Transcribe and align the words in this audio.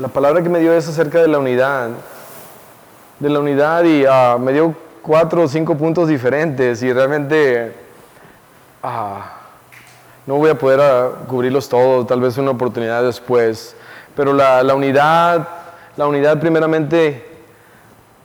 la 0.00 0.08
palabra 0.08 0.42
que 0.42 0.48
me 0.48 0.60
dio 0.60 0.72
es 0.72 0.88
acerca 0.88 1.20
de 1.20 1.28
la 1.28 1.38
unidad. 1.38 1.90
De 3.18 3.28
la 3.28 3.38
unidad 3.38 3.84
y 3.84 4.06
ah, 4.08 4.38
me 4.40 4.50
dio 4.50 4.74
cuatro 5.02 5.42
o 5.42 5.48
cinco 5.48 5.76
puntos 5.76 6.08
diferentes 6.08 6.82
y 6.82 6.90
realmente 6.90 7.74
ah, 8.82 9.32
no 10.26 10.36
voy 10.36 10.48
a 10.48 10.54
poder 10.54 10.80
ah, 10.80 11.10
cubrirlos 11.28 11.68
todos, 11.68 12.06
tal 12.06 12.18
vez 12.18 12.38
una 12.38 12.52
oportunidad 12.52 13.02
después. 13.02 13.76
Pero 14.16 14.32
la, 14.32 14.74
unidad, 14.74 15.46
la 15.98 16.06
unidad 16.06 16.40
primeramente 16.40 17.28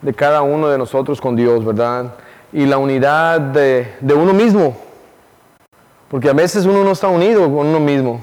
de 0.00 0.14
cada 0.14 0.40
uno 0.40 0.68
de 0.68 0.78
nosotros 0.78 1.20
con 1.20 1.36
Dios, 1.36 1.62
¿verdad? 1.62 2.14
Y 2.54 2.64
la 2.64 2.78
unidad 2.78 3.38
de, 3.38 3.94
de 4.00 4.14
uno 4.14 4.32
mismo. 4.32 4.74
Porque 6.08 6.30
a 6.30 6.32
veces 6.32 6.64
uno 6.64 6.82
no 6.82 6.92
está 6.92 7.08
unido 7.08 7.42
con 7.42 7.66
uno 7.66 7.80
mismo. 7.80 8.22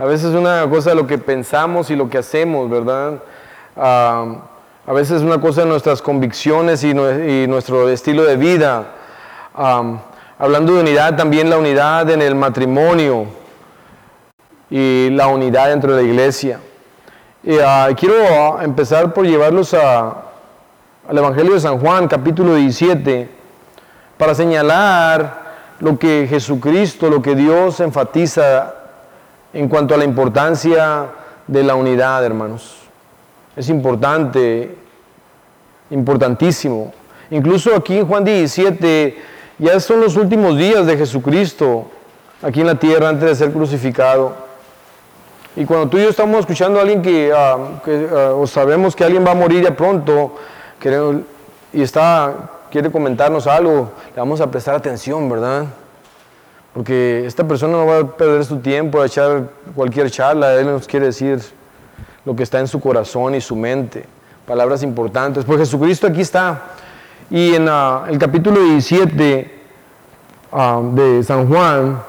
A 0.00 0.06
veces 0.06 0.30
es 0.30 0.34
una 0.34 0.66
cosa 0.70 0.94
lo 0.94 1.06
que 1.06 1.18
pensamos 1.18 1.90
y 1.90 1.94
lo 1.94 2.08
que 2.08 2.16
hacemos, 2.16 2.70
¿verdad? 2.70 3.18
Ah, 3.76 4.34
a 4.86 4.92
veces 4.94 5.18
es 5.18 5.22
una 5.22 5.38
cosa 5.38 5.60
de 5.60 5.66
nuestras 5.66 6.00
convicciones 6.00 6.82
y, 6.84 6.94
nuestro 6.94 7.86
estilo 7.86 8.24
de 8.24 8.36
vida. 8.36 8.86
Ah, 9.54 9.98
hablando 10.38 10.72
de 10.72 10.80
unidad, 10.80 11.16
también 11.18 11.50
la 11.50 11.58
unidad 11.58 12.08
en 12.08 12.22
el 12.22 12.34
matrimonio 12.34 13.26
y 14.70 15.10
la 15.10 15.26
unidad 15.26 15.68
dentro 15.68 15.94
de 15.94 16.02
la 16.02 16.08
iglesia. 16.08 16.60
Y, 17.42 17.58
ah, 17.58 17.90
quiero 17.94 18.58
empezar 18.62 19.12
por 19.12 19.26
llevarlos 19.26 19.74
al 19.74 20.14
Evangelio 21.10 21.52
de 21.52 21.60
San 21.60 21.78
Juan, 21.78 22.08
capítulo 22.08 22.54
17, 22.54 23.28
para 24.16 24.34
señalar 24.34 25.42
lo 25.78 25.98
que 25.98 26.26
Jesucristo, 26.26 27.10
lo 27.10 27.20
que 27.20 27.34
Dios 27.34 27.80
enfatiza 27.80 28.79
en 29.52 29.68
cuanto 29.68 29.94
a 29.94 29.98
la 29.98 30.04
importancia 30.04 31.06
de 31.46 31.62
la 31.62 31.74
unidad, 31.74 32.24
hermanos. 32.24 32.76
Es 33.56 33.68
importante, 33.68 34.76
importantísimo. 35.90 36.92
Incluso 37.30 37.74
aquí 37.74 37.98
en 37.98 38.06
Juan 38.06 38.24
17, 38.24 39.18
ya 39.58 39.80
son 39.80 40.00
los 40.00 40.16
últimos 40.16 40.56
días 40.56 40.86
de 40.86 40.96
Jesucristo 40.96 41.86
aquí 42.42 42.60
en 42.60 42.66
la 42.66 42.76
tierra 42.76 43.08
antes 43.08 43.28
de 43.28 43.34
ser 43.34 43.52
crucificado. 43.52 44.34
Y 45.56 45.64
cuando 45.64 45.88
tú 45.88 45.98
y 45.98 46.02
yo 46.02 46.10
estamos 46.10 46.40
escuchando 46.40 46.78
a 46.78 46.82
alguien 46.82 47.02
que, 47.02 47.32
ah, 47.34 47.56
ah, 47.56 48.32
o 48.36 48.46
sabemos 48.46 48.94
que 48.94 49.04
alguien 49.04 49.26
va 49.26 49.32
a 49.32 49.34
morir 49.34 49.62
ya 49.64 49.76
pronto, 49.76 50.36
y 51.72 51.82
está, 51.82 52.34
quiere 52.70 52.90
comentarnos 52.90 53.46
algo, 53.46 53.90
le 54.14 54.20
vamos 54.20 54.40
a 54.40 54.50
prestar 54.50 54.76
atención, 54.76 55.28
¿verdad? 55.28 55.66
Porque 56.72 57.26
esta 57.26 57.46
persona 57.46 57.72
no 57.72 57.86
va 57.86 57.98
a 57.98 58.16
perder 58.16 58.44
su 58.44 58.58
tiempo 58.58 59.00
a 59.00 59.06
echar 59.06 59.50
cualquier 59.74 60.10
charla, 60.10 60.54
Él 60.54 60.66
nos 60.66 60.86
quiere 60.86 61.06
decir 61.06 61.40
lo 62.24 62.36
que 62.36 62.44
está 62.44 62.60
en 62.60 62.68
su 62.68 62.80
corazón 62.80 63.34
y 63.34 63.40
su 63.40 63.56
mente, 63.56 64.04
palabras 64.46 64.82
importantes. 64.82 65.44
Pues 65.44 65.58
Jesucristo 65.58 66.06
aquí 66.06 66.20
está. 66.20 66.74
Y 67.28 67.54
en 67.54 67.68
ah, 67.68 68.04
el 68.08 68.18
capítulo 68.18 68.60
17 68.60 69.60
ah, 70.52 70.80
de 70.92 71.22
San 71.24 71.48
Juan, 71.48 72.02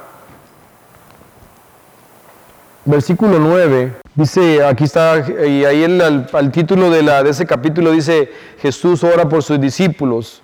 versículo 2.86 3.40
9, 3.40 3.94
dice, 4.14 4.64
aquí 4.64 4.84
está, 4.84 5.26
y 5.48 5.66
ahí 5.66 5.84
el, 5.84 6.02
al, 6.02 6.52
título 6.52 6.90
de, 6.90 7.02
de 7.02 7.30
ese 7.30 7.46
capítulo 7.46 7.92
dice, 7.92 8.32
Jesús 8.60 9.04
ora 9.04 9.28
por 9.28 9.42
sus 9.42 9.60
discípulos. 9.60 10.44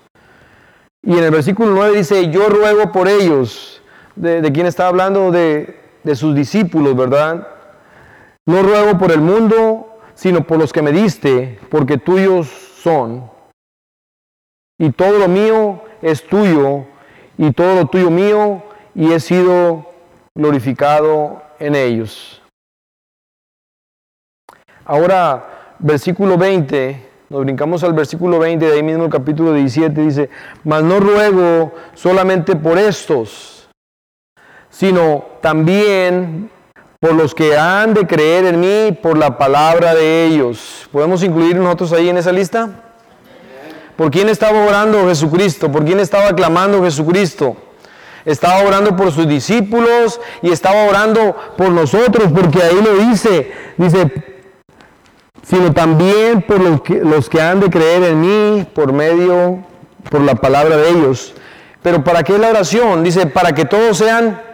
Y 1.04 1.14
en 1.14 1.24
el 1.24 1.32
versículo 1.32 1.72
9 1.72 1.98
dice, 1.98 2.30
yo 2.30 2.50
ruego 2.50 2.92
por 2.92 3.08
ellos 3.08 3.77
de, 4.18 4.52
quién 4.52 4.66
está 4.66 4.88
hablando, 4.88 5.32
de, 5.32 5.80
de 6.04 6.16
sus 6.16 6.36
discípulos, 6.36 6.96
¿verdad? 6.96 7.48
No 8.46 8.64
ruego 8.64 8.98
por 8.98 9.12
el 9.12 9.22
mundo, 9.22 10.00
sino 10.14 10.46
por 10.46 10.58
los 10.58 10.74
que 10.74 10.82
me 10.82 10.92
diste, 10.92 11.60
porque 11.70 11.98
tuyos 11.98 12.48
son. 12.82 13.30
Y 14.80 14.92
todo 14.92 15.20
lo 15.20 15.28
mío 15.28 15.82
es 16.02 16.26
tuyo, 16.28 16.86
y 17.38 17.52
todo 17.52 17.76
lo 17.76 17.86
tuyo 17.88 18.10
mío, 18.10 18.64
y 18.96 19.12
he 19.12 19.20
sido 19.20 19.86
glorificado 20.36 21.42
en 21.60 21.76
ellos. 21.76 22.42
Ahora, 24.86 25.76
versículo 25.80 26.38
20, 26.38 27.08
nos 27.30 27.42
brincamos 27.42 27.84
al 27.84 27.94
versículo 27.94 28.40
20, 28.40 28.66
de 28.66 28.74
ahí 28.74 28.84
mismo 28.84 29.06
el 29.06 29.12
capítulo 29.12 29.54
17, 29.54 30.02
dice, 30.02 30.30
mas 30.64 30.84
no 30.84 31.00
ruego 31.00 31.74
solamente 31.94 32.56
por 32.56 32.78
estos, 32.78 33.57
sino 34.78 35.26
también 35.42 36.52
por 37.00 37.16
los 37.16 37.34
que 37.34 37.58
han 37.58 37.96
de 37.96 38.06
creer 38.06 38.46
en 38.46 38.60
mí 38.60 38.92
por 39.02 39.18
la 39.18 39.36
palabra 39.36 39.96
de 39.96 40.26
ellos. 40.26 40.88
¿Podemos 40.92 41.24
incluir 41.24 41.56
nosotros 41.56 41.94
ahí 41.94 42.10
en 42.10 42.18
esa 42.18 42.32
lista? 42.32 42.70
¿Por 43.96 44.12
quién 44.12 44.30
estaba 44.30 44.64
orando 44.64 45.08
Jesucristo? 45.08 45.72
¿Por 45.72 45.84
quién 45.84 46.00
estaba 46.00 46.36
clamando 46.36 46.84
Jesucristo? 46.84 47.58
Estaba 48.24 48.62
orando 48.62 48.96
por 48.96 49.12
sus 49.12 49.28
discípulos 49.28 50.20
y 50.44 50.52
estaba 50.52 50.84
orando 50.84 51.36
por 51.58 51.70
nosotros, 51.70 52.32
porque 52.32 52.62
ahí 52.62 52.80
lo 52.80 52.98
dice, 53.10 53.52
dice, 53.78 54.12
sino 55.42 55.74
también 55.74 56.44
por 56.44 56.60
los 56.60 56.82
que, 56.82 56.96
los 56.96 57.30
que 57.30 57.42
han 57.42 57.62
de 57.62 57.72
creer 57.72 58.04
en 58.04 58.22
mí 58.22 58.68
por 58.76 58.94
medio, 58.94 59.58
por 60.12 60.22
la 60.22 60.36
palabra 60.36 60.78
de 60.78 60.90
ellos. 60.90 61.34
Pero 61.82 62.04
¿para 62.04 62.22
qué 62.22 62.38
la 62.38 62.50
oración? 62.50 63.04
Dice, 63.04 63.26
para 63.26 63.54
que 63.54 63.66
todos 63.66 63.98
sean 63.98 64.47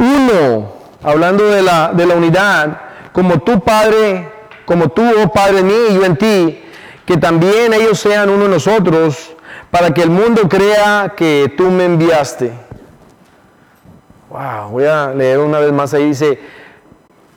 uno, 0.00 0.72
hablando 1.02 1.44
de 1.48 1.62
la, 1.62 1.92
de 1.92 2.06
la 2.06 2.14
unidad, 2.14 2.80
como 3.12 3.40
tu 3.40 3.60
Padre, 3.60 4.28
como 4.64 4.88
tú, 4.88 5.02
oh 5.22 5.30
Padre 5.30 5.62
mío, 5.62 5.90
y 5.90 5.94
yo 5.94 6.04
en 6.04 6.16
ti, 6.16 6.62
que 7.04 7.16
también 7.16 7.72
ellos 7.74 8.00
sean 8.00 8.30
uno 8.30 8.44
de 8.44 8.50
nosotros, 8.50 9.36
para 9.70 9.92
que 9.92 10.02
el 10.02 10.10
mundo 10.10 10.48
crea 10.48 11.12
que 11.16 11.52
tú 11.56 11.70
me 11.70 11.84
enviaste. 11.84 12.52
Wow, 14.30 14.70
voy 14.70 14.84
a 14.84 15.12
leer 15.12 15.38
una 15.38 15.58
vez 15.58 15.72
más 15.72 15.92
ahí, 15.92 16.06
dice, 16.06 16.40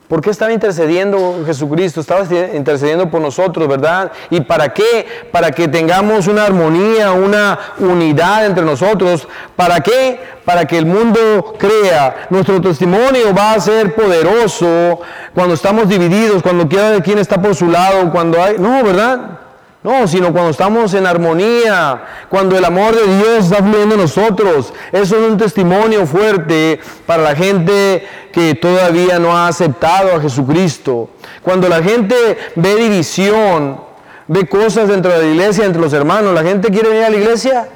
¿Por 0.08 0.22
qué 0.22 0.30
estaba 0.30 0.52
intercediendo 0.52 1.44
Jesucristo? 1.46 2.02
Estaba 2.02 2.26
intercediendo 2.54 3.10
por 3.10 3.22
nosotros, 3.22 3.68
¿verdad? 3.68 4.12
¿Y 4.30 4.42
para 4.42 4.74
qué? 4.74 5.06
Para 5.32 5.52
que 5.52 5.68
tengamos 5.68 6.28
una 6.28 6.46
armonía, 6.46 7.12
una 7.14 7.58
unidad 7.80 8.46
entre 8.46 8.64
nosotros. 8.64 9.28
¿Para 9.56 9.80
qué? 9.80 10.20
Para 10.46 10.66
que 10.66 10.78
el 10.78 10.86
mundo 10.86 11.56
crea. 11.58 12.28
Nuestro 12.30 12.60
testimonio 12.62 13.34
va 13.36 13.54
a 13.54 13.60
ser 13.60 13.96
poderoso 13.96 15.00
cuando 15.34 15.56
estamos 15.56 15.88
divididos, 15.88 16.44
cuando 16.44 16.68
quiera 16.68 17.02
quien 17.02 17.18
está 17.18 17.42
por 17.42 17.56
su 17.56 17.70
lado, 17.70 18.12
cuando 18.12 18.42
hay... 18.42 18.58
No, 18.60 18.84
¿verdad? 18.84 19.43
No, 19.84 20.08
sino 20.08 20.32
cuando 20.32 20.52
estamos 20.52 20.94
en 20.94 21.06
armonía, 21.06 22.02
cuando 22.30 22.58
el 22.58 22.64
amor 22.64 22.96
de 22.96 23.18
Dios 23.18 23.46
está 23.46 23.58
fluyendo 23.58 23.96
en 23.96 24.02
nosotros. 24.02 24.74
Eso 24.94 25.18
es 25.18 25.30
un 25.30 25.38
testimonio 25.38 26.06
fuerte 26.08 26.80
para 27.06 27.22
la 27.22 27.36
gente 27.36 28.08
que 28.32 28.56
todavía 28.56 29.20
no 29.20 29.36
ha 29.36 29.50
aceptado 29.50 30.16
a 30.16 30.22
Jesucristo. 30.22 31.10
Cuando 31.42 31.68
la 31.68 31.84
gente 31.84 32.16
ve 32.56 32.76
división, 32.76 33.82
ve 34.28 34.48
cosas 34.48 34.88
dentro 34.88 35.12
de 35.12 35.20
la 35.20 35.26
iglesia, 35.26 35.66
entre 35.66 35.82
los 35.82 35.92
hermanos, 35.92 36.34
¿la 36.34 36.44
gente 36.44 36.70
quiere 36.70 36.88
venir 36.88 37.04
a 37.04 37.10
la 37.10 37.18
iglesia? 37.18 37.68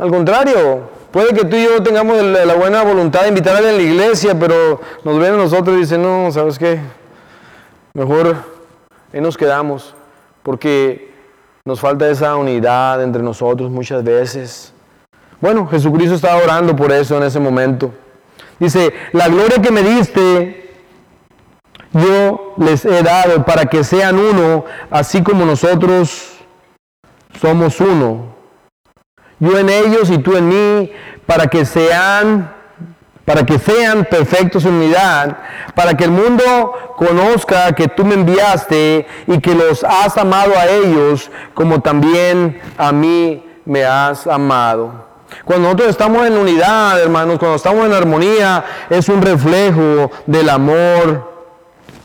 Al 0.00 0.10
contrario, 0.10 0.88
puede 1.10 1.34
que 1.34 1.44
tú 1.44 1.56
y 1.56 1.64
yo 1.64 1.82
tengamos 1.82 2.22
la 2.22 2.54
buena 2.54 2.82
voluntad 2.84 3.22
de 3.22 3.28
invitarle 3.28 3.68
a 3.68 3.72
la 3.72 3.82
iglesia, 3.82 4.34
pero 4.38 4.80
nos 5.04 5.18
ven 5.18 5.34
a 5.34 5.36
nosotros 5.36 5.76
y 5.76 5.80
dicen, 5.80 6.02
no, 6.02 6.32
¿sabes 6.32 6.58
qué? 6.58 6.80
Mejor 7.92 8.34
ahí 9.12 9.20
nos 9.20 9.36
quedamos 9.36 9.94
porque 10.42 11.12
nos 11.64 11.80
falta 11.80 12.08
esa 12.08 12.36
unidad 12.36 13.02
entre 13.02 13.22
nosotros 13.22 13.70
muchas 13.70 14.02
veces. 14.02 14.72
Bueno, 15.40 15.66
Jesucristo 15.66 16.14
estaba 16.14 16.42
orando 16.42 16.74
por 16.74 16.92
eso 16.92 17.16
en 17.16 17.24
ese 17.24 17.40
momento. 17.40 17.92
Dice, 18.58 18.92
la 19.12 19.28
gloria 19.28 19.60
que 19.60 19.70
me 19.70 19.82
diste, 19.82 20.70
yo 21.92 22.54
les 22.58 22.84
he 22.84 23.02
dado 23.02 23.44
para 23.44 23.66
que 23.66 23.84
sean 23.84 24.18
uno, 24.18 24.64
así 24.90 25.22
como 25.22 25.44
nosotros 25.44 26.38
somos 27.40 27.80
uno. 27.80 28.34
Yo 29.40 29.58
en 29.58 29.68
ellos 29.68 30.10
y 30.10 30.18
tú 30.18 30.36
en 30.36 30.48
mí, 30.48 30.92
para 31.26 31.48
que 31.48 31.64
sean 31.64 32.54
para 33.24 33.46
que 33.46 33.58
sean 33.58 34.04
perfectos 34.04 34.64
en 34.64 34.74
unidad, 34.74 35.38
para 35.74 35.94
que 35.96 36.04
el 36.04 36.10
mundo 36.10 36.72
conozca 36.96 37.72
que 37.72 37.88
tú 37.88 38.04
me 38.04 38.14
enviaste 38.14 39.06
y 39.26 39.38
que 39.40 39.54
los 39.54 39.84
has 39.84 40.16
amado 40.16 40.56
a 40.56 40.66
ellos 40.66 41.30
como 41.54 41.80
también 41.80 42.60
a 42.76 42.92
mí 42.92 43.44
me 43.64 43.84
has 43.84 44.26
amado. 44.26 45.12
Cuando 45.44 45.68
nosotros 45.68 45.90
estamos 45.90 46.26
en 46.26 46.36
unidad, 46.36 47.00
hermanos, 47.00 47.38
cuando 47.38 47.56
estamos 47.56 47.86
en 47.86 47.92
armonía, 47.92 48.64
es 48.90 49.08
un 49.08 49.22
reflejo 49.22 50.10
del 50.26 50.48
amor 50.48 51.32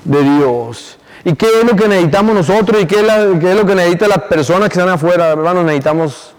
de 0.03 0.23
Dios. 0.23 0.97
¿Y 1.23 1.33
qué 1.35 1.47
es 1.59 1.65
lo 1.65 1.75
que 1.75 1.87
necesitamos 1.87 2.33
nosotros 2.33 2.81
y 2.81 2.85
qué 2.85 3.01
es, 3.01 3.55
lo 3.55 3.65
que 3.65 3.75
necesitan 3.75 4.09
las 4.09 4.23
personas 4.23 4.69
que 4.69 4.79
están 4.79 4.89
afuera? 4.89 5.29
Hermanos, 5.29 5.65
necesitamos, 5.65 6.33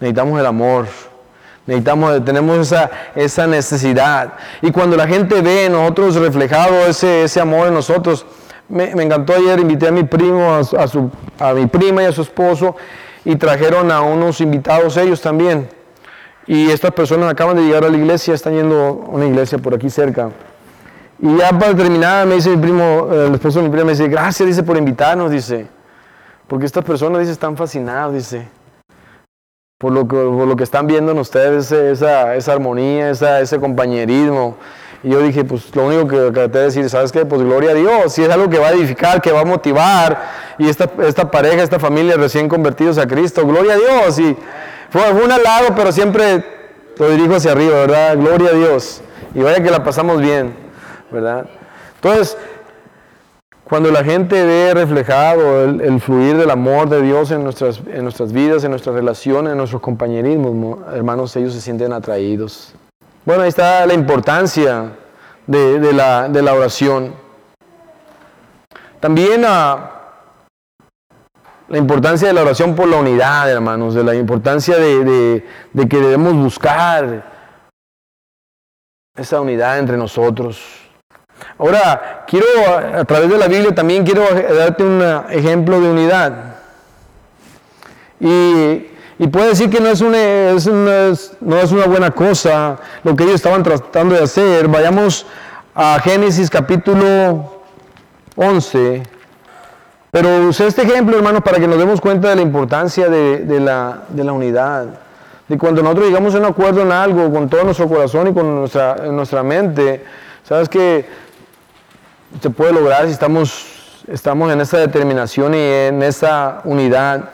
necesitamos 0.00 0.40
el 0.40 0.46
amor. 0.46 0.86
Necesitamos, 1.66 2.24
tenemos 2.24 2.58
esa, 2.58 2.90
esa 3.14 3.46
necesidad. 3.46 4.34
Y 4.60 4.70
cuando 4.70 4.96
la 4.96 5.06
gente 5.06 5.40
ve 5.40 5.66
en 5.66 5.72
nosotros 5.72 6.16
reflejado 6.16 6.86
ese, 6.86 7.24
ese 7.24 7.40
amor 7.40 7.68
en 7.68 7.74
nosotros, 7.74 8.26
me, 8.68 8.90
encantó 8.90 9.34
ayer, 9.34 9.60
invité 9.60 9.88
a 9.88 9.92
mi 9.92 10.04
primo, 10.04 10.54
a, 10.54 10.64
su, 10.64 11.10
a 11.38 11.52
mi 11.52 11.66
prima 11.66 12.02
y 12.02 12.06
a 12.06 12.12
su 12.12 12.22
esposo 12.22 12.76
y 13.24 13.36
trajeron 13.36 13.90
a 13.90 14.02
unos 14.02 14.40
invitados 14.40 14.96
ellos 14.96 15.20
también. 15.20 15.68
Y 16.46 16.70
estas 16.70 16.90
personas 16.92 17.30
acaban 17.30 17.56
de 17.56 17.62
llegar 17.62 17.84
a 17.84 17.88
la 17.88 17.96
iglesia, 17.96 18.34
están 18.34 18.54
yendo 18.54 18.76
a 18.76 18.90
una 19.14 19.26
iglesia 19.26 19.58
por 19.58 19.74
aquí 19.74 19.88
cerca. 19.88 20.30
Y 21.18 21.36
ya 21.38 21.58
para 21.58 21.74
terminar, 21.74 22.26
me 22.26 22.34
dice 22.34 22.50
mi 22.50 22.58
primo, 22.58 23.08
el 23.10 23.34
esposo 23.34 23.60
de 23.60 23.64
mi 23.64 23.70
prima, 23.70 23.86
me 23.86 23.92
dice, 23.92 24.08
gracias, 24.08 24.46
dice, 24.46 24.62
por 24.62 24.76
invitarnos, 24.76 25.30
dice. 25.30 25.66
Porque 26.46 26.66
estas 26.66 26.84
personas, 26.84 27.20
dice, 27.20 27.32
están 27.32 27.56
fascinados, 27.56 28.14
dice. 28.14 28.46
Por 29.78 29.92
lo 29.92 30.06
que, 30.06 30.16
por 30.16 30.46
lo 30.46 30.56
que 30.56 30.64
están 30.64 30.86
viendo 30.86 31.12
en 31.12 31.18
ustedes, 31.18 31.72
esa, 31.72 32.36
esa 32.36 32.52
armonía, 32.52 33.10
esa, 33.10 33.40
ese 33.40 33.58
compañerismo. 33.58 34.56
Y 35.02 35.10
yo 35.10 35.20
dije, 35.20 35.44
pues 35.44 35.74
lo 35.76 35.86
único 35.86 36.08
que 36.08 36.30
traté 36.30 36.58
de 36.58 36.64
decir, 36.64 36.88
¿sabes 36.88 37.12
qué? 37.12 37.26
Pues 37.26 37.42
gloria 37.42 37.72
a 37.72 37.74
Dios, 37.74 38.12
si 38.12 38.22
es 38.22 38.30
algo 38.30 38.48
que 38.48 38.58
va 38.58 38.68
a 38.68 38.72
edificar, 38.72 39.20
que 39.20 39.32
va 39.32 39.40
a 39.40 39.44
motivar, 39.44 40.18
y 40.58 40.68
esta, 40.68 40.88
esta 41.02 41.30
pareja, 41.30 41.62
esta 41.62 41.78
familia 41.78 42.16
recién 42.16 42.48
convertidos 42.48 42.96
a 42.98 43.06
Cristo, 43.06 43.46
gloria 43.46 43.74
a 43.74 43.76
Dios. 43.76 44.18
Y 44.18 44.36
fue, 44.90 45.02
fue 45.02 45.24
un 45.24 45.32
alado, 45.32 45.74
pero 45.74 45.92
siempre 45.92 46.44
lo 46.96 47.10
dirijo 47.10 47.34
hacia 47.34 47.52
arriba, 47.52 47.80
¿verdad? 47.80 48.16
Gloria 48.16 48.50
a 48.50 48.54
Dios. 48.54 49.02
Y 49.34 49.40
vaya 49.40 49.62
que 49.62 49.70
la 49.70 49.82
pasamos 49.82 50.20
bien, 50.20 50.54
¿verdad? 51.10 51.46
Entonces, 51.96 52.38
cuando 53.64 53.90
la 53.90 54.04
gente 54.04 54.44
ve 54.44 54.74
reflejado 54.74 55.64
el, 55.64 56.00
fluir 56.00 56.36
del 56.36 56.50
amor 56.50 56.88
de 56.88 57.00
Dios 57.00 57.30
en 57.30 57.42
nuestras, 57.42 57.80
en 57.86 58.02
nuestras 58.02 58.32
vidas, 58.32 58.62
en 58.64 58.70
nuestras 58.70 58.94
relaciones, 58.94 59.52
en 59.52 59.58
nuestros 59.58 59.80
compañerismos, 59.80 60.78
hermanos, 60.92 61.34
ellos 61.36 61.54
se 61.54 61.62
sienten 61.62 61.92
atraídos. 61.92 62.74
Bueno, 63.24 63.42
ahí 63.42 63.48
está 63.48 63.86
la 63.86 63.94
importancia 63.94 64.92
de, 65.46 65.92
la, 65.92 66.54
oración. 66.54 67.14
También 69.00 69.44
ah, 69.46 69.90
la 71.68 71.78
importancia 71.78 72.28
de 72.28 72.34
la 72.34 72.42
oración 72.42 72.74
por 72.74 72.86
la 72.86 72.98
unidad, 72.98 73.50
hermanos, 73.50 73.94
de 73.94 74.04
la 74.04 74.14
importancia 74.14 74.76
de, 74.76 75.42
que 75.88 75.96
debemos 75.96 76.34
buscar 76.34 77.32
esa 79.16 79.40
unidad 79.40 79.78
entre 79.78 79.96
nosotros. 79.96 80.83
Ahora, 81.58 82.24
quiero, 82.26 82.46
a 82.94 83.04
través 83.04 83.30
de 83.30 83.38
la 83.38 83.48
Biblia, 83.48 83.74
también 83.74 84.04
quiero 84.04 84.24
darte 84.54 84.82
un 84.82 85.02
ejemplo 85.30 85.80
de 85.80 85.88
unidad. 85.88 86.32
Y 88.20 88.94
y 89.18 89.28
puede 89.28 89.48
decir 89.48 89.70
que 89.70 89.80
no 89.80 89.88
es, 89.88 90.00
una, 90.00 91.12
no 91.40 91.56
es 91.58 91.72
una 91.72 91.86
buena 91.86 92.10
cosa 92.10 92.78
lo 93.04 93.14
que 93.14 93.22
ellos 93.22 93.36
estaban 93.36 93.62
tratando 93.62 94.14
de 94.14 94.24
hacer. 94.24 94.66
Vayamos 94.66 95.24
a 95.74 96.00
Génesis 96.00 96.50
capítulo 96.50 97.62
11. 98.34 99.02
Pero 100.10 100.48
usé 100.48 100.66
este 100.66 100.82
ejemplo, 100.82 101.16
hermanos, 101.16 101.42
para 101.42 101.58
que 101.58 101.68
nos 101.68 101.78
demos 101.78 102.00
cuenta 102.00 102.28
de 102.28 102.36
la 102.36 102.42
importancia 102.42 103.08
de, 103.08 103.60
la, 103.60 104.02
de 104.08 104.24
la, 104.24 104.32
unidad. 104.32 104.86
De 105.48 105.58
cuando 105.58 105.82
nosotros 105.82 106.06
llegamos 106.06 106.34
a 106.34 106.38
un 106.38 106.46
acuerdo 106.46 106.82
en 106.82 106.90
algo 106.90 107.32
con 107.32 107.48
todo 107.48 107.64
nuestro 107.64 107.88
corazón 107.88 108.28
y 108.28 108.32
con 108.32 108.52
nuestra, 108.54 108.96
nuestra 109.10 109.44
mente, 109.44 110.04
sabes 110.42 110.68
que 110.68 111.06
se 112.40 112.50
puede 112.50 112.72
lograr 112.72 113.06
si 113.06 113.12
estamos, 113.12 113.66
estamos 114.08 114.52
en 114.52 114.60
esa 114.60 114.78
determinación 114.78 115.54
y 115.54 115.58
en 115.58 116.02
esa 116.02 116.60
unidad. 116.64 117.30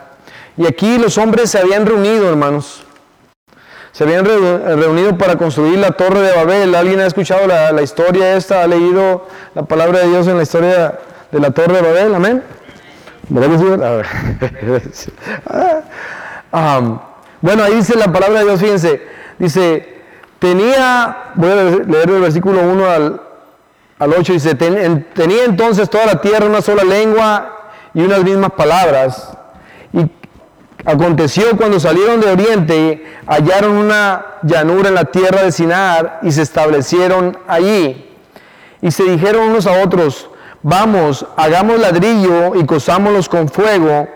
Y 0.57 0.67
aquí 0.67 0.97
los 0.97 1.17
hombres 1.17 1.51
se 1.51 1.59
habían 1.59 1.85
reunido, 1.85 2.29
hermanos. 2.29 2.83
Se 3.91 4.05
habían 4.05 4.25
reunido 4.25 5.17
para 5.17 5.35
construir 5.35 5.79
la 5.79 5.91
torre 5.91 6.21
de 6.21 6.33
Babel. 6.33 6.73
¿Alguien 6.75 7.01
ha 7.01 7.07
escuchado 7.07 7.45
la, 7.47 7.81
historia 7.81 8.37
esta? 8.37 8.63
¿Ha 8.63 8.67
leído 8.67 9.27
la 9.53 9.63
palabra 9.63 9.99
de 9.99 10.07
Dios 10.07 10.27
en 10.27 10.37
la 10.37 10.43
historia 10.43 10.97
de 11.29 11.39
la 11.39 11.51
torre 11.51 11.75
de 11.75 11.81
Babel? 11.81 12.15
Amén. 12.15 12.41
bueno, 17.41 17.63
ahí 17.63 17.75
dice 17.75 17.95
la 17.95 18.11
palabra 18.11 18.39
de 18.39 18.45
Dios, 18.45 18.59
fíjense. 18.59 19.01
Dice, 19.39 20.01
tenía, 20.39 21.31
voy 21.35 21.49
a 21.49 21.55
leer 21.55 22.09
el 22.09 22.21
versículo 22.21 22.61
1 22.61 22.89
al, 22.89 23.21
al 24.01 24.13
8, 24.13 24.33
dice, 24.33 24.55
tenía 24.55 25.45
entonces 25.45 25.89
toda 25.89 26.05
la 26.07 26.21
tierra 26.21 26.45
una 26.45 26.61
sola 26.61 26.83
lengua 26.83 27.71
y 27.93 28.01
unas 28.01 28.23
mismas 28.23 28.51
palabras. 28.51 29.37
Y 29.93 30.09
Aconteció 30.85 31.55
cuando 31.57 31.79
salieron 31.79 32.21
de 32.21 32.31
Oriente, 32.31 33.05
hallaron 33.27 33.73
una 33.73 34.25
llanura 34.41 34.89
en 34.89 34.95
la 34.95 35.05
tierra 35.05 35.43
de 35.43 35.51
Sinar 35.51 36.19
y 36.23 36.31
se 36.31 36.41
establecieron 36.41 37.37
allí. 37.47 38.09
Y 38.81 38.89
se 38.89 39.03
dijeron 39.03 39.49
unos 39.49 39.67
a 39.67 39.83
otros, 39.83 40.27
vamos, 40.63 41.25
hagamos 41.37 41.79
ladrillo 41.79 42.55
y 42.55 42.65
cosámoslos 42.65 43.29
con 43.29 43.47
fuego. 43.47 44.07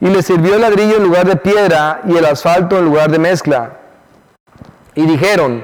Y 0.00 0.06
les 0.06 0.24
sirvió 0.24 0.54
el 0.54 0.62
ladrillo 0.62 0.96
en 0.96 1.02
lugar 1.02 1.26
de 1.26 1.36
piedra 1.36 2.00
y 2.08 2.16
el 2.16 2.24
asfalto 2.24 2.78
en 2.78 2.86
lugar 2.86 3.10
de 3.10 3.18
mezcla. 3.18 3.72
Y 4.94 5.04
dijeron, 5.04 5.62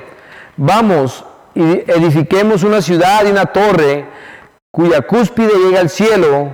vamos, 0.59 1.25
y 1.55 1.63
edifiquemos 1.63 2.63
una 2.63 2.83
ciudad 2.83 3.25
y 3.27 3.31
una 3.31 3.47
torre 3.47 4.07
cuya 4.71 5.03
cúspide 5.03 5.53
llega 5.65 5.81
al 5.81 5.91
cielo 5.91 6.51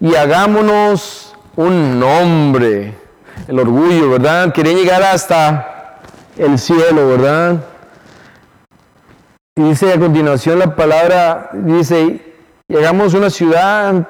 y 0.00 0.14
hagámonos 0.14 1.34
un 1.56 1.98
nombre 1.98 2.94
el 3.48 3.58
orgullo, 3.58 4.10
¿verdad? 4.10 4.52
Querían 4.52 4.76
llegar 4.76 5.02
hasta 5.02 6.00
el 6.36 6.58
cielo, 6.58 7.08
¿verdad? 7.08 7.64
Y 9.56 9.62
dice 9.62 9.92
a 9.92 9.98
continuación 9.98 10.58
la 10.58 10.74
palabra, 10.74 11.50
dice, 11.52 12.34
llegamos 12.68 13.14
una 13.14 13.30
ciudad 13.30 14.08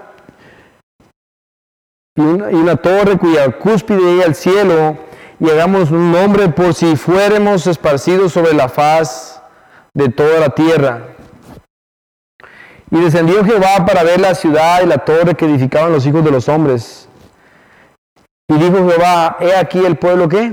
y 2.16 2.20
una, 2.20 2.76
torre 2.76 3.18
cuya 3.18 3.50
cúspide 3.58 3.98
llega 3.98 4.26
al 4.26 4.34
cielo 4.34 4.96
y 5.40 5.50
hagamos 5.50 5.90
un 5.90 6.12
nombre 6.12 6.48
por 6.48 6.72
si 6.72 6.96
fuéramos 6.96 7.66
esparcidos 7.66 8.32
sobre 8.32 8.54
la 8.54 8.68
faz 8.68 9.33
de 9.94 10.08
toda 10.08 10.40
la 10.40 10.50
tierra. 10.50 11.02
Y 12.90 13.00
descendió 13.00 13.44
Jehová 13.44 13.86
para 13.86 14.02
ver 14.02 14.20
la 14.20 14.34
ciudad 14.34 14.82
y 14.82 14.86
la 14.86 14.98
torre 14.98 15.34
que 15.34 15.46
edificaban 15.46 15.92
los 15.92 16.04
hijos 16.06 16.24
de 16.24 16.30
los 16.30 16.48
hombres. 16.48 17.08
Y 18.48 18.54
dijo 18.54 18.88
Jehová, 18.88 19.36
he 19.40 19.56
aquí 19.56 19.78
el 19.78 19.96
pueblo 19.96 20.28
que 20.28 20.52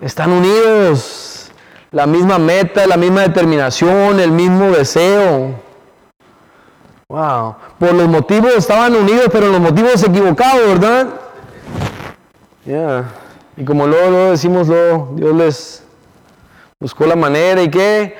están 0.00 0.32
unidos, 0.32 1.50
la 1.90 2.06
misma 2.06 2.38
meta, 2.38 2.86
la 2.86 2.96
misma 2.96 3.22
determinación, 3.22 4.18
el 4.18 4.30
mismo 4.32 4.70
deseo. 4.70 5.54
Wow, 7.08 7.56
por 7.78 7.92
los 7.92 8.08
motivos 8.08 8.54
estaban 8.56 8.94
unidos, 8.94 9.26
pero 9.32 9.48
los 9.48 9.60
motivos 9.60 10.02
equivocados, 10.02 10.66
¿verdad? 10.66 11.08
Ya. 12.64 13.04
Y 13.56 13.64
como 13.64 13.86
luego, 13.86 14.10
lo 14.10 14.30
decimos, 14.30 14.68
luego, 14.68 15.12
Dios 15.16 15.34
les 15.34 15.84
buscó 16.80 17.04
la 17.04 17.16
manera 17.16 17.62
y 17.62 17.70
que 17.70 18.16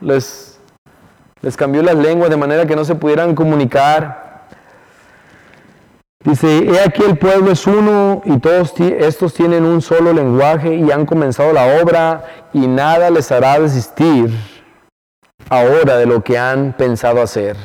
les, 0.00 0.60
les 1.40 1.56
cambió 1.56 1.82
las 1.82 1.96
lenguas 1.96 2.28
de 2.28 2.36
manera 2.36 2.66
que 2.66 2.76
no 2.76 2.84
se 2.84 2.94
pudieran 2.94 3.34
comunicar. 3.34 4.46
Dice, 6.22 6.58
he 6.58 6.80
aquí 6.80 7.02
el 7.02 7.18
pueblo 7.18 7.50
es 7.50 7.66
uno 7.66 8.22
y 8.24 8.38
todos 8.38 8.74
estos 8.78 9.34
tienen 9.34 9.64
un 9.64 9.82
solo 9.82 10.12
lenguaje 10.12 10.76
y 10.76 10.92
han 10.92 11.04
comenzado 11.04 11.52
la 11.52 11.82
obra 11.82 12.24
y 12.52 12.68
nada 12.68 13.10
les 13.10 13.32
hará 13.32 13.58
desistir 13.58 14.30
ahora 15.48 15.96
de 15.96 16.06
lo 16.06 16.22
que 16.22 16.38
han 16.38 16.74
pensado 16.74 17.20
hacer. 17.20 17.56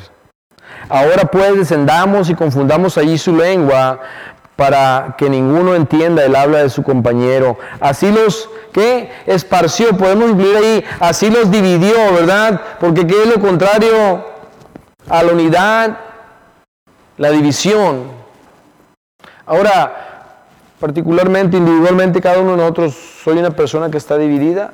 Ahora 0.88 1.24
pues 1.26 1.56
descendamos 1.56 2.30
y 2.30 2.34
confundamos 2.34 2.98
allí 2.98 3.16
su 3.18 3.36
lengua 3.36 4.00
para 4.58 5.14
que 5.16 5.30
ninguno 5.30 5.76
entienda 5.76 6.24
el 6.24 6.34
habla 6.34 6.58
de 6.58 6.68
su 6.68 6.82
compañero. 6.82 7.56
Así 7.78 8.10
los 8.10 8.50
que 8.72 9.08
esparció, 9.24 9.96
podemos 9.96 10.30
incluir 10.30 10.56
ahí, 10.56 10.84
así 10.98 11.30
los 11.30 11.48
dividió, 11.48 11.94
¿verdad? 12.12 12.60
Porque 12.80 13.06
¿qué 13.06 13.22
es 13.22 13.28
lo 13.28 13.40
contrario 13.40 14.26
a 15.08 15.22
la 15.22 15.32
unidad? 15.32 15.98
La 17.18 17.30
división. 17.30 18.02
Ahora, 19.46 20.34
particularmente, 20.80 21.56
individualmente, 21.56 22.20
cada 22.20 22.40
uno 22.40 22.50
de 22.50 22.56
nosotros, 22.56 22.96
soy 23.22 23.38
una 23.38 23.52
persona 23.52 23.92
que 23.92 23.98
está 23.98 24.18
dividida, 24.18 24.72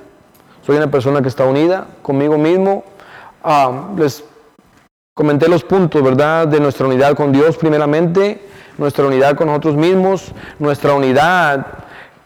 soy 0.64 0.78
una 0.78 0.90
persona 0.90 1.20
que 1.20 1.28
está 1.28 1.44
unida 1.44 1.88
conmigo 2.00 2.38
mismo. 2.38 2.84
Ah, 3.42 3.90
les 3.98 4.24
comenté 5.14 5.46
los 5.46 5.62
puntos, 5.62 6.02
¿verdad?, 6.02 6.48
de 6.48 6.58
nuestra 6.58 6.86
unidad 6.86 7.14
con 7.14 7.32
Dios 7.32 7.58
primeramente, 7.58 8.53
nuestra 8.78 9.06
unidad 9.06 9.36
con 9.36 9.48
nosotros 9.48 9.76
mismos, 9.76 10.32
nuestra 10.58 10.94
unidad 10.94 11.66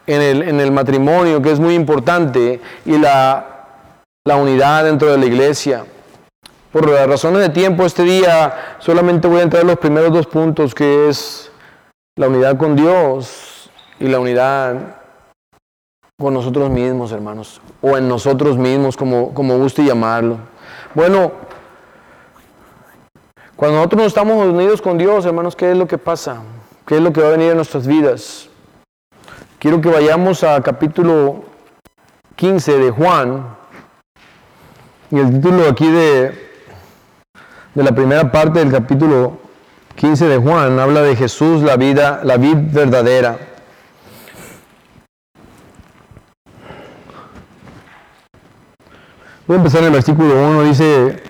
en 0.07 0.23
el, 0.23 0.43
en 0.43 0.61
el 0.61 0.73
matrimonio, 0.73 1.43
que 1.43 1.53
es 1.53 1.61
muy 1.61 1.75
importante, 1.75 2.61
y 2.85 2.99
la, 2.99 3.47
la 4.27 4.37
unidad 4.37 4.85
dentro 4.85 5.11
de 5.11 5.19
la 5.19 5.27
iglesia. 5.27 5.85
Por 6.73 6.89
razones 6.89 7.41
de 7.41 7.49
tiempo, 7.49 7.85
este 7.85 8.03
día 8.03 8.77
solamente 8.79 9.27
voy 9.27 9.41
a 9.41 9.43
entrar 9.43 9.63
en 9.63 9.69
los 9.69 9.79
primeros 9.79 10.13
dos 10.13 10.27
puntos, 10.27 10.75
que 10.75 11.09
es 11.09 11.51
la 12.17 12.29
unidad 12.29 12.57
con 12.57 12.77
Dios 12.77 13.71
y 13.99 14.07
la 14.07 14.19
unidad 14.19 14.97
con 16.21 16.35
nosotros 16.35 16.69
mismos, 16.69 17.13
hermanos, 17.13 17.61
o 17.81 17.97
en 17.97 18.09
nosotros 18.09 18.59
mismos, 18.59 18.97
como, 18.97 19.33
como 19.33 19.57
guste 19.57 19.85
llamarlo. 19.85 20.39
Bueno, 20.95 21.33
Cuando 23.59 23.79
nosotros 23.79 24.03
no 24.03 24.07
estamos 24.07 24.47
unidos 24.47 24.81
con 24.81 24.99
Dios, 24.99 25.27
hermanos, 25.27 25.57
¿qué 25.57 25.73
es 25.73 25.77
lo 25.77 25.89
que 25.89 25.99
pasa? 25.99 26.43
¿Qué 26.87 26.95
es 26.95 27.03
lo 27.03 27.13
que 27.13 27.21
va 27.21 27.27
a 27.27 27.31
venir 27.33 27.51
en 27.51 27.57
nuestras 27.57 27.89
vidas? 27.89 28.49
Quiero 29.59 29.81
que 29.81 29.89
vayamos 29.89 30.45
a 30.45 30.63
capítulo 30.63 31.43
15 32.37 32.79
de 32.79 32.91
Juan. 32.93 33.57
Y 35.11 35.19
el 35.19 35.33
título 35.33 35.69
aquí 35.69 35.91
de, 35.91 36.53
de 37.75 37.83
la 37.83 37.91
primera 37.91 38.31
parte 38.31 38.61
del 38.61 38.71
capítulo 38.71 39.39
15 39.97 40.29
de 40.29 40.39
Juan 40.39 40.79
habla 40.79 41.03
de 41.03 41.17
Jesús, 41.17 41.61
la 41.65 41.77
vida, 41.77 42.21
la 42.23 42.37
vida 42.37 42.61
verdadera. 42.71 43.39
Voy 49.49 49.57
a 49.57 49.59
empezar 49.59 49.81
en 49.81 49.87
el 49.87 49.93
versículo 49.95 50.49
1, 50.49 50.63
dice 50.63 51.23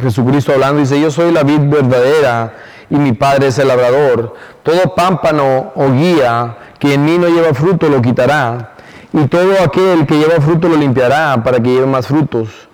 Jesucristo 0.00 0.52
hablando, 0.52 0.80
dice, 0.80 1.00
yo 1.00 1.10
soy 1.10 1.32
la 1.32 1.42
vid 1.42 1.60
verdadera 1.60 2.52
y 2.90 2.96
mi 2.96 3.12
Padre 3.12 3.48
es 3.48 3.58
el 3.58 3.68
labrador. 3.68 4.34
Todo 4.62 4.94
pámpano 4.94 5.72
o 5.74 5.90
guía 5.92 6.56
que 6.78 6.94
en 6.94 7.04
mí 7.04 7.18
no 7.18 7.28
lleva 7.28 7.54
fruto 7.54 7.88
lo 7.88 8.02
quitará, 8.02 8.74
y 9.12 9.26
todo 9.28 9.52
aquel 9.62 10.06
que 10.06 10.18
lleva 10.18 10.40
fruto 10.40 10.68
lo 10.68 10.76
limpiará 10.76 11.40
para 11.44 11.60
que 11.60 11.70
lleve 11.70 11.86
más 11.86 12.08
frutos. 12.08 12.68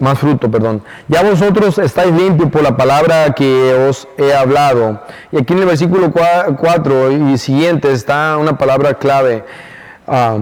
Más 0.00 0.18
fruto, 0.18 0.50
perdón. 0.50 0.82
Ya 1.06 1.22
vosotros 1.22 1.78
estáis 1.78 2.12
limpios 2.12 2.50
por 2.50 2.62
la 2.62 2.76
palabra 2.76 3.32
que 3.32 3.86
os 3.88 4.08
he 4.18 4.34
hablado. 4.34 5.00
Y 5.30 5.38
aquí 5.38 5.52
en 5.52 5.60
el 5.60 5.66
versículo 5.66 6.12
4 6.12 7.12
y 7.12 7.38
siguiente 7.38 7.92
está 7.92 8.36
una 8.36 8.58
palabra 8.58 8.94
clave. 8.94 9.44
Ah, 10.08 10.38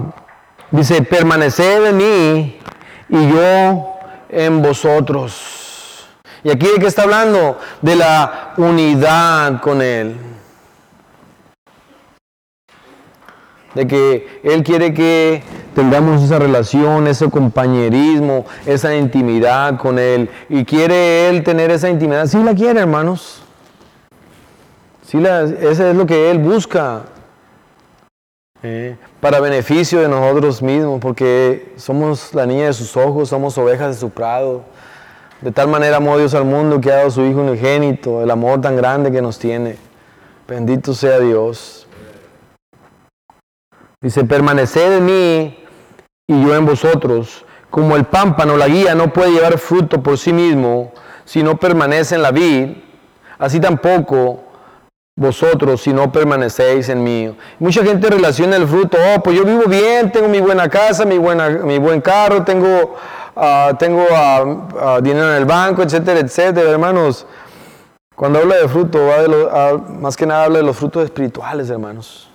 dice, 0.71 1.03
permaneced 1.03 1.85
en 1.85 1.97
mí 1.99 2.59
y 3.11 3.29
yo 3.29 4.00
en 4.31 4.63
vosotros. 4.63 6.07
Y 6.43 6.51
aquí 6.51 6.67
de 6.67 6.79
qué 6.79 6.87
está 6.87 7.03
hablando? 7.03 7.59
De 7.83 7.97
la 7.97 8.55
unidad 8.57 9.61
con 9.61 9.83
Él. 9.83 10.17
De 13.75 13.87
que 13.87 14.41
Él 14.43 14.63
quiere 14.63 14.95
que 14.95 15.43
tengamos 15.75 16.23
esa 16.23 16.39
relación, 16.39 17.07
ese 17.07 17.31
compañerismo, 17.31 18.47
esa 18.67 18.95
intimidad 18.97 19.79
con 19.79 19.99
Él. 19.99 20.31
Y 20.49 20.65
quiere 20.65 21.29
Él 21.29 21.45
tener 21.45 21.71
esa 21.71 21.89
intimidad. 21.89 22.27
Sí 22.27 22.43
la 22.43 22.55
quiere, 22.55 22.81
hermanos. 22.81 23.43
Sí 25.07 25.19
la, 25.21 25.43
ese 25.43 25.91
es 25.91 25.97
lo 25.97 26.07
que 26.07 26.31
Él 26.31 26.39
busca. 26.39 27.03
Para 29.21 29.41
beneficio 29.41 30.01
de 30.01 30.09
nosotros 30.09 30.61
mismos, 30.61 31.01
porque 31.01 31.73
somos 31.77 32.35
la 32.35 32.45
niña 32.45 32.67
de 32.67 32.73
sus 32.75 32.97
ojos, 32.97 33.31
somos 33.31 33.57
ovejas 33.57 33.95
de 33.95 34.01
su 34.01 34.11
prado. 34.11 34.63
De 35.41 35.51
tal 35.51 35.69
manera 35.69 35.97
amó 35.97 36.19
Dios 36.19 36.35
al 36.35 36.45
mundo 36.45 36.81
que 36.81 36.93
ha 36.93 36.97
dado 36.97 37.11
su 37.11 37.23
Hijo 37.25 37.41
unigénito, 37.41 38.23
el 38.23 38.31
amor 38.31 38.61
tan 38.61 38.77
grande 38.77 39.11
que 39.11 39.23
nos 39.23 39.39
tiene. 39.39 39.77
Bendito 40.47 40.93
sea 40.93 41.19
Dios. 41.21 41.87
Dice, 44.03 44.25
permaneced 44.25 44.99
en 44.99 45.05
mí 45.07 45.65
y 46.27 46.43
yo 46.43 46.55
en 46.55 46.67
vosotros. 46.67 47.47
Como 47.71 47.97
el 47.97 48.05
pámpano, 48.05 48.57
la 48.57 48.67
guía, 48.67 48.95
no 48.95 49.13
puede 49.13 49.33
llevar 49.33 49.59
fruto 49.59 50.03
por 50.03 50.19
sí 50.19 50.33
mismo 50.33 50.93
si 51.25 51.43
no 51.43 51.59
permanece 51.59 52.17
en 52.17 52.23
la 52.23 52.33
vid, 52.33 52.71
así 53.39 53.61
tampoco 53.61 54.50
vosotros 55.17 55.83
si 55.83 55.93
no 55.93 56.11
permanecéis 56.11 56.89
en 56.89 57.05
mí. 57.05 57.37
Mucha 57.59 57.85
gente 57.85 58.09
relaciona 58.09 58.57
el 58.57 58.67
fruto, 58.67 58.97
oh, 58.99 59.23
pues 59.23 59.37
yo 59.37 59.45
vivo 59.45 59.65
bien, 59.67 60.11
tengo 60.11 60.29
mi 60.29 60.41
buena 60.41 60.69
casa, 60.69 61.05
mi, 61.05 61.19
buena, 61.19 61.49
mi 61.51 61.79
buen 61.79 62.01
carro, 62.01 62.43
tengo, 62.43 62.97
ah, 63.37 63.73
tengo 63.79 64.07
ah, 64.11 64.69
ah, 64.81 65.01
dinero 65.03 65.31
en 65.31 65.37
el 65.37 65.45
banco, 65.45 65.83
etcétera, 65.83 66.21
etcétera, 66.21 66.71
hermanos. 66.71 67.27
Cuando 68.15 68.39
habla 68.39 68.57
de 68.57 68.69
fruto, 68.69 68.99
va 69.07 69.79
más 69.79 70.17
que 70.17 70.27
nada 70.27 70.45
habla 70.45 70.59
de 70.59 70.65
los 70.65 70.77
frutos 70.77 71.05
espirituales, 71.05 71.71
hermanos. 71.71 72.31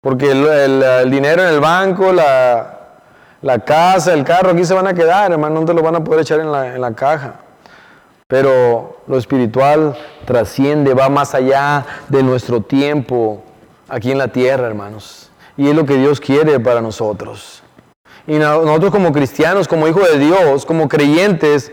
Porque 0.00 0.30
el, 0.30 1.10
dinero 1.10 1.42
en 1.42 1.48
el 1.48 1.60
banco, 1.60 2.12
la, 2.12 2.78
la, 3.42 3.58
casa, 3.58 4.14
el 4.14 4.22
carro, 4.22 4.50
aquí 4.50 4.64
se 4.64 4.72
van 4.72 4.86
a 4.86 4.94
quedar, 4.94 5.32
hermanos, 5.32 5.60
no 5.60 5.66
te 5.66 5.74
lo 5.74 5.82
van 5.82 5.96
a 5.96 6.04
poder 6.04 6.20
echar 6.20 6.38
en 6.38 6.52
la, 6.52 6.74
en 6.74 6.80
la 6.80 6.92
caja. 6.92 7.45
Pero 8.28 8.96
lo 9.06 9.18
espiritual 9.18 9.96
trasciende, 10.24 10.94
va 10.94 11.08
más 11.08 11.32
allá 11.34 11.86
de 12.08 12.24
nuestro 12.24 12.60
tiempo 12.60 13.40
aquí 13.88 14.10
en 14.10 14.18
la 14.18 14.28
tierra, 14.28 14.66
hermanos. 14.66 15.30
Y 15.56 15.68
es 15.68 15.76
lo 15.76 15.86
que 15.86 15.94
Dios 15.94 16.18
quiere 16.18 16.58
para 16.58 16.80
nosotros. 16.80 17.62
Y 18.26 18.38
nosotros 18.38 18.90
como 18.90 19.12
cristianos, 19.12 19.68
como 19.68 19.86
hijos 19.86 20.10
de 20.10 20.18
Dios, 20.18 20.66
como 20.66 20.88
creyentes, 20.88 21.70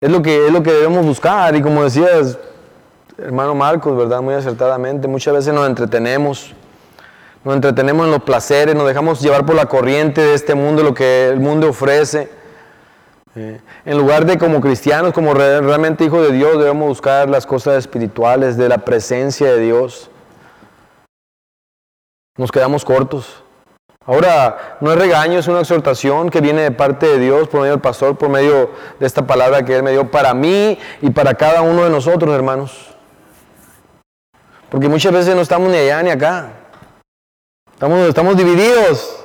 es 0.00 0.10
lo 0.10 0.22
que, 0.22 0.46
es 0.46 0.52
lo 0.52 0.64
que 0.64 0.72
debemos 0.72 1.06
buscar. 1.06 1.54
Y 1.54 1.62
como 1.62 1.84
decías, 1.84 2.36
hermano 3.16 3.54
Marcos, 3.54 3.96
¿verdad? 3.96 4.20
Muy 4.22 4.34
acertadamente, 4.34 5.06
muchas 5.06 5.34
veces 5.34 5.54
nos 5.54 5.68
entretenemos. 5.68 6.52
Nos 7.44 7.54
entretenemos 7.54 8.06
en 8.06 8.10
los 8.10 8.22
placeres, 8.24 8.74
nos 8.74 8.88
dejamos 8.88 9.20
llevar 9.20 9.46
por 9.46 9.54
la 9.54 9.66
corriente 9.66 10.20
de 10.20 10.34
este 10.34 10.56
mundo, 10.56 10.82
lo 10.82 10.94
que 10.94 11.28
el 11.28 11.38
mundo 11.38 11.68
ofrece. 11.68 12.28
Eh, 13.36 13.60
en 13.84 13.98
lugar 13.98 14.26
de 14.26 14.38
como 14.38 14.60
cristianos, 14.60 15.12
como 15.12 15.34
realmente 15.34 16.04
hijos 16.04 16.26
de 16.28 16.32
Dios, 16.32 16.58
debemos 16.58 16.88
buscar 16.88 17.28
las 17.28 17.46
cosas 17.46 17.78
espirituales, 17.78 18.56
de 18.56 18.68
la 18.68 18.78
presencia 18.78 19.52
de 19.52 19.60
Dios. 19.60 20.10
Nos 22.36 22.52
quedamos 22.52 22.84
cortos. 22.84 23.42
Ahora, 24.06 24.76
no 24.80 24.92
es 24.92 24.98
regaño, 24.98 25.38
es 25.38 25.48
una 25.48 25.60
exhortación 25.60 26.28
que 26.28 26.40
viene 26.40 26.62
de 26.62 26.70
parte 26.70 27.06
de 27.06 27.18
Dios 27.18 27.48
por 27.48 27.60
medio 27.60 27.72
del 27.72 27.80
pastor, 27.80 28.16
por 28.16 28.28
medio 28.28 28.70
de 29.00 29.06
esta 29.06 29.26
palabra 29.26 29.64
que 29.64 29.76
Él 29.76 29.82
me 29.82 29.92
dio 29.92 30.10
para 30.10 30.34
mí 30.34 30.78
y 31.00 31.10
para 31.10 31.34
cada 31.34 31.62
uno 31.62 31.84
de 31.84 31.90
nosotros, 31.90 32.34
hermanos. 32.34 32.94
Porque 34.70 34.88
muchas 34.88 35.12
veces 35.12 35.34
no 35.34 35.40
estamos 35.40 35.70
ni 35.70 35.78
allá 35.78 36.02
ni 36.02 36.10
acá. 36.10 36.50
Estamos, 37.72 38.08
estamos 38.08 38.36
divididos. 38.36 39.23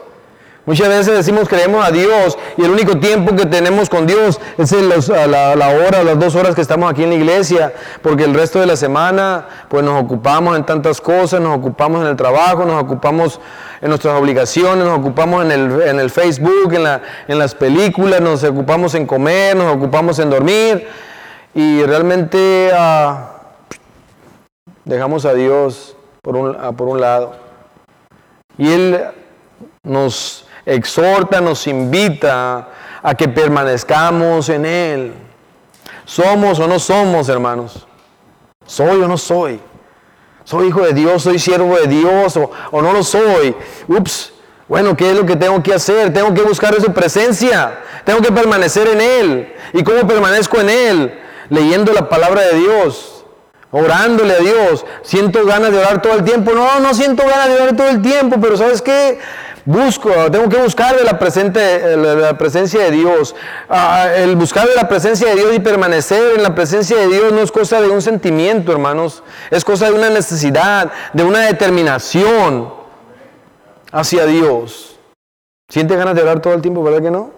Muchas 0.70 0.88
veces 0.88 1.16
decimos 1.16 1.50
creemos 1.50 1.84
a 1.84 1.90
Dios 1.90 2.38
y 2.56 2.64
el 2.64 2.70
único 2.70 3.00
tiempo 3.00 3.36
que 3.36 3.48
tenemos 3.48 3.90
con 3.90 4.06
Dios 4.06 4.40
es 4.56 4.72
la, 4.72 5.56
la, 5.56 5.70
hora, 5.70 6.04
las 6.04 6.20
dos 6.20 6.36
horas 6.36 6.54
que 6.54 6.62
estamos 6.62 6.92
aquí 6.92 7.02
en 7.02 7.10
la 7.10 7.16
iglesia, 7.16 7.74
porque 8.04 8.24
el 8.26 8.36
resto 8.36 8.60
de 8.60 8.68
la 8.68 8.76
semana 8.76 9.48
pues 9.68 9.84
nos 9.84 10.00
ocupamos 10.00 10.56
en 10.56 10.64
tantas 10.68 11.02
cosas, 11.02 11.42
nos 11.42 11.58
ocupamos 11.58 12.04
en 12.04 12.10
el 12.10 12.16
trabajo, 12.16 12.66
nos 12.66 12.84
ocupamos 12.84 13.40
en 13.82 13.90
nuestras 13.90 14.14
obligaciones, 14.14 14.86
nos 14.86 15.00
ocupamos 15.00 15.44
en 15.44 15.52
el, 15.52 15.82
en 15.82 16.00
el 16.00 16.12
Facebook, 16.12 16.72
en, 16.72 16.84
la, 16.84 17.02
en 17.28 17.40
las 17.40 17.56
películas, 17.56 18.22
nos 18.22 18.44
ocupamos 18.44 18.94
en 18.94 19.08
comer, 19.08 19.56
nos 19.56 19.76
ocupamos 19.76 20.20
en 20.20 20.30
dormir 20.30 20.88
y 21.56 21.82
realmente 21.82 22.70
ah, 22.76 23.32
dejamos 24.86 25.26
a 25.26 25.34
Dios 25.34 25.96
por 26.22 26.36
un, 26.36 26.56
por 26.76 26.90
un 26.90 27.02
lado. 27.02 27.32
Y 28.56 28.72
Él 28.72 29.04
nos 29.82 30.46
exhorta, 30.70 31.42
nos 31.42 31.68
invita 31.68 32.70
a 33.02 33.16
que 33.16 33.28
permanezcamos 33.28 34.50
en 34.50 34.66
Él. 34.66 35.14
¿Somos 36.06 36.60
o 36.60 36.68
no 36.68 36.80
somos, 36.80 37.30
hermanos? 37.30 37.88
¿Soy 38.66 39.02
o 39.02 39.08
no 39.08 39.18
soy? 39.18 39.60
¿Soy 40.44 40.68
hijo 40.68 40.82
de 40.82 40.94
Dios? 40.94 41.24
¿Soy 41.24 41.40
siervo 41.40 41.76
de 41.76 41.88
Dios 41.88 42.38
o, 42.38 42.52
o 42.72 42.82
no 42.82 42.94
lo 42.94 43.04
soy? 43.04 43.56
Ups, 43.88 44.34
bueno, 44.68 44.96
¿qué 44.96 45.10
es 45.12 45.18
lo 45.18 45.26
que 45.26 45.36
tengo 45.36 45.62
que 45.64 45.74
hacer? 45.74 46.14
Tengo 46.14 46.34
que 46.34 46.44
buscar 46.44 46.80
su 46.80 46.94
presencia. 46.94 47.80
Tengo 48.06 48.22
que 48.22 48.32
permanecer 48.32 48.88
en 48.88 49.02
Él. 49.02 49.54
¿Y 49.74 49.84
cómo 49.84 50.08
permanezco 50.08 50.60
en 50.60 50.70
Él? 50.70 51.20
Leyendo 51.50 51.92
la 51.92 52.08
palabra 52.08 52.42
de 52.42 52.54
Dios. 52.54 53.26
Orándole 53.72 54.36
a 54.36 54.40
Dios. 54.40 54.86
¿Siento 55.02 55.44
ganas 55.46 55.72
de 55.72 55.80
orar 55.80 56.02
todo 56.04 56.14
el 56.14 56.24
tiempo? 56.24 56.52
No, 56.54 56.80
no 56.80 56.94
siento 56.94 57.24
ganas 57.24 57.48
de 57.48 57.56
orar 57.56 57.76
todo 57.76 57.88
el 57.90 58.02
tiempo, 58.04 58.38
pero 58.40 58.58
¿sabes 58.58 58.84
qué? 58.84 59.20
Busco, 59.70 60.10
tengo 60.32 60.50
que 60.50 60.58
buscar 60.58 60.98
de 60.98 61.04
la, 61.04 61.20
presente, 61.20 61.96
la 61.96 62.36
presencia 62.40 62.86
de 62.86 62.90
Dios. 62.90 63.36
Ah, 63.70 64.08
el 64.16 64.36
buscar 64.36 64.68
de 64.68 64.74
la 64.74 64.90
presencia 64.90 65.30
de 65.30 65.36
Dios 65.36 65.54
y 65.54 65.60
permanecer 65.60 66.38
en 66.38 66.42
la 66.42 66.56
presencia 66.56 66.98
de 66.98 67.06
Dios 67.06 67.32
no 67.32 67.40
es 67.42 67.52
cosa 67.52 67.80
de 67.80 67.88
un 67.88 68.02
sentimiento, 68.02 68.72
hermanos. 68.72 69.22
Es 69.52 69.64
cosa 69.64 69.86
de 69.86 69.92
una 69.92 70.10
necesidad, 70.10 70.92
de 71.14 71.24
una 71.24 71.42
determinación 71.42 72.74
hacia 73.92 74.26
Dios. 74.26 74.98
¿Siente 75.68 75.96
ganas 75.96 76.16
de 76.16 76.24
orar 76.24 76.40
todo 76.40 76.56
el 76.56 76.62
tiempo, 76.62 76.82
verdad 76.82 77.04
que 77.04 77.12
no? 77.12 77.30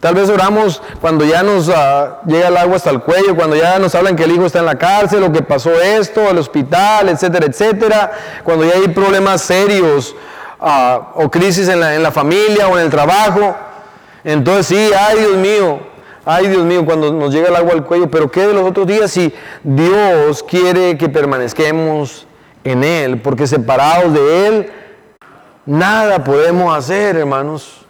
Tal 0.00 0.14
vez 0.14 0.30
oramos 0.30 0.80
cuando 1.02 1.26
ya 1.26 1.42
nos 1.42 1.68
ah, 1.68 2.22
llega 2.26 2.48
el 2.48 2.56
agua 2.56 2.76
hasta 2.76 2.88
el 2.88 3.02
cuello, 3.02 3.36
cuando 3.36 3.54
ya 3.54 3.78
nos 3.78 3.94
hablan 3.94 4.16
que 4.16 4.24
el 4.24 4.32
hijo 4.32 4.46
está 4.46 4.60
en 4.60 4.66
la 4.66 4.78
cárcel 4.78 5.22
o 5.22 5.30
que 5.30 5.42
pasó 5.42 5.78
esto, 5.78 6.26
el 6.30 6.38
hospital, 6.38 7.10
etcétera, 7.10 7.44
etcétera. 7.44 8.12
Cuando 8.44 8.64
ya 8.64 8.76
hay 8.76 8.88
problemas 8.88 9.42
serios 9.42 10.16
o 11.14 11.30
crisis 11.30 11.68
en 11.68 11.80
la, 11.80 11.94
en 11.94 12.02
la 12.02 12.10
familia 12.10 12.68
o 12.68 12.78
en 12.78 12.84
el 12.84 12.90
trabajo. 12.90 13.56
Entonces 14.24 14.66
sí, 14.66 14.90
ay 14.98 15.18
Dios 15.18 15.36
mío, 15.36 15.80
ay 16.24 16.48
Dios 16.48 16.64
mío, 16.64 16.84
cuando 16.84 17.12
nos 17.12 17.32
llega 17.32 17.48
el 17.48 17.56
agua 17.56 17.72
al 17.74 17.84
cuello, 17.84 18.10
pero 18.10 18.30
¿qué 18.30 18.46
de 18.46 18.54
los 18.54 18.64
otros 18.64 18.86
días 18.86 19.10
si 19.10 19.32
Dios 19.62 20.42
quiere 20.42 20.96
que 20.96 21.08
permanezcamos 21.08 22.26
en 22.64 22.84
Él? 22.84 23.20
Porque 23.20 23.46
separados 23.46 24.14
de 24.14 24.46
Él, 24.46 24.72
nada 25.66 26.24
podemos 26.24 26.76
hacer, 26.76 27.16
hermanos. 27.16 27.80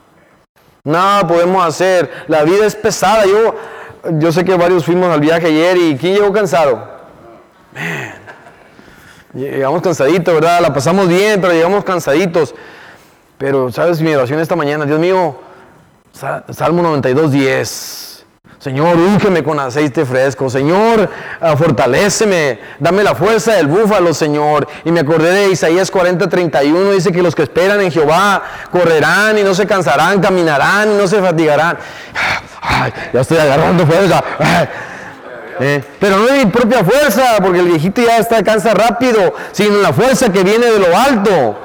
Nada 0.82 1.26
podemos 1.26 1.64
hacer. 1.64 2.10
La 2.26 2.42
vida 2.42 2.66
es 2.66 2.74
pesada. 2.74 3.24
Yo 3.24 3.54
yo 4.12 4.32
sé 4.32 4.44
que 4.44 4.54
varios 4.54 4.84
fuimos 4.84 5.08
al 5.08 5.20
viaje 5.20 5.46
ayer 5.46 5.76
y 5.76 5.96
¿quién 5.96 6.14
llegó 6.14 6.32
cansado? 6.32 6.88
Llegamos 9.34 9.82
cansaditos, 9.82 10.32
¿verdad? 10.32 10.60
La 10.60 10.72
pasamos 10.72 11.08
bien, 11.08 11.40
pero 11.40 11.52
llegamos 11.52 11.84
cansaditos. 11.84 12.54
Pero, 13.36 13.72
¿sabes? 13.72 14.00
Mi 14.00 14.14
oración 14.14 14.38
esta 14.38 14.54
mañana, 14.54 14.86
Dios 14.86 15.00
mío, 15.00 15.36
Salmo 16.50 16.82
92, 16.82 17.32
10. 17.32 18.14
Señor, 18.60 18.96
úngeme 18.96 19.42
con 19.42 19.58
aceite 19.58 20.06
fresco. 20.06 20.48
Señor, 20.48 21.10
ah, 21.40 21.56
fortaléceme. 21.56 22.60
Dame 22.78 23.02
la 23.02 23.14
fuerza 23.14 23.54
del 23.54 23.66
búfalo, 23.66 24.14
Señor. 24.14 24.68
Y 24.84 24.92
me 24.92 25.00
acordé 25.00 25.32
de 25.32 25.50
Isaías 25.50 25.90
40, 25.90 26.28
31. 26.28 26.92
Dice 26.92 27.10
que 27.10 27.20
los 27.20 27.34
que 27.34 27.42
esperan 27.42 27.80
en 27.80 27.90
Jehová 27.90 28.42
correrán 28.70 29.36
y 29.36 29.42
no 29.42 29.52
se 29.52 29.66
cansarán, 29.66 30.20
caminarán 30.20 30.92
y 30.92 30.96
no 30.96 31.08
se 31.08 31.20
fatigarán. 31.20 31.76
ya 33.12 33.20
estoy 33.20 33.38
agarrando 33.38 33.84
fuerza. 33.84 34.22
Eh, 35.60 35.82
pero 36.00 36.18
no 36.18 36.28
es 36.28 36.44
mi 36.44 36.50
propia 36.50 36.82
fuerza, 36.84 37.36
porque 37.42 37.60
el 37.60 37.68
viejito 37.68 38.02
ya 38.02 38.18
está 38.18 38.42
cansa 38.42 38.74
rápido, 38.74 39.34
sino 39.52 39.76
la 39.78 39.92
fuerza 39.92 40.32
que 40.32 40.42
viene 40.42 40.66
de 40.66 40.78
lo 40.78 40.96
alto. 40.96 41.58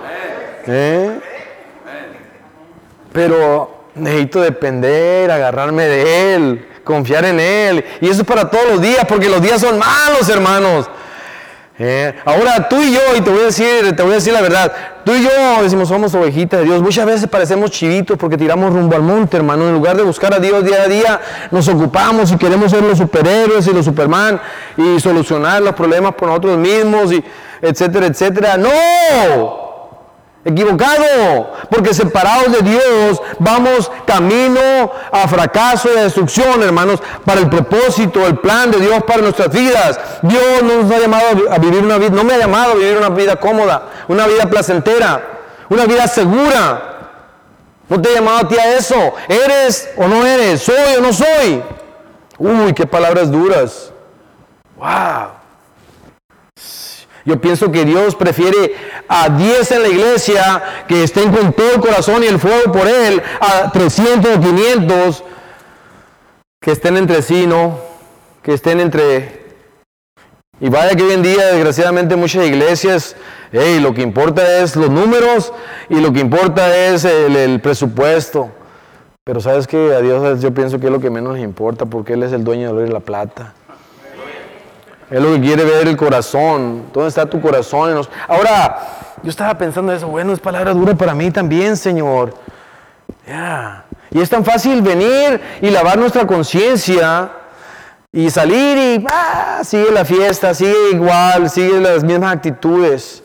Eh. 0.68 1.20
Pero 3.12 3.86
necesito 3.96 4.42
depender, 4.42 5.32
agarrarme 5.32 5.84
de 5.86 6.36
Él 6.36 6.66
confiar 6.90 7.24
en 7.24 7.40
Él. 7.40 7.86
Y 8.02 8.10
eso 8.10 8.22
es 8.22 8.28
para 8.28 8.50
todos 8.50 8.66
los 8.68 8.82
días, 8.82 9.06
porque 9.08 9.30
los 9.30 9.42
días 9.44 9.62
son 9.62 9.78
malos, 9.78 10.28
hermanos. 10.28 10.90
Eh, 11.82 12.14
ahora 12.26 12.68
tú 12.68 12.76
y 12.82 12.92
yo, 12.92 13.00
y 13.18 13.22
te 13.22 13.30
voy 13.30 13.40
a 13.40 13.46
decir, 13.46 13.96
te 13.96 14.04
voy 14.04 14.12
a 14.12 14.16
decir 14.16 14.34
la 14.34 14.42
verdad, 14.42 14.74
tú 15.06 15.14
y 15.14 15.24
yo 15.24 15.64
decimos 15.64 15.88
somos 15.88 16.14
ovejitas 16.14 16.60
de 16.60 16.66
Dios. 16.66 16.82
Muchas 16.82 17.06
veces 17.06 17.30
parecemos 17.30 17.72
chivitos 17.72 18.18
porque 18.18 18.38
tiramos 18.38 18.74
rumbo 18.74 18.98
al 18.98 19.02
monte, 19.02 19.38
hermano. 19.38 19.66
En 19.66 19.76
lugar 19.76 19.96
de 19.96 20.04
buscar 20.04 20.34
a 20.34 20.40
Dios 20.40 20.66
día 20.66 20.84
a 20.84 20.88
día, 20.90 21.22
nos 21.52 21.70
ocupamos 21.70 22.34
y 22.34 22.38
queremos 22.38 22.72
ser 22.72 22.84
los 22.84 22.98
superhéroes 22.98 23.66
y 23.66 23.74
los 23.74 23.86
superman 23.86 24.42
y 24.76 25.00
solucionar 25.00 25.62
los 25.62 25.74
problemas 25.74 26.14
por 26.16 26.28
nosotros 26.28 26.58
mismos, 26.58 27.14
y 27.14 27.24
etcétera, 27.62 28.08
etcétera. 28.08 28.58
No, 28.58 29.69
Equivocado, 30.46 31.52
porque 31.70 31.94
separados 31.94 32.54
de 32.54 32.62
Dios 32.62 33.22
vamos 33.40 33.92
camino 34.08 34.90
a 35.12 35.28
fracaso 35.28 35.90
y 35.94 35.98
a 35.98 36.04
destrucción, 36.04 36.64
hermanos, 36.64 37.02
para 37.26 37.42
el 37.42 37.50
propósito, 37.50 38.26
el 38.26 38.38
plan 38.38 38.72
de 38.72 38.80
Dios 38.80 39.04
para 39.04 39.22
nuestras 39.22 39.52
vidas. 39.52 40.00
Dios 40.22 40.64
no 40.64 40.84
nos 40.84 40.92
ha 40.92 41.00
llamado 41.00 41.52
a 41.52 41.58
vivir 41.58 41.84
una 41.84 41.98
vida, 41.98 42.12
no 42.12 42.24
me 42.24 42.36
ha 42.36 42.38
llamado 42.38 42.72
a 42.72 42.76
vivir 42.76 42.98
una 42.98 43.10
vida 43.10 43.36
cómoda, 43.36 43.84
una 44.08 44.28
vida 44.28 44.50
placentera, 44.50 45.22
una 45.70 45.86
vida 45.86 46.08
segura. 46.08 46.86
No 47.90 48.02
te 48.02 48.10
he 48.10 48.16
llamado 48.16 48.38
a 48.38 48.48
ti 48.48 48.58
a 48.58 48.78
eso. 48.78 49.14
¿Eres 49.28 49.90
o 49.98 50.08
no 50.08 50.26
eres? 50.26 50.62
¿Soy 50.62 50.96
o 50.98 51.02
no 51.02 51.12
soy? 51.12 51.62
Uy, 52.38 52.74
qué 52.74 52.86
palabras 52.86 53.30
duras. 53.30 53.92
Wow. 54.78 55.39
Yo 57.26 57.40
pienso 57.40 57.72
que 57.72 57.86
Dios 57.86 58.16
prefiere 58.16 58.76
a 59.08 59.30
10 59.30 59.72
en 59.72 59.82
la 59.82 59.88
iglesia 59.90 60.64
que 60.88 61.04
estén 61.04 61.32
con 61.32 61.54
todo 61.54 61.74
el 61.76 61.80
corazón 61.82 62.24
y 62.24 62.28
el 62.28 62.40
fuego 62.40 62.72
por 62.72 62.88
Él, 62.88 63.22
a 63.40 63.72
300 63.72 64.38
o 64.38 64.40
500 64.40 65.24
que 66.62 66.72
estén 66.72 66.98
entre 66.98 67.22
sí, 67.22 67.48
¿no? 67.48 67.80
Que 68.44 68.54
estén 68.54 68.80
entre... 68.80 69.40
Y 70.62 70.68
vaya 70.68 70.96
que 70.96 71.04
hoy 71.04 71.14
en 71.14 71.24
día, 71.24 71.54
desgraciadamente, 71.54 72.18
muchas 72.18 72.46
iglesias, 72.46 73.16
hey, 73.54 73.80
lo 73.82 73.94
que 73.94 74.02
importa 74.02 74.62
es 74.62 74.76
los 74.76 74.90
números 74.90 75.54
y 75.88 76.02
lo 76.02 76.12
que 76.12 76.20
importa 76.20 76.76
es 76.76 77.06
el, 77.06 77.62
presupuesto. 77.62 78.50
Pero 79.24 79.40
sabes 79.40 79.68
que 79.68 79.94
a 79.94 80.02
Dios 80.02 80.42
yo 80.42 80.54
pienso 80.54 80.80
que 80.80 80.88
es 80.88 80.92
lo 80.92 81.00
que 81.00 81.10
menos 81.10 81.36
le 81.36 81.44
importa 81.44 81.86
porque 81.86 82.14
Él 82.14 82.24
es 82.24 82.34
el 82.34 82.44
dueño 82.44 82.74
de 82.74 82.90
la 82.90 83.00
plata. 83.00 83.54
Es 85.10 85.22
lo 85.22 85.34
que 85.34 85.42
quiere 85.42 85.64
ver 85.64 85.88
el 85.88 85.98
corazón. 85.98 86.86
¿Dónde 86.94 87.10
está 87.10 87.26
tu 87.26 87.42
corazón? 87.42 88.08
Ahora, 88.28 89.16
yo 89.24 89.30
estaba 89.30 89.58
pensando 89.58 89.92
eso, 89.92 90.08
bueno, 90.08 90.34
es 90.34 90.40
palabra 90.40 90.74
dura 90.74 90.94
para 90.94 91.14
mí 91.14 91.32
también, 91.32 91.76
Señor. 91.76 92.36
Ya. 93.28 93.86
Y 94.12 94.22
es 94.22 94.30
tan 94.30 94.46
fácil 94.46 94.82
venir 94.82 95.42
y 95.62 95.70
lavar 95.70 95.98
nuestra 95.98 96.26
conciencia 96.26 97.32
y 98.12 98.30
salir 98.30 98.78
y 98.78 99.06
ah, 99.10 99.62
sigue 99.64 99.92
la 99.92 100.06
fiesta, 100.06 100.54
sigue 100.54 100.92
igual, 100.94 101.50
sigue 101.50 101.80
las 101.80 102.04
mismas 102.04 102.36
actitudes. 102.36 103.24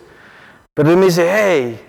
Pero 0.74 0.90
Él 0.90 0.96
me 0.96 1.06
dice, 1.06 1.30
hey, 1.30 1.80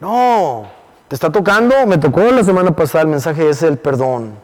no, 0.00 0.68
¿te 1.08 1.14
está 1.14 1.30
tocando? 1.30 1.86
Me 1.86 1.98
tocó 1.98 2.20
la 2.20 2.44
semana 2.44 2.70
pasada 2.74 3.02
el 3.02 3.08
mensaje 3.08 3.48
ese 3.48 3.66
del 3.66 3.78
perdón. 3.78 4.34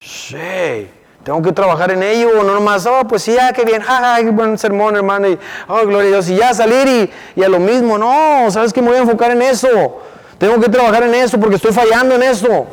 Hey, 0.00 0.90
tengo 1.24 1.42
que 1.42 1.52
trabajar 1.52 1.90
en 1.90 2.02
ello, 2.02 2.42
no 2.42 2.54
nomás, 2.54 2.86
oh, 2.86 3.06
pues 3.06 3.22
sí, 3.22 3.34
ya, 3.34 3.52
qué 3.52 3.64
bien, 3.64 3.82
ja, 3.82 4.16
qué 4.20 4.30
buen 4.30 4.56
sermón, 4.56 4.96
hermano, 4.96 5.28
y, 5.28 5.38
oh, 5.68 5.86
gloria 5.86 6.08
a 6.08 6.12
Dios, 6.12 6.30
y 6.30 6.36
ya 6.36 6.54
salir 6.54 6.88
y, 6.88 7.40
y 7.40 7.44
a 7.44 7.48
lo 7.48 7.60
mismo, 7.60 7.98
no, 7.98 8.50
¿sabes 8.50 8.72
que 8.72 8.80
me 8.80 8.88
voy 8.88 8.96
a 8.96 9.02
enfocar 9.02 9.30
en 9.30 9.42
eso? 9.42 10.00
Tengo 10.38 10.58
que 10.58 10.70
trabajar 10.70 11.02
en 11.02 11.14
eso 11.14 11.38
porque 11.38 11.56
estoy 11.56 11.70
fallando 11.70 12.14
en 12.14 12.22
eso. 12.22 12.66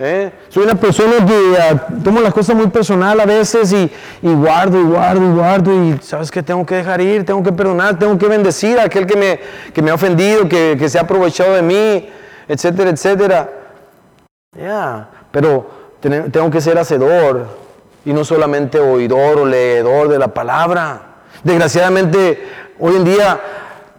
¿eh? 0.00 0.32
Soy 0.48 0.64
una 0.64 0.74
persona 0.74 1.24
que 1.24 1.56
ah, 1.56 1.86
tomo 2.02 2.20
las 2.20 2.34
cosas 2.34 2.56
muy 2.56 2.66
personal 2.66 3.20
a 3.20 3.26
veces 3.26 3.72
y, 3.72 3.88
y, 4.22 4.34
guardo 4.34 4.80
y 4.80 4.82
guardo 4.82 5.24
y 5.24 5.32
guardo 5.32 5.84
y 5.84 5.98
sabes 6.02 6.32
que 6.32 6.42
tengo 6.42 6.66
que 6.66 6.74
dejar 6.74 7.00
ir, 7.00 7.24
tengo 7.24 7.44
que 7.44 7.52
perdonar, 7.52 7.96
tengo 7.96 8.18
que 8.18 8.26
bendecir 8.26 8.80
a 8.80 8.84
aquel 8.84 9.06
que 9.06 9.14
me, 9.16 9.38
que 9.72 9.82
me 9.82 9.92
ha 9.92 9.94
ofendido, 9.94 10.48
que, 10.48 10.76
que, 10.76 10.88
se 10.88 10.98
ha 10.98 11.02
aprovechado 11.02 11.54
de 11.54 11.62
mí, 11.62 12.08
etcétera, 12.48 12.90
etcétera. 12.90 13.50
Ya, 14.58 15.08
pero 15.30 15.79
tengo 16.00 16.50
que 16.50 16.60
ser 16.60 16.78
hacedor 16.78 17.46
y 18.04 18.12
no 18.12 18.24
solamente 18.24 18.80
oidor 18.80 19.38
o 19.38 19.44
leedor 19.44 20.08
de 20.08 20.18
la 20.18 20.28
palabra. 20.28 21.02
Desgraciadamente, 21.44 22.48
hoy 22.78 22.96
en 22.96 23.04
día 23.04 23.40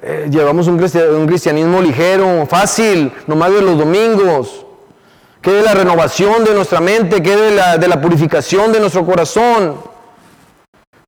eh, 0.01 0.27
llevamos 0.31 0.67
un, 0.67 0.77
cristianismo 0.77 1.81
ligero, 1.81 2.45
fácil, 2.47 3.11
nomás 3.27 3.51
de 3.53 3.61
los 3.61 3.77
domingos. 3.77 4.65
Que 5.41 5.51
de 5.51 5.63
la 5.63 5.73
renovación 5.73 6.43
de 6.43 6.53
nuestra 6.53 6.79
mente, 6.79 7.21
que 7.23 7.35
de 7.35 7.55
la, 7.55 7.77
de 7.77 7.87
la 7.87 7.99
purificación 7.99 8.71
de 8.71 8.79
nuestro 8.79 9.03
corazón. 9.05 9.75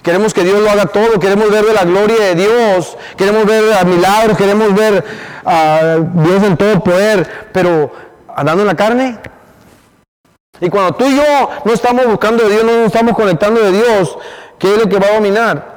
Queremos 0.02 0.34
que 0.34 0.44
Dios 0.44 0.60
lo 0.60 0.70
haga 0.70 0.88
todo, 0.88 1.20
queremos 1.20 1.50
ver 1.52 1.66
de 1.66 1.74
la 1.74 1.86
gloria 1.86 2.20
de 2.26 2.36
Dios, 2.36 2.98
queremos 3.16 3.46
ver 3.46 3.74
a 3.74 3.84
milagros, 3.86 4.38
queremos 4.38 4.74
ver 4.74 5.04
a 5.46 5.98
Dios 6.16 6.44
en 6.44 6.58
todo 6.58 6.84
poder, 6.84 7.48
pero 7.54 7.92
andando 8.36 8.64
en 8.64 8.68
la 8.68 8.76
carne, 8.76 9.20
y 10.64 10.70
cuando 10.70 10.94
tú 10.94 11.06
y 11.06 11.18
yo 11.18 11.50
no 11.66 11.74
estamos 11.74 12.06
buscando 12.06 12.46
de 12.46 12.52
Dios, 12.52 12.64
no 12.64 12.72
nos 12.72 12.86
estamos 12.86 13.16
conectando 13.16 13.60
de 13.60 13.74
Dios, 13.74 14.18
¿qué 14.58 14.74
es 14.74 14.82
lo 14.82 14.88
que 14.88 14.98
va 14.98 15.08
a 15.08 15.16
dominar? 15.16 15.74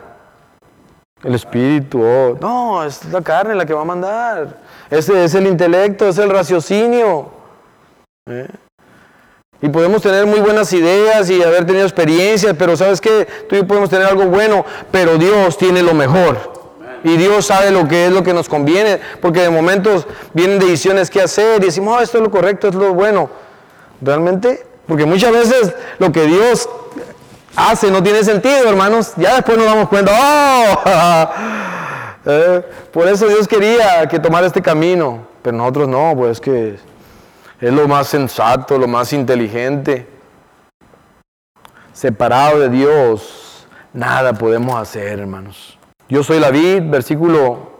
El 1.25 1.35
espíritu. 1.35 2.01
Oh, 2.01 2.38
no, 2.40 2.85
es 2.85 3.05
la 3.07 3.20
carne 3.20 3.57
la 3.57 3.66
que 3.66 3.75
va 3.75 3.83
a 3.83 3.85
mandar. 3.85 4.61
Ese 4.88 5.25
es 5.25 5.35
el 5.35 5.49
intelecto, 5.49 6.09
es 6.09 6.18
el 6.18 6.31
raciocinio. 6.31 7.31
¿Eh? 8.31 8.46
Y 9.61 9.68
podemos 9.70 10.03
tener 10.03 10.25
muy 10.25 10.38
buenas 10.38 10.72
ideas 10.72 11.29
y 11.31 11.42
haber 11.42 11.66
tenido 11.66 11.85
experiencias, 11.85 12.55
pero 12.57 12.77
sabes 12.77 13.01
qué, 13.01 13.27
tú 13.49 13.57
y 13.57 13.59
yo 13.59 13.66
podemos 13.66 13.90
tener 13.90 14.07
algo 14.07 14.27
bueno, 14.27 14.64
pero 14.92 15.18
Dios 15.18 15.59
tiene 15.59 15.83
lo 15.83 15.94
mejor. 15.94 16.55
Y 17.03 17.16
Dios 17.16 17.46
sabe 17.46 17.72
lo 17.72 17.88
que 17.88 18.07
es 18.07 18.12
lo 18.12 18.22
que 18.22 18.33
nos 18.33 18.49
conviene, 18.49 19.01
porque 19.20 19.40
de 19.40 19.51
momentos 19.51 20.07
vienen 20.33 20.61
decisiones 20.61 21.11
que 21.11 21.22
hacer 21.22 21.61
y 21.61 21.66
decimos, 21.66 21.99
oh, 21.99 22.03
esto 22.03 22.18
es 22.18 22.22
lo 22.22 22.31
correcto, 22.31 22.68
esto 22.68 22.81
es 22.81 22.87
lo 22.88 22.94
bueno. 22.94 23.31
Realmente, 24.01 24.65
porque 24.87 25.05
muchas 25.05 25.33
veces 25.33 25.75
lo 25.99 26.12
que 26.12 26.27
Dios 26.27 26.68
hace 27.57 27.90
no 27.90 28.03
tiene 28.03 28.22
sentido, 28.25 28.68
hermanos. 28.68 29.12
Ya 29.16 29.37
después 29.37 29.59
nos 29.59 29.66
damos 29.66 29.88
cuenta, 29.88 30.12
¡oh! 30.14 31.31
Eh, 32.29 32.61
por 32.92 33.07
eso 33.07 33.29
Dios 33.29 33.46
quería 33.46 34.05
que 34.09 34.18
tomara 34.18 34.49
este 34.49 34.61
camino, 34.61 35.29
pero 35.42 35.57
nosotros 35.57 35.87
no, 35.87 36.12
pues 36.16 36.40
que 36.40 36.77
es 37.61 37.72
lo 37.72 37.87
más 37.87 38.09
sensato, 38.09 38.77
lo 38.79 38.88
más 38.88 39.12
inteligente. 39.12 40.09
Separado 41.92 42.59
de 42.59 42.68
Dios, 42.68 43.68
nada 43.92 44.33
podemos 44.33 44.75
hacer, 44.75 45.20
hermanos. 45.20 45.79
Yo 46.09 46.25
soy 46.25 46.40
la 46.40 46.51
vid, 46.51 46.83
versículo 46.90 47.77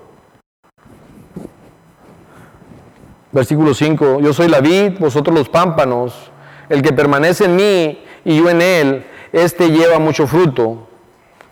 Versículo 3.37 3.75
5, 3.75 4.21
yo 4.21 4.33
soy 4.33 4.49
la 4.49 4.61
vid, 4.61 4.99
vosotros 4.99 5.37
los 5.37 5.51
pámpanos, 5.51 6.31
el 6.69 6.83
que 6.83 6.93
permanece 6.93 7.45
en 7.45 7.57
mí 7.57 8.05
y 8.25 8.39
yo 8.39 8.51
en 8.51 8.63
él, 8.63 9.07
este 9.33 9.71
lleva 9.71 9.99
mucho 9.99 10.27
fruto, 10.27 10.89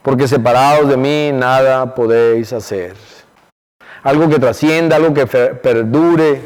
porque 0.03 0.29
separados 0.29 0.89
de 0.89 0.97
mí 0.97 1.31
nada 1.33 1.95
podéis 1.95 2.53
hacer. 2.53 2.95
Algo 4.03 4.29
que 4.29 4.39
trascienda, 4.39 4.97
algo 4.97 5.15
que 5.15 5.27
perdure, 5.27 6.41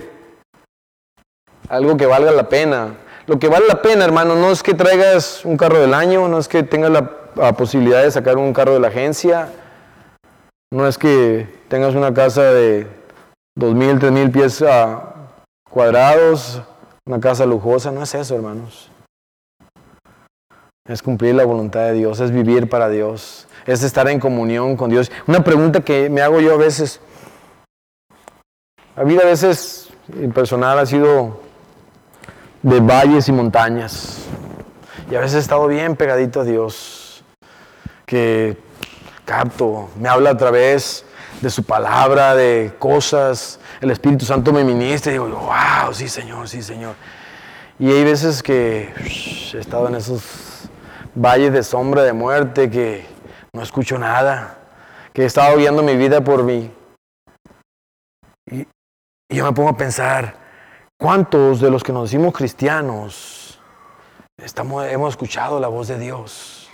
algo 1.68 1.96
que 1.96 2.06
valga 2.06 2.30
la 2.30 2.48
pena. 2.48 2.94
Lo 3.26 3.38
que 3.38 3.48
vale 3.48 3.66
la 3.66 3.82
pena, 3.82 4.04
hermano, 4.04 4.36
no 4.36 4.50
es 4.50 4.62
que 4.62 4.74
traigas 4.74 5.44
un 5.44 5.56
carro 5.56 5.78
del 5.78 5.92
año, 5.92 6.28
no 6.28 6.38
es 6.38 6.48
que 6.48 6.62
tengas 6.62 6.90
la, 6.90 7.52
posibilidad 7.52 8.02
de 8.02 8.10
sacar 8.10 8.36
un 8.36 8.52
carro 8.52 8.72
de 8.72 8.80
la 8.80 8.88
agencia, 8.88 9.50
no 10.72 10.88
es 10.88 10.98
que 10.98 11.46
tengas 11.68 11.94
una 11.94 12.12
casa 12.12 12.42
de 12.42 12.86
dos 13.54 13.74
mil, 13.74 13.98
tres 13.98 14.12
mil 14.12 14.30
pies 14.30 14.62
a, 14.62 15.14
cuadrados, 15.70 16.62
una 17.08 17.20
casa 17.20 17.46
lujosa, 17.46 17.90
no 17.90 18.02
es 18.02 18.14
eso, 18.14 18.34
hermanos. 18.34 18.90
Es 20.86 21.02
cumplir 21.02 21.34
la 21.34 21.46
voluntad 21.46 21.80
de 21.86 21.94
Dios, 21.94 22.20
es 22.20 22.30
vivir 22.30 22.68
para 22.68 22.90
Dios, 22.90 23.48
es 23.64 23.82
estar 23.82 24.08
en 24.08 24.20
comunión 24.20 24.76
con 24.76 24.90
Dios. 24.90 25.10
Una 25.26 25.42
pregunta 25.42 25.80
que 25.80 26.10
me 26.10 26.20
hago 26.20 26.40
yo 26.40 26.52
a 26.52 26.58
veces, 26.58 27.00
la 28.94 29.04
vida 29.04 29.22
a 29.22 29.26
veces 29.26 29.88
personal 30.34 30.78
ha 30.78 30.84
sido 30.84 31.40
de 32.62 32.80
valles 32.80 33.26
y 33.28 33.32
montañas. 33.32 34.18
Y 35.10 35.14
a 35.14 35.20
veces 35.20 35.36
he 35.36 35.40
estado 35.40 35.66
bien 35.66 35.96
pegadito 35.96 36.42
a 36.42 36.44
Dios, 36.44 37.24
que 38.04 38.58
capto, 39.24 39.88
me 39.98 40.10
habla 40.10 40.30
a 40.30 40.36
través 40.36 41.06
de 41.40 41.50
su 41.50 41.62
palabra, 41.62 42.34
de 42.34 42.74
cosas, 42.78 43.60
el 43.80 43.90
Espíritu 43.90 44.24
Santo 44.24 44.52
me 44.52 44.64
ministra 44.64 45.12
y 45.12 45.14
digo, 45.14 45.28
wow, 45.28 45.92
sí 45.92 46.08
Señor, 46.08 46.48
sí 46.48 46.62
Señor. 46.62 46.94
Y 47.78 47.90
hay 47.92 48.04
veces 48.04 48.42
que 48.42 48.92
he 49.54 49.58
estado 49.58 49.88
en 49.88 49.94
esos 49.94 50.68
valles 51.14 51.52
de 51.52 51.62
sombra 51.62 52.02
de 52.02 52.12
muerte 52.12 52.70
que 52.70 53.06
no 53.52 53.62
escucho 53.62 53.98
nada, 53.98 54.58
que 55.12 55.22
he 55.22 55.26
estado 55.26 55.56
guiando 55.56 55.82
mi 55.82 55.96
vida 55.96 56.20
por 56.22 56.42
mí. 56.42 56.72
Y, 58.50 58.66
y 59.28 59.36
yo 59.36 59.44
me 59.44 59.52
pongo 59.52 59.70
a 59.70 59.76
pensar, 59.76 60.34
¿cuántos 60.98 61.60
de 61.60 61.70
los 61.70 61.84
que 61.84 61.92
nos 61.92 62.10
decimos 62.10 62.34
cristianos 62.34 63.60
estamos, 64.36 64.86
hemos 64.86 65.10
escuchado 65.10 65.60
la 65.60 65.68
voz 65.68 65.86
de 65.86 65.98
Dios? 65.98 66.68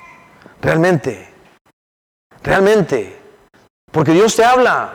Realmente, 0.62 1.28
realmente, 2.42 3.23
porque 3.94 4.10
Dios 4.10 4.34
te 4.34 4.44
habla. 4.44 4.92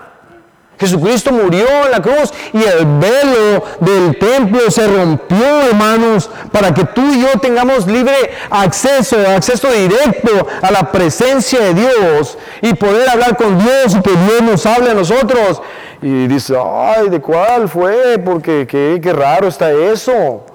Jesucristo 0.77 1.31
murió 1.31 1.67
en 1.85 1.91
la 1.91 2.01
cruz 2.01 2.33
y 2.53 2.63
el 2.63 2.85
velo 2.85 3.63
del 3.79 4.17
templo 4.17 4.69
se 4.69 4.87
rompió, 4.87 5.61
hermanos, 5.67 6.29
para 6.51 6.73
que 6.73 6.85
tú 6.85 7.01
y 7.13 7.21
yo 7.21 7.39
tengamos 7.39 7.87
libre 7.87 8.15
acceso, 8.49 9.17
acceso 9.27 9.71
directo 9.71 10.47
a 10.61 10.71
la 10.71 10.89
presencia 10.91 11.59
de 11.59 11.73
Dios 11.73 12.37
y 12.61 12.73
poder 12.75 13.09
hablar 13.09 13.35
con 13.35 13.57
Dios 13.57 13.95
y 13.95 14.01
que 14.01 14.11
Dios 14.11 14.41
nos 14.41 14.65
hable 14.65 14.91
a 14.91 14.93
nosotros. 14.93 15.61
Y 16.01 16.27
dice, 16.27 16.55
ay, 16.57 17.09
¿de 17.09 17.19
cuál 17.19 17.67
fue? 17.67 18.17
Porque 18.19 18.67
qué, 18.67 18.99
qué 19.01 19.13
raro 19.13 19.47
está 19.47 19.71
eso. 19.71 20.45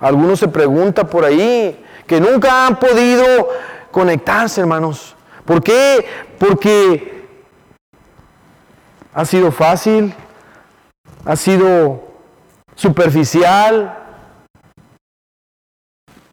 Algunos 0.00 0.40
se 0.40 0.48
preguntan 0.48 1.08
por 1.08 1.24
ahí 1.24 1.84
que 2.06 2.20
nunca 2.20 2.66
han 2.66 2.78
podido 2.78 3.48
conectarse, 3.92 4.60
hermanos. 4.60 5.14
¿Por 5.44 5.62
qué? 5.62 6.04
Porque 6.38 7.19
ha 9.14 9.24
sido 9.24 9.50
fácil, 9.50 10.14
ha 11.24 11.36
sido 11.36 12.02
superficial. 12.74 13.96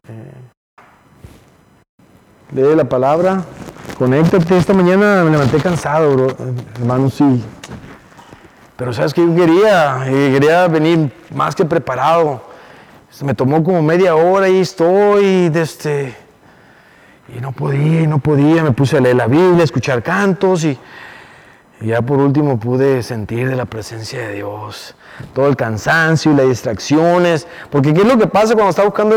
Eh, 0.08 0.32
lee 2.52 2.74
la 2.74 2.84
palabra, 2.84 3.42
conéctate. 3.98 4.56
Esta 4.56 4.72
mañana 4.72 5.24
me 5.24 5.30
levanté 5.30 5.58
cansado, 5.58 6.14
bro. 6.14 6.36
hermano, 6.78 7.10
sí. 7.10 7.44
Pero 8.76 8.92
sabes 8.92 9.12
que 9.12 9.22
yo 9.22 9.34
quería, 9.34 10.04
eh, 10.06 10.30
quería 10.32 10.68
venir 10.68 11.12
más 11.34 11.54
que 11.56 11.64
preparado. 11.64 12.42
Me 13.22 13.34
tomó 13.34 13.64
como 13.64 13.82
media 13.82 14.14
hora 14.14 14.48
y 14.48 14.60
estoy, 14.60 15.50
este, 15.52 16.14
y 17.36 17.40
no 17.40 17.50
podía, 17.50 18.02
y 18.02 18.06
no 18.06 18.20
podía. 18.20 18.62
Me 18.62 18.70
puse 18.70 18.96
a 18.96 19.00
leer 19.00 19.16
la 19.16 19.26
Biblia, 19.26 19.64
escuchar 19.64 20.00
cantos 20.04 20.62
y 20.62 20.78
ya 21.80 22.02
por 22.02 22.18
último 22.18 22.58
pude 22.58 23.02
sentir 23.02 23.48
de 23.48 23.54
la 23.54 23.64
presencia 23.64 24.20
de 24.20 24.34
Dios, 24.34 24.94
todo 25.34 25.46
el 25.48 25.56
cansancio 25.56 26.32
y 26.32 26.34
las 26.34 26.48
distracciones, 26.48 27.46
porque 27.70 27.94
¿qué 27.94 28.00
es 28.00 28.06
lo 28.06 28.18
que 28.18 28.26
pasa 28.26 28.54
cuando 28.54 28.70
está 28.70 28.84
buscando 28.84 29.16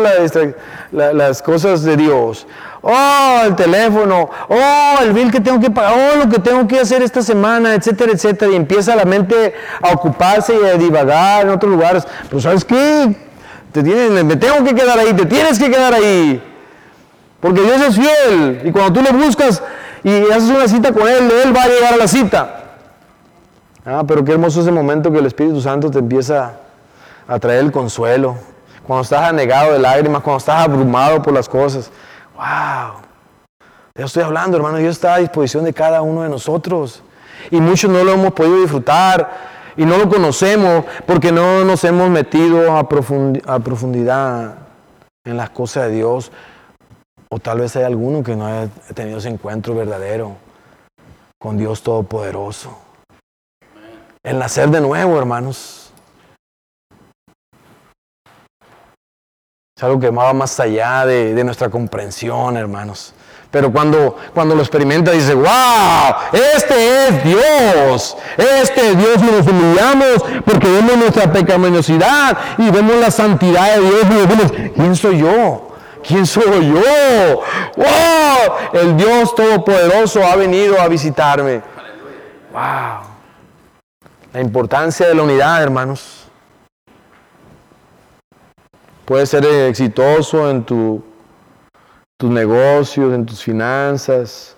las 0.92 1.42
cosas 1.42 1.84
de 1.84 1.98
Dios? 1.98 2.46
Oh, 2.84 3.42
el 3.46 3.56
teléfono, 3.56 4.30
oh, 4.48 4.96
el 5.02 5.14
bill 5.14 5.32
que 5.32 5.40
tengo 5.40 5.60
que 5.60 5.70
pagar, 5.70 5.94
oh, 5.94 6.24
lo 6.24 6.30
que 6.30 6.40
tengo 6.40 6.68
que 6.68 6.80
hacer 6.80 7.02
esta 7.02 7.22
semana, 7.22 7.74
etcétera, 7.76 8.12
etcétera, 8.12 8.52
y 8.52 8.56
empieza 8.56 8.96
la 8.96 9.06
mente 9.06 9.54
a 9.82 9.92
ocuparse 9.94 10.56
y 10.60 10.66
a 10.66 10.76
divagar 10.76 11.46
en 11.46 11.50
otros 11.50 11.72
lugares. 11.72 12.08
Pero 12.28 12.42
¿sabes 12.42 12.66
qué? 12.66 13.16
Te 13.72 13.84
tienes, 13.84 14.24
me 14.24 14.36
tengo 14.36 14.64
que 14.64 14.76
quedar 14.76 15.00
ahí, 15.00 15.14
te 15.14 15.26
tienes 15.26 15.58
que 15.58 15.70
quedar 15.70 15.94
ahí, 15.94 16.44
porque 17.40 17.62
Dios 17.62 17.82
es 17.82 17.96
fiel, 17.96 18.62
y 18.66 18.72
cuando 18.72 18.94
tú 18.94 19.02
le 19.02 19.12
buscas, 19.12 19.64
y 20.04 20.32
haces 20.32 20.50
una 20.50 20.68
cita 20.68 20.92
con 20.92 21.08
Él, 21.08 21.32
Él 21.44 21.56
va 21.56 21.64
a 21.64 21.68
llegar 21.68 21.94
a 21.94 21.98
la 21.98 22.08
cita. 22.08 22.58
Ah, 23.86 24.04
pero 24.08 24.24
qué 24.24 24.34
hermoso 24.34 24.62
ese 24.62 24.72
momento 24.72 25.12
que 25.12 25.20
el 25.20 25.26
Espíritu 25.26 25.60
Santo 25.60 25.90
te 25.90 26.00
empieza 26.00 26.54
a 27.28 27.40
traer 27.40 27.60
el 27.60 27.72
consuelo. 27.72 28.36
Cuando 28.86 29.04
estás 29.04 29.30
anegado 29.30 29.74
de 29.74 29.80
lágrimas, 29.80 30.22
cuando 30.22 30.38
estás 30.38 30.66
abrumado 30.66 31.22
por 31.22 31.34
las 31.34 31.48
cosas. 31.48 31.92
¡Wow! 32.36 33.02
Yo 33.96 34.06
estoy 34.06 34.24
hablando, 34.24 34.58
hermano, 34.58 34.78
Dios 34.78 34.96
está 34.96 35.16
a 35.16 35.18
disposición 35.18 35.64
de 35.66 35.74
cada 35.74 36.02
uno 36.02 36.24
de 36.24 36.30
nosotros. 36.30 37.04
Y 37.50 37.60
muchos 37.60 37.90
no 37.90 38.04
lo 38.04 38.14
hemos 38.14 38.34
podido 38.34 38.62
disfrutar 38.62 39.30
y 39.76 39.86
no 39.86 39.98
lo 39.98 40.10
conocemos 40.10 40.86
porque 41.06 41.32
no 41.32 41.64
nos 41.64 41.84
hemos 41.84 42.10
metido 42.10 42.76
a, 42.78 42.88
profundidad 42.88 44.56
en 45.26 45.38
las 45.38 45.50
cosas 45.50 45.86
de 45.86 45.92
Dios. 45.92 46.32
O 47.34 47.40
tal 47.40 47.62
vez 47.62 47.74
hay 47.78 47.84
alguno 47.84 48.24
que 48.24 48.36
no 48.36 48.46
haya 48.46 48.68
tenido 48.94 49.20
ese 49.20 49.30
encuentro 49.30 49.74
verdadero 49.74 50.36
con 51.40 51.58
Dios 51.58 51.82
Todopoderoso. 51.82 52.78
El 54.22 54.38
nacer 54.38 54.70
de 54.70 54.82
nuevo, 54.82 55.18
hermanos. 55.18 55.94
Es 59.78 59.84
algo 59.84 59.98
que 59.98 60.10
va 60.10 60.34
más 60.34 60.60
allá 60.60 61.06
de, 61.06 61.42
nuestra 61.46 61.70
comprensión, 61.70 62.58
hermanos. 62.58 63.14
Pero 63.50 63.72
cuando, 63.72 64.18
cuando 64.34 64.54
lo 64.54 64.62
experimenta 64.62 65.12
dice, 65.12 65.34
wow, 65.34 66.14
este 66.34 67.08
es 67.08 67.24
Dios, 67.24 68.18
este 68.38 68.92
es 68.92 68.98
Dios 68.98 69.22
nos 69.24 69.48
humillamos 69.48 70.44
porque 70.46 70.70
vemos 70.70 70.98
nuestra 70.98 71.32
pecaminosidad 71.32 72.38
y 72.58 72.70
vemos 72.72 72.98
la 72.98 73.10
santidad 73.10 73.78
de 73.78 73.82
Dios 73.82 74.06
y 74.10 74.28
decimos, 74.28 74.72
¿quién 74.76 74.96
soy 74.98 75.20
yo? 75.20 75.71
¿Quién 76.08 76.26
soy 76.26 76.74
yo? 76.74 77.44
¡Wow! 77.78 78.56
El 78.74 78.98
Dios 78.98 79.36
Todopoderoso 79.36 80.24
ha 80.24 80.36
venido 80.36 80.80
a 80.80 80.88
visitarme. 80.88 81.62
¡Wow! 82.52 83.12
La 84.34 84.40
importancia 84.40 85.08
de 85.08 85.16
la 85.16 85.24
unidad, 85.24 85.62
hermanos. 85.62 86.28
Puedes 89.06 89.30
ser 89.30 89.46
exitoso 89.46 90.50
en 90.50 90.64
tu, 90.64 91.04
tus 92.18 92.30
negocios, 92.30 93.14
en 93.14 93.26
tus 93.26 93.44
finanzas. 93.44 94.56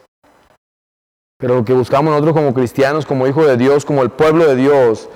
Pero 1.40 1.56
lo 1.56 1.66
que 1.66 1.74
buscamos 1.74 2.12
nosotros 2.12 2.36
como 2.36 2.54
cristianos, 2.54 3.06
como 3.06 3.28
hijos 3.28 3.48
de 3.48 3.58
Dios, 3.58 3.84
como 3.84 4.04
el 4.04 4.12
pueblo 4.12 4.46
de 4.46 4.56
Dios, 4.56 5.10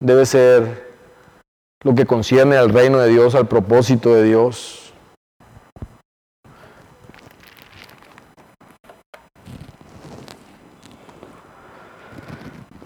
debe 0.00 0.26
ser 0.26 0.88
lo 1.84 1.94
que 1.94 2.06
concierne 2.06 2.56
al 2.56 2.70
reino 2.70 2.98
de 2.98 3.08
Dios, 3.08 3.34
al 3.34 3.46
propósito 3.46 4.14
de 4.14 4.24
Dios. 4.24 4.89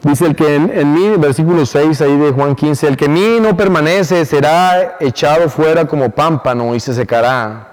Dice 0.04 0.26
el 0.26 0.36
que 0.36 0.56
en, 0.56 0.92
mí, 0.92 1.16
versículo 1.16 1.64
6 1.64 2.02
ahí 2.02 2.18
de 2.18 2.30
Juan 2.30 2.54
15, 2.54 2.88
el 2.88 2.96
que 2.98 3.06
en 3.06 3.14
mí 3.14 3.40
no 3.40 3.56
permanece 3.56 4.26
será 4.26 4.98
echado 5.00 5.48
fuera 5.48 5.86
como 5.86 6.10
pámpano 6.10 6.74
y 6.74 6.80
se 6.80 6.92
secará. 6.92 7.72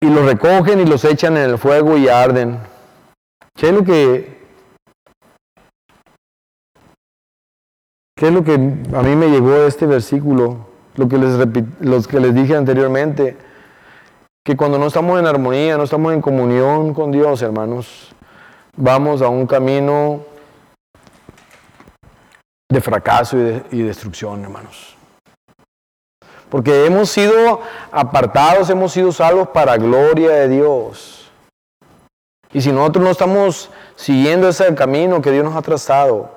Y 0.00 0.08
los 0.08 0.24
recogen 0.24 0.80
y 0.80 0.86
los 0.86 1.04
echan 1.04 1.36
en 1.36 1.50
el 1.50 1.58
fuego 1.58 1.98
y 1.98 2.08
arden. 2.08 2.58
¿Qué 3.54 3.68
es 3.68 3.74
lo 3.74 3.84
que, 3.84 4.40
qué 8.16 8.28
es 8.28 8.32
lo 8.32 8.42
que 8.42 8.54
a 8.54 9.02
mí 9.02 9.14
me 9.14 9.28
llegó 9.28 9.50
de 9.50 9.68
este 9.68 9.84
versículo? 9.84 10.68
Lo 10.96 11.06
que 11.06 11.18
les, 11.18 11.36
los 11.80 12.08
que 12.08 12.18
les 12.18 12.34
dije 12.34 12.56
anteriormente, 12.56 13.36
que 14.42 14.56
cuando 14.56 14.78
no 14.78 14.86
estamos 14.86 15.20
en 15.20 15.26
armonía, 15.26 15.76
no 15.76 15.84
estamos 15.84 16.14
en 16.14 16.22
comunión 16.22 16.94
con 16.94 17.12
Dios, 17.12 17.42
hermanos, 17.42 18.14
vamos 18.74 19.20
a 19.20 19.28
un 19.28 19.46
camino 19.46 20.31
de 22.72 22.80
fracaso 22.80 23.36
y, 23.70 23.82
destrucción, 23.82 24.42
hermanos. 24.42 24.96
Porque 26.48 26.86
hemos 26.86 27.10
sido 27.10 27.60
apartados, 27.90 28.68
hemos 28.70 28.92
sido 28.92 29.12
salvos 29.12 29.48
para 29.48 29.76
gloria 29.76 30.30
de 30.32 30.48
Dios. 30.48 31.30
Y 32.52 32.60
si 32.60 32.72
nosotros 32.72 33.04
no 33.04 33.10
estamos 33.10 33.70
siguiendo 33.96 34.48
ese 34.48 34.74
camino 34.74 35.22
que 35.22 35.30
Dios 35.30 35.44
nos 35.44 35.56
ha 35.56 35.62
trazado, 35.62 36.30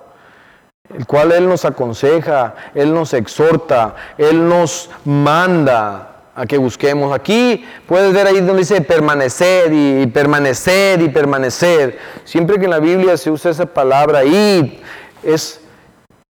el 0.93 1.05
cual 1.05 1.31
Él 1.31 1.49
nos 1.49 1.65
aconseja, 1.65 2.55
Él 2.73 2.93
nos 2.93 3.13
exhorta, 3.13 3.95
Él 4.17 4.47
nos 4.47 4.89
manda 5.03 6.15
a 6.35 6.45
que 6.45 6.57
busquemos. 6.57 7.13
Aquí 7.13 7.65
puedes 7.87 8.13
ver 8.13 8.27
ahí 8.27 8.39
donde 8.39 8.59
dice 8.59 8.81
permanecer 8.81 9.73
y 9.73 10.07
permanecer 10.07 11.01
y 11.01 11.09
permanecer. 11.09 11.97
Siempre 12.23 12.57
que 12.57 12.65
en 12.65 12.71
la 12.71 12.79
Biblia 12.79 13.17
se 13.17 13.31
usa 13.31 13.51
esa 13.51 13.65
palabra, 13.65 14.19
ahí 14.19 14.81
es 15.23 15.64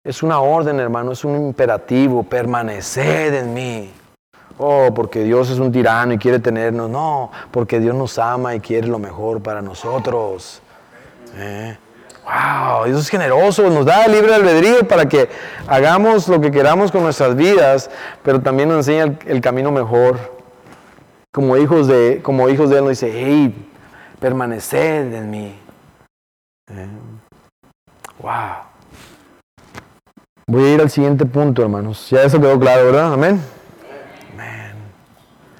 es 0.05 0.21
una 0.21 0.39
orden, 0.39 0.79
hermano, 0.79 1.11
es 1.13 1.25
un 1.25 1.35
imperativo, 1.47 2.21
permanecer 2.21 3.33
en 3.33 3.53
mí. 3.55 3.91
oh, 4.59 4.93
porque 4.95 5.23
Dios 5.23 5.49
es 5.49 5.57
un 5.57 5.71
tirano 5.71 6.13
y 6.13 6.19
quiere 6.19 6.37
tenernos. 6.37 6.89
No, 6.91 7.31
porque 7.49 7.79
Dios 7.79 7.95
nos 7.95 8.19
ama 8.19 8.53
y 8.53 8.59
quiere 8.59 8.87
lo 8.87 8.99
mejor 8.99 9.41
para 9.41 9.63
nosotros. 9.63 10.61
¿Eh? 11.35 11.75
Wow, 12.23 12.85
Dios 12.85 13.01
es 13.01 13.09
generoso, 13.09 13.67
nos 13.69 13.85
da 13.85 14.07
libre 14.07 14.33
albedrío 14.35 14.87
para 14.87 15.07
que 15.07 15.27
hagamos 15.67 16.27
lo 16.27 16.39
que 16.39 16.51
queramos 16.51 16.91
con 16.91 17.03
nuestras 17.03 17.35
vidas, 17.35 17.89
pero 18.23 18.41
también 18.41 18.69
nos 18.69 18.87
enseña 18.87 19.17
el, 19.25 19.41
camino 19.41 19.71
mejor. 19.71 20.35
Como 21.31 21.57
hijos, 21.57 21.87
de, 21.87 22.21
como 22.21 22.47
hijos 22.47 22.69
de 22.69 22.77
Él 22.77 22.83
nos 22.83 22.91
dice, 22.91 23.11
hey, 23.11 23.69
permaneced 24.19 25.13
en 25.13 25.29
mí. 25.31 25.59
¿Eh? 26.69 26.87
Wow. 28.19 28.64
Voy 30.47 30.63
a 30.63 30.73
ir 30.75 30.81
al 30.81 30.91
siguiente 30.91 31.25
punto, 31.25 31.63
hermanos. 31.63 32.07
Ya 32.11 32.21
eso 32.21 32.39
quedó 32.39 32.59
claro, 32.59 32.85
¿verdad? 32.85 33.13
Amén. 33.13 33.41
Amén. 34.31 34.75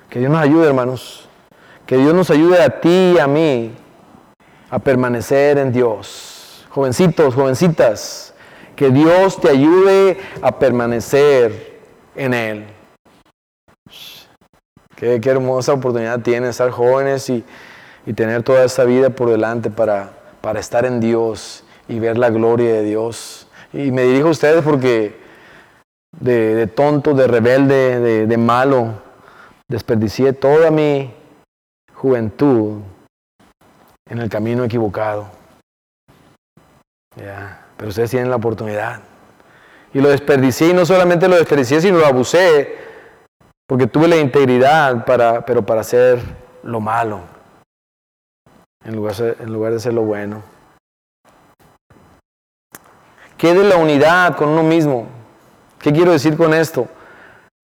Que 0.09 0.19
Dios 0.19 0.31
nos 0.31 0.41
ayude, 0.41 0.67
hermanos. 0.67 1.27
Que 1.87 1.97
Dios 1.97 2.13
nos 2.13 2.29
ayude 2.29 2.61
a 2.61 2.81
ti 2.81 3.13
y 3.15 3.19
a 3.19 3.25
mí 3.25 3.73
a 4.69 4.77
permanecer 4.77 5.57
en 5.57 5.71
Dios. 5.71 6.67
Jovencitos, 6.69 7.33
jovencitas, 7.33 8.35
que 8.75 8.91
Dios 8.91 9.41
te 9.41 9.49
ayude 9.49 10.19
a 10.43 10.59
permanecer 10.59 11.79
en 12.15 12.35
Él. 12.35 12.65
Qué, 14.95 15.19
hermosa 15.23 15.73
oportunidad 15.73 16.19
tienes 16.19 16.51
estar 16.51 16.69
jóvenes 16.69 17.27
y, 17.31 17.43
tener 18.13 18.43
toda 18.43 18.63
esta 18.63 18.83
vida 18.83 19.09
por 19.09 19.31
delante 19.31 19.71
para, 19.71 20.11
para 20.41 20.59
estar 20.59 20.85
en 20.85 20.99
Dios 20.99 21.63
y 21.87 21.97
ver 21.97 22.19
la 22.19 22.29
gloria 22.29 22.71
de 22.71 22.83
Dios. 22.83 23.44
Y 23.75 23.91
me 23.91 24.03
dirijo 24.03 24.29
a 24.29 24.31
ustedes 24.31 24.63
porque 24.63 25.17
de, 26.17 26.65
tonto, 26.67 27.13
de 27.13 27.27
rebelde, 27.27 28.25
de, 28.25 28.37
malo, 28.37 29.01
desperdicié 29.67 30.31
toda 30.31 30.71
mi 30.71 31.13
juventud 31.93 32.79
en 34.09 34.19
el 34.19 34.29
camino 34.29 34.63
equivocado. 34.63 35.29
Pero 37.15 37.89
ustedes 37.89 38.11
tienen 38.11 38.29
la 38.29 38.37
oportunidad. 38.37 39.01
Y 39.93 39.99
lo 39.99 40.07
desperdicié 40.07 40.69
y 40.69 40.73
no 40.73 40.85
solamente 40.85 41.27
lo 41.27 41.35
desperdicié, 41.35 41.81
sino 41.81 41.97
lo 41.97 42.05
abusé, 42.05 42.77
porque 43.67 43.87
tuve 43.87 44.07
la 44.07 44.15
integridad, 44.15 45.03
para, 45.03 45.45
pero 45.45 45.65
para 45.65 45.81
hacer 45.81 46.21
lo 46.63 46.79
malo, 46.79 47.23
en 48.85 48.95
lugar, 48.95 49.15
en 49.37 49.51
lugar 49.51 49.71
de 49.71 49.77
hacer 49.77 49.93
lo 49.93 50.03
bueno 50.03 50.54
quede 53.37 53.63
la 53.63 53.77
unidad 53.77 54.35
con 54.35 54.49
uno 54.49 54.63
mismo. 54.63 55.07
¿Qué 55.79 55.91
quiero 55.91 56.11
decir 56.11 56.35
con 56.35 56.53
esto? 56.53 56.87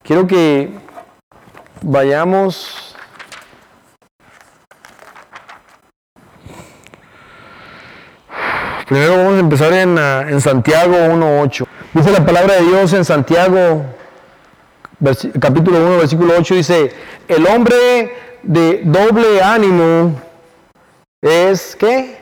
Quiero 0.03 0.27
que 0.27 0.69
vayamos 1.81 2.91
Primero 8.91 9.15
vamos 9.15 9.35
a 9.35 9.39
empezar 9.39 9.71
en, 9.71 9.97
ah, 9.97 10.25
en 10.27 10.41
Santiago 10.41 10.93
1.8. 10.93 11.65
Dice 11.93 12.11
la 12.11 12.25
palabra 12.25 12.55
de 12.55 12.63
Dios 12.63 12.91
en 12.91 13.05
Santiago, 13.05 13.85
capítulo 15.39 15.77
1, 15.77 15.97
versículo 15.97 16.33
8, 16.37 16.55
dice, 16.55 16.93
el 17.29 17.47
hombre 17.47 18.13
de 18.43 18.81
doble 18.83 19.41
ánimo 19.41 20.19
es, 21.21 21.77
¿qué? 21.77 22.20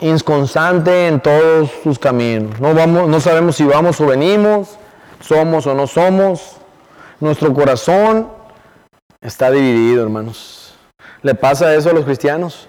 Inconstante 0.00 1.06
en 1.06 1.20
todos 1.20 1.70
sus 1.82 1.98
caminos. 1.98 2.58
No, 2.60 2.74
vamos, 2.74 3.08
no 3.08 3.20
sabemos 3.20 3.56
si 3.56 3.64
vamos 3.64 4.00
o 4.00 4.06
venimos, 4.06 4.78
somos 5.20 5.66
o 5.66 5.74
no 5.74 5.86
somos. 5.86 6.56
Nuestro 7.20 7.52
corazón 7.52 8.28
está 9.20 9.50
dividido, 9.50 10.02
hermanos. 10.02 10.74
¿Le 11.22 11.34
pasa 11.34 11.74
eso 11.74 11.90
a 11.90 11.92
los 11.92 12.04
cristianos? 12.04 12.68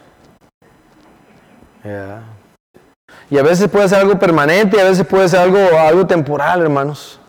Y 3.30 3.38
a 3.38 3.44
veces 3.44 3.70
puede 3.70 3.88
ser 3.88 4.00
algo 4.00 4.18
permanente 4.18 4.82
a 4.82 4.86
veces 4.86 5.06
puede 5.06 5.30
ser 5.30 5.40
algo, 5.40 5.60
algo 5.80 6.06
temporal, 6.08 6.62
hermanos. 6.62 7.20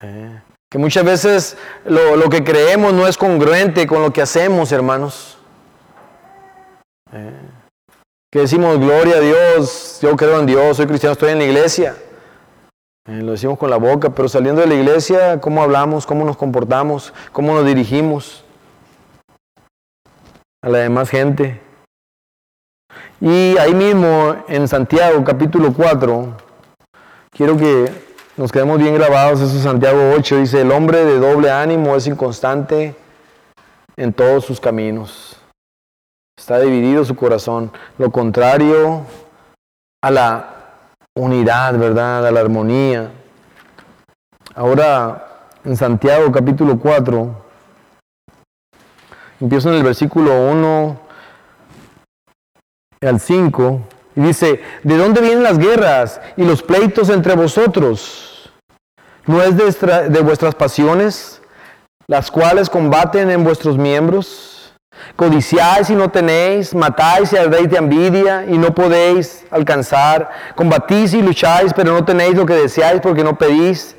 Que 0.00 0.78
muchas 0.78 1.04
veces 1.04 1.56
lo, 1.84 2.16
lo, 2.16 2.28
que 2.28 2.44
creemos 2.44 2.92
no 2.92 3.06
es 3.06 3.16
congruente 3.16 3.86
con 3.86 4.02
lo 4.02 4.12
que 4.12 4.22
hacemos, 4.22 4.70
hermanos. 4.72 5.38
Que 8.30 8.40
decimos, 8.40 8.78
gloria 8.78 9.16
a 9.16 9.20
Dios, 9.20 9.98
yo 10.00 10.16
creo 10.16 10.38
en 10.38 10.46
Dios, 10.46 10.76
soy 10.76 10.86
cristiano, 10.86 11.12
estoy 11.12 11.30
en 11.30 11.38
la 11.38 11.44
iglesia. 11.44 11.96
Eh, 13.08 13.22
lo 13.22 13.32
decimos 13.32 13.58
con 13.58 13.70
la 13.70 13.76
boca, 13.76 14.10
pero 14.10 14.28
saliendo 14.28 14.60
de 14.60 14.68
la 14.68 14.74
iglesia, 14.74 15.40
¿cómo 15.40 15.62
hablamos? 15.62 16.06
¿Cómo 16.06 16.24
nos 16.24 16.36
comportamos? 16.36 17.12
¿Cómo 17.32 17.54
nos 17.54 17.66
dirigimos 17.66 18.44
a 20.62 20.68
la 20.68 20.78
demás 20.78 21.10
gente? 21.10 21.60
Y 23.20 23.58
ahí 23.58 23.74
mismo, 23.74 24.36
en 24.46 24.68
Santiago 24.68 25.24
capítulo 25.24 25.72
4, 25.72 26.36
quiero 27.32 27.56
que 27.56 27.92
nos 28.36 28.52
quedemos 28.52 28.78
bien 28.78 28.94
grabados, 28.94 29.40
eso 29.40 29.56
es 29.56 29.62
Santiago 29.64 30.12
8, 30.16 30.36
dice, 30.36 30.60
el 30.60 30.70
hombre 30.70 31.04
de 31.04 31.18
doble 31.18 31.50
ánimo 31.50 31.96
es 31.96 32.06
inconstante 32.06 32.94
en 33.96 34.12
todos 34.12 34.44
sus 34.44 34.60
caminos. 34.60 35.29
Está 36.40 36.58
dividido 36.58 37.04
su 37.04 37.14
corazón. 37.14 37.70
Lo 37.98 38.10
contrario 38.10 39.02
a 40.02 40.10
la 40.10 40.54
unidad, 41.14 41.78
¿verdad? 41.78 42.26
A 42.26 42.30
la 42.30 42.40
armonía. 42.40 43.10
Ahora, 44.54 45.50
en 45.64 45.76
Santiago 45.76 46.32
capítulo 46.32 46.78
4, 46.78 47.44
empiezo 49.38 49.68
en 49.68 49.74
el 49.74 49.82
versículo 49.82 50.50
1 50.50 51.00
al 53.02 53.20
5, 53.20 53.80
y 54.16 54.20
dice, 54.22 54.62
¿de 54.82 54.96
dónde 54.96 55.20
vienen 55.20 55.42
las 55.42 55.58
guerras 55.58 56.22
y 56.38 56.44
los 56.44 56.62
pleitos 56.62 57.10
entre 57.10 57.36
vosotros? 57.36 58.50
¿No 59.26 59.42
es 59.42 59.58
de, 59.58 60.08
de 60.08 60.20
vuestras 60.22 60.54
pasiones, 60.54 61.42
las 62.08 62.30
cuales 62.30 62.70
combaten 62.70 63.30
en 63.30 63.44
vuestros 63.44 63.76
miembros? 63.76 64.49
Codiciáis 65.16 65.90
y 65.90 65.94
no 65.94 66.10
tenéis, 66.10 66.74
matáis 66.74 67.32
y 67.32 67.36
ardéis 67.36 67.70
de 67.70 67.76
envidia 67.76 68.44
y 68.46 68.58
no 68.58 68.74
podéis 68.74 69.44
alcanzar. 69.50 70.30
Combatís 70.54 71.14
y 71.14 71.22
lucháis, 71.22 71.72
pero 71.74 71.92
no 71.92 72.04
tenéis 72.04 72.34
lo 72.36 72.46
que 72.46 72.54
deseáis 72.54 73.00
porque 73.00 73.24
no 73.24 73.36
pedís. 73.36 73.96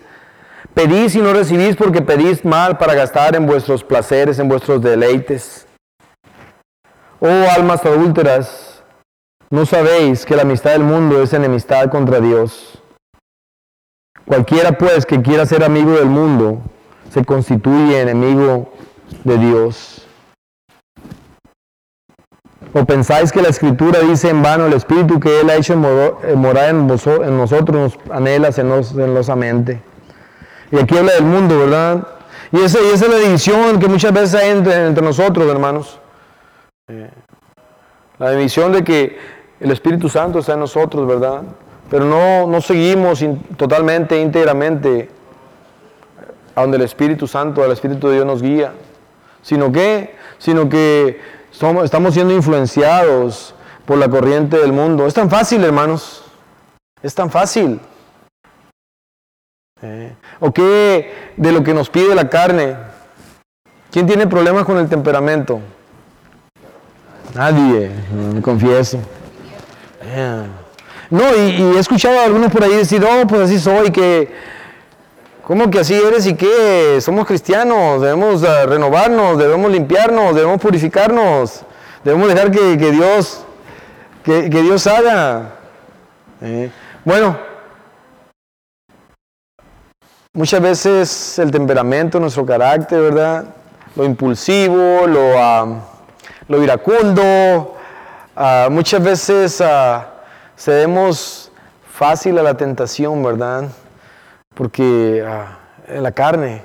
Pedís 0.73 1.15
y 1.15 1.21
no 1.21 1.33
recibís 1.33 1.75
porque 1.75 2.01
pedís 2.01 2.45
mal 2.45 2.77
para 2.77 2.95
gastar 2.95 3.35
en 3.35 3.45
vuestros 3.45 3.83
placeres, 3.83 4.39
en 4.39 4.47
vuestros 4.47 4.81
deleites. 4.81 5.67
Oh 7.19 7.45
almas 7.55 7.85
adúlteras, 7.85 8.81
¿no 9.49 9.65
sabéis 9.65 10.25
que 10.25 10.35
la 10.35 10.41
amistad 10.41 10.71
del 10.71 10.83
mundo 10.83 11.21
es 11.21 11.33
enemistad 11.33 11.91
contra 11.91 12.19
Dios? 12.19 12.81
Cualquiera 14.25 14.71
pues 14.71 15.05
que 15.05 15.21
quiera 15.21 15.45
ser 15.45 15.63
amigo 15.63 15.91
del 15.91 16.07
mundo 16.07 16.61
se 17.11 17.25
constituye 17.25 17.99
enemigo 17.99 18.71
de 19.23 19.37
Dios. 19.37 20.07
¿O 22.73 22.85
pensáis 22.85 23.31
que 23.31 23.41
la 23.41 23.49
escritura 23.49 23.99
dice 23.99 24.29
en 24.29 24.41
vano 24.41 24.65
el 24.65 24.73
espíritu 24.73 25.19
que 25.19 25.41
Él 25.41 25.49
ha 25.49 25.55
hecho 25.55 25.75
morar 25.75 26.69
en, 26.69 26.87
nosotros, 26.87 27.69
nos 27.69 27.99
anhela 28.09 28.51
celosamente? 28.51 29.81
Y 30.71 30.77
aquí 30.77 30.97
habla 30.97 31.13
del 31.13 31.25
mundo, 31.25 31.59
¿verdad? 31.59 32.07
Y 32.53 32.61
esa, 32.61 32.79
es 32.79 33.07
la 33.07 33.17
división 33.17 33.77
que 33.79 33.87
muchas 33.87 34.13
veces 34.13 34.35
hay 34.35 34.49
entre, 34.51 35.01
nosotros, 35.01 35.49
hermanos. 35.49 35.99
Eh, 36.87 37.09
la 38.19 38.31
división 38.31 38.71
de 38.71 38.83
que 38.83 39.17
el 39.59 39.71
Espíritu 39.71 40.07
Santo 40.07 40.39
está 40.39 40.53
en 40.53 40.61
nosotros, 40.61 41.05
¿verdad? 41.05 41.43
Pero 41.89 42.05
no, 42.05 42.47
no 42.47 42.61
seguimos 42.61 43.23
totalmente, 43.57 44.21
íntegramente 44.21 45.09
a 46.55 46.61
donde 46.61 46.77
el 46.77 46.83
Espíritu 46.83 47.27
Santo, 47.27 47.65
el 47.65 47.71
Espíritu 47.71 48.07
de 48.07 48.15
Dios 48.15 48.25
nos 48.25 48.41
guía. 48.41 48.71
Sino 49.41 49.71
que, 49.71 50.15
sino 50.37 50.69
que 50.69 51.19
estamos 51.51 52.13
siendo 52.13 52.33
influenciados 52.33 53.53
por 53.85 53.97
la 53.97 54.09
corriente 54.09 54.57
del 54.57 54.71
mundo. 54.71 55.05
Es 55.05 55.13
tan 55.13 55.29
fácil, 55.29 55.63
hermanos. 55.63 56.23
Es 57.03 57.13
tan 57.13 57.29
fácil. 57.29 57.79
Eh, 59.81 60.15
¿O 60.39 60.51
qué 60.51 61.33
de 61.37 61.51
lo 61.51 61.63
que 61.63 61.73
nos 61.73 61.89
pide 61.89 62.13
la 62.13 62.29
carne? 62.29 62.77
¿Quién 63.91 64.05
tiene 64.05 64.27
problemas 64.27 64.65
con 64.65 64.77
el 64.77 64.87
temperamento? 64.87 65.59
Nadie, 67.33 67.91
me 68.33 68.41
confieso. 68.41 68.99
Eh. 70.03 70.43
No, 71.09 71.35
y, 71.35 71.39
y, 71.39 71.75
he 71.75 71.79
escuchado 71.79 72.19
a 72.19 72.23
algunos 72.23 72.51
por 72.51 72.63
ahí 72.63 72.75
decir, 72.75 73.03
oh, 73.03 73.27
pues 73.27 73.41
así 73.41 73.59
soy, 73.59 73.91
que 73.91 74.31
¿Cómo 75.51 75.69
que 75.69 75.79
así 75.79 75.93
eres 75.95 76.25
y 76.27 76.35
qué? 76.35 76.99
Somos 77.01 77.27
cristianos, 77.27 78.01
debemos 78.01 78.41
ah, 78.45 78.65
renovarnos, 78.65 79.37
debemos 79.37 79.69
limpiarnos, 79.69 80.33
debemos 80.33 80.61
purificarnos, 80.61 81.63
debemos 82.05 82.29
dejar 82.29 82.51
que, 82.51 82.77
Dios, 82.77 83.43
que, 84.23 84.47
Dios 84.47 84.87
haga. 84.87 85.55
Eh, 86.39 86.71
bueno, 87.03 87.37
muchas 90.31 90.61
veces 90.61 91.37
el 91.37 91.51
temperamento, 91.51 92.17
nuestro 92.17 92.45
carácter, 92.45 93.01
¿verdad? 93.01 93.43
Lo 93.97 94.05
impulsivo, 94.05 95.05
lo, 95.05 95.37
ah, 95.37 95.81
iracundo, 96.47 97.75
ah, 98.37 98.69
muchas 98.71 99.03
veces 99.03 99.61
cedemos 100.55 101.51
fácil 101.91 102.39
a 102.39 102.41
la 102.41 102.55
tentación, 102.55 103.21
¿verdad? 103.21 103.65
Porque 104.61 105.25
la 105.87 106.11
carne, 106.11 106.61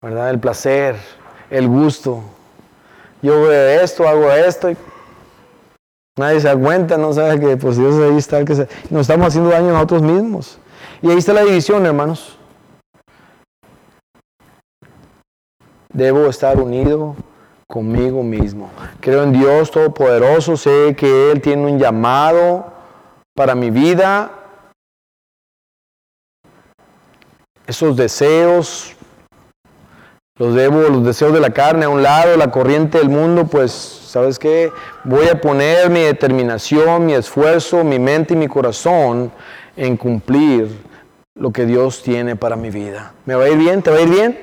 ¿verdad? 0.00 0.30
El 0.30 0.40
placer, 0.40 0.96
el 1.50 1.68
gusto. 1.68 2.22
Yo 3.20 3.42
veo 3.42 3.82
esto, 3.82 4.08
hago 4.08 4.32
esto. 4.32 4.70
Nadie 6.18 6.40
se 6.40 6.48
da 6.48 6.56
cuenta, 6.56 6.96
no 6.96 7.12
sabe 7.12 7.38
que 7.38 7.58
pues 7.58 7.76
Dios 7.76 7.94
ahí 7.96 8.16
está, 8.16 8.42
que 8.42 8.54
nos 8.88 9.02
estamos 9.02 9.26
haciendo 9.26 9.50
daño 9.50 9.68
a 9.68 9.72
nosotros 9.72 10.00
mismos. 10.00 10.58
Y 11.02 11.10
ahí 11.10 11.18
está 11.18 11.34
la 11.34 11.42
división, 11.42 11.84
hermanos. 11.84 12.38
Debo 15.92 16.28
estar 16.28 16.58
unido 16.58 17.16
conmigo 17.68 18.22
mismo. 18.22 18.70
Creo 19.00 19.24
en 19.24 19.34
Dios 19.34 19.70
Todopoderoso, 19.70 20.56
sé 20.56 20.96
que 20.96 21.32
Él 21.32 21.42
tiene 21.42 21.70
un 21.70 21.78
llamado 21.78 22.72
para 23.34 23.54
mi 23.54 23.70
vida. 23.70 24.30
Esos 27.66 27.96
deseos, 27.96 28.94
los 30.38 30.54
debo, 30.54 30.82
los 30.82 31.04
deseos 31.04 31.32
de 31.32 31.40
la 31.40 31.50
carne 31.50 31.86
a 31.86 31.88
un 31.88 32.02
lado, 32.02 32.36
la 32.36 32.50
corriente 32.50 32.98
del 32.98 33.08
mundo, 33.08 33.46
pues, 33.46 33.72
¿sabes 33.72 34.38
qué? 34.38 34.70
Voy 35.04 35.28
a 35.28 35.40
poner 35.40 35.90
mi 35.90 36.00
determinación, 36.00 37.06
mi 37.06 37.14
esfuerzo, 37.14 37.82
mi 37.82 37.98
mente 37.98 38.34
y 38.34 38.36
mi 38.36 38.46
corazón 38.46 39.32
en 39.76 39.96
cumplir 39.96 40.68
lo 41.34 41.50
que 41.52 41.66
Dios 41.66 42.02
tiene 42.02 42.36
para 42.36 42.54
mi 42.54 42.70
vida. 42.70 43.14
¿Me 43.24 43.34
va 43.34 43.44
a 43.44 43.48
ir 43.48 43.58
bien? 43.58 43.82
¿Te 43.82 43.90
va 43.90 43.96
a 43.96 44.02
ir 44.02 44.10
bien? 44.10 44.38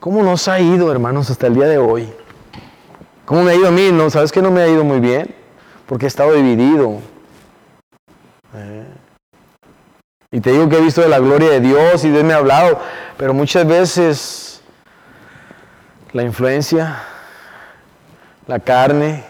¿Cómo 0.00 0.22
nos 0.22 0.48
ha 0.48 0.60
ido, 0.60 0.92
hermanos, 0.92 1.30
hasta 1.30 1.46
el 1.46 1.54
día 1.54 1.66
de 1.66 1.78
hoy? 1.78 2.12
¿Cómo 3.24 3.42
me 3.42 3.52
ha 3.52 3.54
ido 3.54 3.68
a 3.68 3.70
mí? 3.70 3.90
No, 3.90 4.10
¿sabes 4.10 4.32
que 4.32 4.42
no 4.42 4.50
me 4.50 4.60
ha 4.60 4.68
ido 4.68 4.84
muy 4.84 5.00
bien? 5.00 5.34
Porque 5.86 6.04
he 6.04 6.08
estado 6.08 6.34
dividido. 6.34 6.98
Eh. 8.54 8.93
Y 10.34 10.40
te 10.40 10.50
digo 10.50 10.68
que 10.68 10.78
he 10.78 10.80
visto 10.80 11.00
de 11.00 11.08
la 11.08 11.20
gloria 11.20 11.48
de 11.48 11.60
Dios 11.60 12.04
y 12.04 12.10
Dios 12.10 12.24
me 12.24 12.34
ha 12.34 12.38
hablado, 12.38 12.80
pero 13.16 13.32
muchas 13.32 13.64
veces 13.64 14.60
la 16.12 16.24
influencia, 16.24 17.00
la 18.48 18.58
carne, 18.58 19.22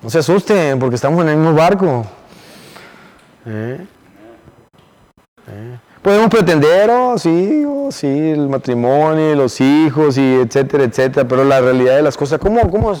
no 0.00 0.08
se 0.08 0.20
asusten 0.20 0.78
porque 0.78 0.96
estamos 0.96 1.22
en 1.22 1.28
el 1.28 1.36
mismo 1.36 1.52
barco. 1.52 2.06
¿Eh? 3.44 3.86
¿Eh? 5.48 5.78
Podemos 6.00 6.30
pretender, 6.30 6.88
oh, 6.88 7.18
sí, 7.18 7.64
oh, 7.68 7.92
sí, 7.92 8.30
el 8.30 8.48
matrimonio, 8.48 9.34
los 9.34 9.60
hijos, 9.60 10.16
y 10.16 10.36
etcétera, 10.36 10.84
etcétera, 10.84 11.28
pero 11.28 11.44
la 11.44 11.60
realidad 11.60 11.96
de 11.96 12.02
las 12.02 12.16
cosas, 12.16 12.40
¿cómo, 12.40 12.70
cómo, 12.70 12.96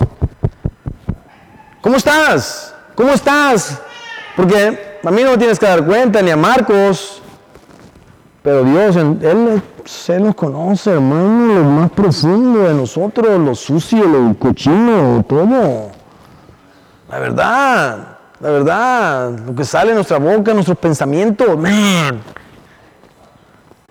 cómo 1.80 1.96
estás? 1.96 2.74
¿Cómo 2.94 3.10
estás? 3.12 3.80
Porque 4.36 4.98
a 5.02 5.10
mí 5.10 5.24
no 5.24 5.30
me 5.30 5.38
tienes 5.38 5.58
que 5.58 5.64
dar 5.64 5.82
cuenta, 5.82 6.20
ni 6.20 6.30
a 6.30 6.36
Marcos, 6.36 7.21
pero 8.42 8.64
Dios, 8.64 8.96
Él 8.96 9.62
se 9.84 10.18
nos 10.18 10.34
conoce, 10.34 10.90
hermano, 10.90 11.54
lo 11.54 11.64
más 11.64 11.90
profundo 11.92 12.64
de 12.64 12.74
nosotros, 12.74 13.38
lo 13.38 13.54
sucio, 13.54 14.04
lo 14.04 14.34
cochino, 14.36 15.24
todo. 15.28 15.90
La 17.08 17.18
verdad, 17.20 18.18
la 18.40 18.50
verdad, 18.50 19.38
lo 19.46 19.54
que 19.54 19.64
sale 19.64 19.90
de 19.90 19.94
nuestra 19.94 20.18
boca, 20.18 20.52
nuestros 20.54 20.76
pensamientos, 20.76 21.56
man. 21.56 22.20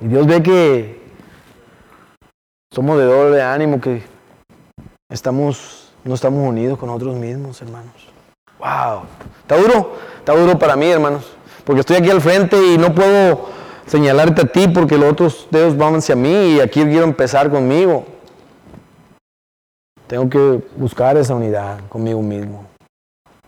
Y 0.02 0.08
Dios 0.08 0.28
ve 0.28 0.44
que 0.44 1.02
somos 2.74 2.98
de 2.98 3.06
doble 3.06 3.42
ánimo, 3.42 3.80
que 3.80 4.04
estamos, 5.08 5.94
no 6.04 6.16
estamos 6.16 6.46
unidos 6.46 6.78
con 6.78 6.88
nosotros 6.88 7.16
mismos, 7.16 7.62
hermanos. 7.62 8.10
Wow, 8.60 9.04
está 9.42 9.56
duro, 9.56 9.96
está 10.20 10.34
duro 10.36 10.60
para 10.60 10.76
mí, 10.76 10.88
hermanos, 10.88 11.32
porque 11.64 11.82
estoy 11.82 11.96
aquí 11.98 12.10
al 12.10 12.20
frente 12.20 12.62
y 12.62 12.78
no 12.78 12.94
puedo 12.94 13.61
señalarte 13.86 14.42
a 14.42 14.46
ti 14.46 14.68
porque 14.68 14.98
los 14.98 15.12
otros 15.12 15.48
dedos 15.52 15.78
van 15.78 15.96
hacia 15.96 16.16
mí 16.16 16.56
y 16.56 16.60
aquí 16.60 16.84
quiero 16.84 17.04
empezar 17.04 17.50
conmigo. 17.50 18.06
Tengo 20.08 20.30
que 20.30 20.64
buscar 20.76 21.16
esa 21.18 21.36
unidad 21.36 21.80
conmigo 21.88 22.22
mismo. 22.22 22.66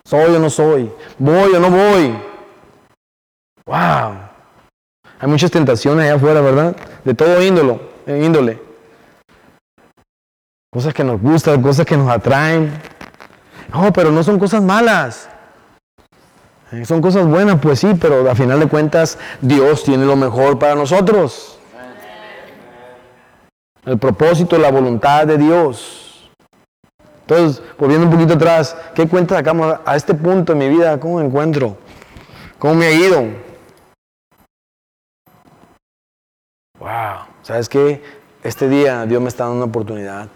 ¿Soy 0.05 0.35
o 0.35 0.39
no 0.39 0.49
soy? 0.49 0.91
¿Voy 1.17 1.53
o 1.53 1.59
no 1.59 1.69
voy? 1.69 2.15
¡Wow! 3.65 4.15
Hay 5.19 5.29
muchas 5.29 5.51
tentaciones 5.51 6.05
allá 6.05 6.15
afuera, 6.15 6.41
¿verdad? 6.41 6.75
De 7.03 7.13
todo 7.13 7.41
índolo, 7.41 7.79
índole. 8.07 8.61
Cosas 10.71 10.93
que 10.93 11.03
nos 11.03 11.21
gustan, 11.21 11.61
cosas 11.61 11.85
que 11.85 11.95
nos 11.95 12.09
atraen. 12.09 12.73
No, 13.73 13.93
pero 13.93 14.11
no 14.11 14.23
son 14.23 14.39
cosas 14.39 14.61
malas. 14.61 15.29
Eh, 16.73 16.85
son 16.85 17.01
cosas 17.01 17.27
buenas, 17.27 17.59
pues 17.59 17.79
sí, 17.79 17.93
pero 18.01 18.27
a 18.27 18.33
final 18.33 18.59
de 18.59 18.67
cuentas 18.67 19.19
Dios 19.41 19.83
tiene 19.83 20.05
lo 20.05 20.15
mejor 20.15 20.57
para 20.57 20.73
nosotros. 20.73 21.59
El 23.85 23.99
propósito, 23.99 24.57
la 24.57 24.71
voluntad 24.71 25.27
de 25.27 25.37
Dios. 25.37 26.31
Entonces, 27.21 27.61
volviendo 27.77 28.07
un 28.07 28.13
poquito 28.13 28.33
atrás, 28.33 28.75
¿qué 28.95 29.07
cuenta 29.07 29.35
sacamos 29.35 29.77
a 29.85 29.95
este 29.95 30.15
punto 30.15 30.53
en 30.53 30.57
mi 30.57 30.67
vida? 30.67 30.99
¿Cómo 30.99 31.19
me 31.19 31.25
encuentro? 31.25 31.77
¿Cómo 32.57 32.73
me 32.73 32.87
ha 32.87 32.91
ido? 32.91 33.21
Wow, 36.79 37.27
¿sabes 37.43 37.69
qué? 37.69 38.01
Este 38.41 38.67
día 38.67 39.05
Dios 39.05 39.21
me 39.21 39.27
está 39.27 39.43
dando 39.43 39.57
una 39.57 39.65
oportunidad 39.65 40.27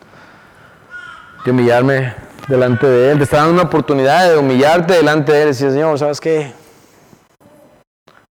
de 1.44 1.52
humillarme 1.52 2.27
delante 2.48 2.88
de 2.88 3.12
Él. 3.12 3.18
Te 3.18 3.24
está 3.26 3.38
dando 3.38 3.54
una 3.54 3.64
oportunidad 3.64 4.30
de 4.30 4.38
humillarte 4.38 4.94
delante 4.94 5.32
de 5.32 5.42
Él 5.42 5.48
decir, 5.50 5.72
Señor, 5.72 5.98
¿sabes 6.00 6.20
qué? 6.20 6.54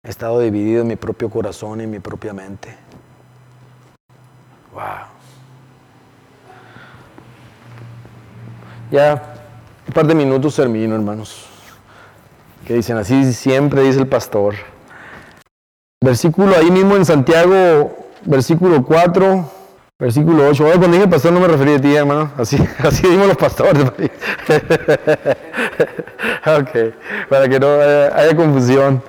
He 0.02 0.10
estado 0.10 0.38
dividido 0.40 0.82
en 0.82 0.88
mi 0.88 0.96
propio 0.96 1.28
corazón 1.28 1.80
y 1.80 1.84
en 1.84 1.90
mi 1.90 1.98
propia 1.98 2.32
mente. 2.32 2.76
Wow. 4.72 4.82
Ya 8.90 9.22
un 9.86 9.92
par 9.92 10.06
de 10.06 10.14
minutos 10.14 10.54
termino, 10.54 10.94
hermanos. 10.94 11.46
Que 12.66 12.74
dicen 12.74 12.96
así 12.96 13.32
siempre 13.32 13.82
dice 13.82 13.98
el 13.98 14.06
pastor. 14.06 14.54
Versículo 16.02 16.54
ahí 16.56 16.70
mismo 16.70 16.96
en 16.96 17.04
Santiago, 17.04 17.96
versículo 18.24 18.84
4. 18.84 19.55
Versículo 19.98 20.46
8. 20.46 20.62
cuando 20.76 20.88
dije 20.88 21.08
pastor 21.08 21.32
no 21.32 21.40
me 21.40 21.48
referí 21.48 21.72
a 21.72 21.80
ti, 21.80 21.96
hermano. 21.96 22.30
Así, 22.36 22.58
así 22.84 23.08
dimos 23.08 23.28
los 23.28 23.36
pastores. 23.38 23.82
ok, 26.44 26.70
para 27.30 27.48
que 27.48 27.58
no 27.58 27.80
haya, 27.80 28.36
confusión. 28.36 29.02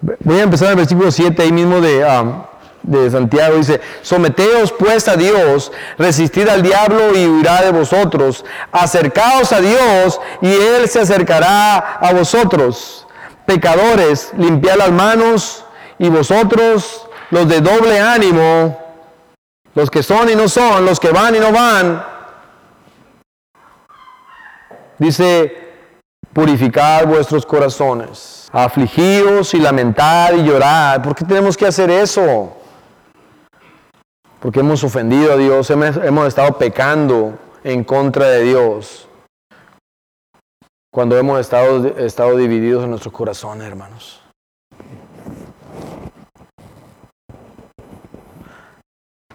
Voy 0.00 0.40
a 0.40 0.42
empezar 0.42 0.70
el 0.70 0.76
versículo 0.76 1.12
7 1.12 1.40
ahí 1.40 1.52
mismo 1.52 1.80
de, 1.80 2.04
um, 2.04 2.42
de 2.82 3.08
Santiago. 3.08 3.58
Dice, 3.58 3.80
someteos 4.02 4.72
pues 4.72 5.06
a 5.06 5.14
Dios, 5.14 5.70
resistid 5.96 6.48
al 6.48 6.62
diablo 6.62 7.16
y 7.16 7.28
huirá 7.28 7.62
de 7.62 7.70
vosotros. 7.70 8.44
Acercaos 8.72 9.52
a 9.52 9.60
Dios 9.60 10.20
y 10.42 10.48
Él 10.48 10.88
se 10.88 10.98
acercará 10.98 11.78
a 11.78 12.12
vosotros. 12.12 13.06
Pecadores, 13.46 14.32
limpiad 14.36 14.78
las 14.78 14.90
manos 14.90 15.64
y 15.96 16.08
vosotros 16.08 17.06
los 17.30 17.48
de 17.48 17.60
doble 17.60 17.98
ánimo, 18.00 18.78
los 19.74 19.90
que 19.90 20.02
son 20.02 20.28
y 20.28 20.34
no 20.34 20.48
son, 20.48 20.84
los 20.84 20.98
que 20.98 21.10
van 21.10 21.34
y 21.34 21.38
no 21.38 21.52
van. 21.52 22.04
Dice, 24.98 25.70
purificad 26.32 27.06
vuestros 27.06 27.46
corazones, 27.46 28.48
afligidos 28.52 29.54
y 29.54 29.60
lamentad 29.60 30.34
y 30.34 30.44
llorad. 30.44 31.02
¿Por 31.02 31.14
qué 31.14 31.24
tenemos 31.24 31.56
que 31.56 31.66
hacer 31.66 31.90
eso? 31.90 32.56
Porque 34.40 34.60
hemos 34.60 34.82
ofendido 34.84 35.32
a 35.32 35.36
Dios, 35.36 35.70
hemos 35.70 36.26
estado 36.26 36.58
pecando 36.58 37.38
en 37.62 37.84
contra 37.84 38.26
de 38.28 38.42
Dios. 38.42 39.06
Cuando 40.92 41.16
hemos 41.16 41.38
estado, 41.38 41.86
estado 41.98 42.36
divididos 42.36 42.82
en 42.84 42.90
nuestros 42.90 43.14
corazones, 43.14 43.66
hermanos. 43.68 44.19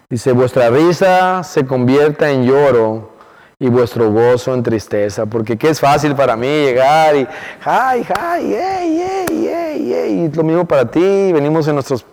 Dice, 0.08 0.30
vuestra 0.30 0.70
risa 0.70 1.42
se 1.42 1.66
convierta 1.66 2.30
en 2.30 2.44
lloro 2.44 3.10
y 3.58 3.68
vuestro 3.68 4.12
gozo 4.12 4.54
en 4.54 4.62
tristeza, 4.62 5.26
porque 5.26 5.56
qué 5.56 5.70
es 5.70 5.80
fácil 5.80 6.14
para 6.14 6.36
mí 6.36 6.46
llegar 6.46 7.16
y, 7.16 7.26
ay, 7.64 8.06
ay, 8.14 8.54
ey, 8.54 9.00
ey, 9.00 9.48
ey, 9.48 9.92
ey, 9.92 10.30
lo 10.32 10.44
mismo 10.44 10.64
para 10.64 10.88
ti, 10.88 11.32
venimos 11.32 11.66
en 11.66 11.74
nuestros 11.74 12.04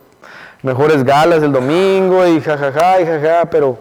mejores 0.63 1.03
galas 1.03 1.41
del 1.41 1.51
domingo 1.51 2.25
y 2.25 2.41
jajaja, 2.41 3.01
y 3.01 3.05
jaja, 3.05 3.45
pero 3.51 3.77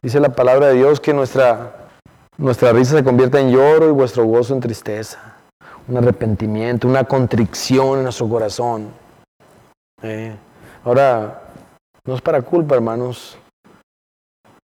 dice 0.00 0.20
la 0.20 0.28
palabra 0.28 0.68
de 0.68 0.74
Dios 0.74 1.00
que 1.00 1.12
nuestra, 1.12 1.88
nuestra 2.36 2.70
risa 2.72 2.96
se 2.96 3.02
convierta 3.02 3.40
en 3.40 3.50
lloro 3.50 3.88
y 3.88 3.92
vuestro 3.92 4.24
gozo 4.24 4.54
en 4.54 4.60
tristeza, 4.60 5.18
un 5.88 5.96
arrepentimiento, 5.96 6.86
una 6.86 7.02
contrición 7.02 7.98
en 7.98 8.02
nuestro 8.04 8.28
corazón. 8.28 8.90
Eh, 10.02 10.36
ahora, 10.84 11.42
no 12.04 12.14
es 12.14 12.20
para 12.20 12.42
culpa, 12.42 12.74
hermanos. 12.74 13.36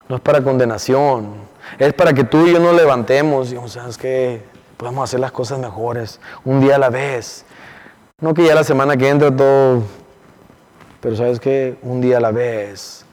No 0.07 0.15
es 0.15 0.21
para 0.21 0.41
condenación. 0.41 1.33
Es 1.77 1.93
para 1.93 2.13
que 2.13 2.23
tú 2.23 2.47
y 2.47 2.53
yo 2.53 2.59
nos 2.59 2.75
levantemos 2.75 3.51
y, 3.51 3.57
¿sabes 3.67 3.97
que 3.97 4.41
Podemos 4.77 5.05
hacer 5.05 5.19
las 5.19 5.31
cosas 5.31 5.57
mejores, 5.57 6.19
un 6.45 6.61
día 6.61 6.75
a 6.75 6.77
la 6.77 6.91
vez. 6.91 7.43
No 8.21 8.35
que 8.35 8.45
ya 8.45 8.53
la 8.53 8.63
semana 8.63 8.95
que 8.95 9.09
entra 9.09 9.35
todo, 9.35 9.81
pero 11.01 11.15
¿sabes 11.15 11.39
qué? 11.39 11.77
Un 11.81 11.99
día 11.99 12.17
a 12.17 12.19
la 12.19 12.29
vez, 12.29 13.03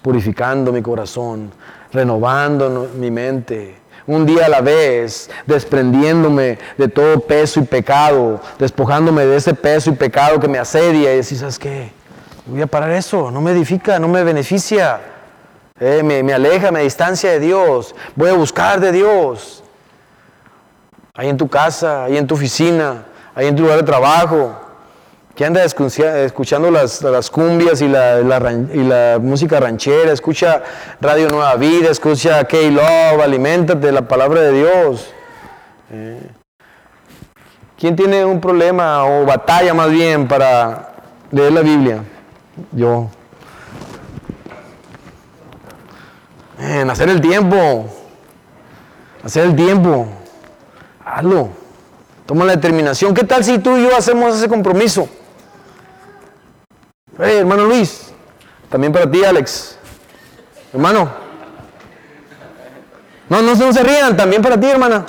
purificando 0.00 0.70
mi 0.70 0.80
corazón, 0.80 1.50
renovando 1.92 2.88
mi 2.94 3.10
mente, 3.10 3.78
un 4.06 4.26
día 4.26 4.46
a 4.46 4.48
la 4.48 4.60
vez, 4.60 5.28
desprendiéndome 5.44 6.56
de 6.76 6.86
todo 6.86 7.18
peso 7.18 7.58
y 7.58 7.64
pecado, 7.64 8.40
despojándome 8.56 9.26
de 9.26 9.36
ese 9.36 9.54
peso 9.54 9.90
y 9.90 9.94
pecado 9.94 10.38
que 10.38 10.46
me 10.46 10.58
asedia 10.58 11.12
y 11.12 11.16
decir, 11.16 11.38
¿sabes 11.38 11.58
qué? 11.58 11.90
Voy 12.48 12.62
a 12.62 12.66
parar 12.66 12.92
eso, 12.92 13.30
no 13.30 13.42
me 13.42 13.50
edifica, 13.50 13.98
no 13.98 14.08
me 14.08 14.24
beneficia. 14.24 15.00
Eh, 15.78 16.02
me, 16.02 16.32
aleja, 16.32 16.72
me 16.72 16.80
distancia 16.80 17.30
de 17.30 17.40
Dios. 17.40 17.94
Voy 18.16 18.30
a 18.30 18.32
buscar 18.32 18.80
de 18.80 18.90
Dios. 18.90 19.62
Ahí 21.14 21.28
en 21.28 21.36
tu 21.36 21.46
casa, 21.46 22.04
ahí 22.04 22.16
en 22.16 22.26
tu 22.26 22.36
oficina, 22.36 23.04
ahí 23.34 23.48
en 23.48 23.54
tu 23.54 23.64
lugar 23.64 23.76
de 23.76 23.82
trabajo. 23.82 24.58
Que 25.34 25.44
anda 25.44 25.62
escuchando 25.62 26.70
las, 26.70 27.30
cumbias 27.30 27.82
y 27.82 27.88
la, 27.88 29.18
música 29.20 29.60
ranchera, 29.60 30.10
escucha 30.10 30.62
Radio 31.02 31.28
Nueva 31.28 31.54
Vida, 31.56 31.90
escucha 31.90 32.42
K-Love, 32.44 33.22
alimentate 33.22 33.86
de 33.86 33.92
la 33.92 34.08
palabra 34.08 34.40
de 34.40 34.52
Dios. 34.52 35.12
Eh. 35.92 36.30
¿Quién 37.78 37.94
tiene 37.94 38.24
un 38.24 38.40
problema 38.40 39.04
o 39.04 39.26
batalla 39.26 39.74
más 39.74 39.90
bien 39.90 40.26
para 40.26 40.94
leer 41.30 41.52
la 41.52 41.60
Biblia? 41.60 42.02
Yo. 42.72 43.08
En 46.58 46.90
hacer 46.90 47.08
el 47.08 47.20
tiempo. 47.20 47.86
Hacer 49.24 49.44
el 49.44 49.56
tiempo. 49.56 50.06
Hazlo. 51.04 51.50
Toma 52.26 52.44
la 52.44 52.56
determinación. 52.56 53.14
¿Qué 53.14 53.24
tal 53.24 53.42
si 53.44 53.58
tú 53.58 53.76
y 53.76 53.84
yo 53.84 53.96
hacemos 53.96 54.36
ese 54.36 54.48
compromiso? 54.48 55.08
Hey, 57.18 57.38
hermano 57.38 57.64
Luis. 57.64 58.12
También 58.68 58.92
para 58.92 59.10
ti, 59.10 59.24
Alex. 59.24 59.78
Hermano. 60.72 61.10
No, 63.28 63.42
no, 63.42 63.54
no 63.54 63.72
se 63.72 63.82
rían. 63.82 64.16
También 64.16 64.42
para 64.42 64.58
ti, 64.58 64.66
hermana. 64.66 65.06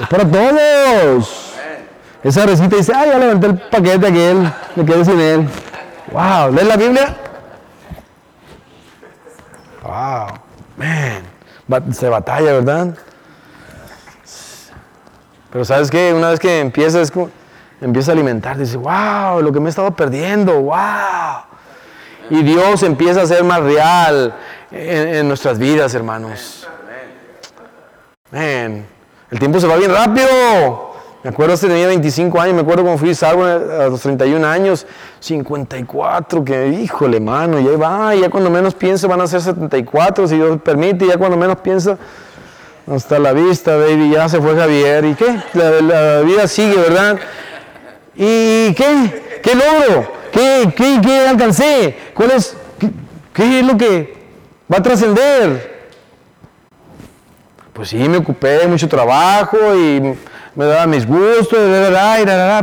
Es 0.00 0.08
para 0.08 0.24
todos. 0.24 1.54
Esa 2.22 2.46
recita 2.46 2.76
dice, 2.76 2.92
ay, 2.94 3.10
ya 3.10 3.18
levanté 3.18 3.46
el 3.46 3.58
paquete 3.58 4.06
aquel. 4.06 4.52
Me 4.76 4.84
quedé 4.84 5.04
sin 5.04 5.20
él. 5.20 5.48
Wow. 6.12 6.52
¿Lees 6.52 6.66
la 6.66 6.76
Biblia? 6.76 7.16
Wow, 9.82 10.26
man, 10.76 11.92
se 11.92 12.08
batalla, 12.08 12.52
¿verdad? 12.52 12.94
Pero 15.50 15.64
sabes 15.64 15.90
qué, 15.90 16.12
una 16.12 16.30
vez 16.30 16.38
que 16.38 16.60
empiezas, 16.60 17.10
empieza 17.80 18.12
a 18.12 18.14
alimentar, 18.14 18.56
dices, 18.56 18.76
wow, 18.76 19.40
lo 19.42 19.52
que 19.52 19.58
me 19.58 19.66
he 19.66 19.70
estado 19.70 19.90
perdiendo, 19.92 20.60
wow. 20.60 21.44
Y 22.28 22.42
Dios 22.42 22.82
empieza 22.82 23.22
a 23.22 23.26
ser 23.26 23.42
más 23.42 23.60
real 23.60 24.34
en, 24.70 25.26
nuestras 25.26 25.58
vidas, 25.58 25.94
hermanos. 25.94 26.68
Man, 28.30 28.86
el 29.30 29.38
tiempo 29.40 29.58
se 29.58 29.66
va 29.66 29.76
bien 29.76 29.92
rápido. 29.92 30.89
Me 31.22 31.28
acuerdo, 31.28 31.52
este 31.52 31.68
tenía 31.68 31.86
25 31.86 32.40
años, 32.40 32.54
me 32.54 32.62
acuerdo 32.62 32.82
cuando 32.82 32.98
fui 32.98 33.14
salvo 33.14 33.44
a 33.44 33.88
los 33.88 34.00
31 34.00 34.46
años, 34.46 34.86
54, 35.20 36.42
que 36.42 36.68
híjole, 36.68 37.20
mano, 37.20 37.60
ya 37.60 37.76
va, 37.76 38.14
ya 38.14 38.30
cuando 38.30 38.48
menos 38.48 38.74
pienso 38.74 39.06
van 39.06 39.20
a 39.20 39.26
ser 39.26 39.42
74, 39.42 40.26
si 40.26 40.36
Dios 40.36 40.58
permite, 40.62 41.06
ya 41.06 41.18
cuando 41.18 41.36
menos 41.36 41.58
pienso, 41.58 41.98
hasta 42.90 43.18
la 43.18 43.34
vista, 43.34 43.76
baby, 43.76 44.12
ya 44.12 44.30
se 44.30 44.40
fue 44.40 44.56
Javier, 44.56 45.04
¿y 45.04 45.14
qué? 45.14 45.42
La, 45.52 46.22
vida 46.22 46.48
sigue, 46.48 46.76
¿verdad? 46.76 47.18
¿Y 48.16 48.72
qué? 48.72 49.40
¿Qué 49.42 49.54
logro? 49.54 50.10
¿Qué, 50.32 50.72
qué, 50.74 51.00
qué 51.02 51.28
alcancé? 51.28 51.98
¿Cuál 52.14 52.30
es, 52.30 52.56
qué 53.34 53.60
es 53.60 53.66
lo 53.66 53.76
que 53.76 54.16
va 54.72 54.78
a 54.78 54.82
trascender? 54.82 55.90
Pues 57.74 57.90
sí, 57.90 58.08
me 58.08 58.16
ocupé 58.16 58.66
mucho 58.66 58.88
trabajo 58.88 59.58
y 59.76 60.14
me 60.54 60.64
daba 60.64 60.86
mis 60.86 61.06
gustos, 61.06 61.58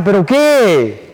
pero 0.04 0.26
¿qué? 0.26 1.08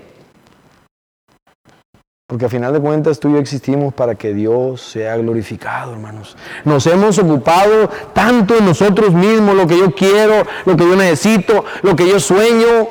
Porque 2.26 2.46
al 2.46 2.50
final 2.50 2.72
de 2.72 2.80
cuentas 2.80 3.20
tú 3.20 3.28
y 3.28 3.32
yo 3.34 3.38
existimos 3.38 3.92
para 3.92 4.14
que 4.14 4.32
Dios 4.32 4.80
sea 4.80 5.16
glorificado, 5.18 5.92
hermanos. 5.92 6.36
Nos 6.64 6.86
hemos 6.86 7.18
ocupado 7.18 7.90
tanto 8.12 8.56
en 8.56 8.64
nosotros 8.64 9.12
mismos, 9.12 9.54
lo 9.54 9.66
que 9.66 9.78
yo 9.78 9.94
quiero, 9.94 10.46
lo 10.64 10.76
que 10.76 10.84
yo 10.88 10.96
necesito, 10.96 11.64
lo 11.82 11.94
que 11.94 12.08
yo 12.08 12.18
sueño, 12.18 12.88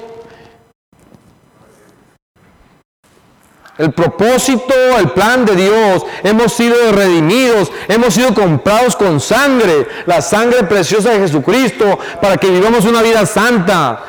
El 3.77 3.91
propósito, 3.91 4.73
el 4.99 5.11
plan 5.11 5.45
de 5.45 5.55
Dios. 5.55 6.05
Hemos 6.23 6.53
sido 6.53 6.75
redimidos, 6.91 7.71
hemos 7.87 8.13
sido 8.13 8.33
comprados 8.33 8.95
con 8.95 9.19
sangre, 9.19 9.87
la 10.05 10.21
sangre 10.21 10.63
preciosa 10.63 11.09
de 11.09 11.19
Jesucristo, 11.19 11.97
para 12.21 12.37
que 12.37 12.49
vivamos 12.49 12.85
una 12.85 13.01
vida 13.01 13.25
santa. 13.25 13.99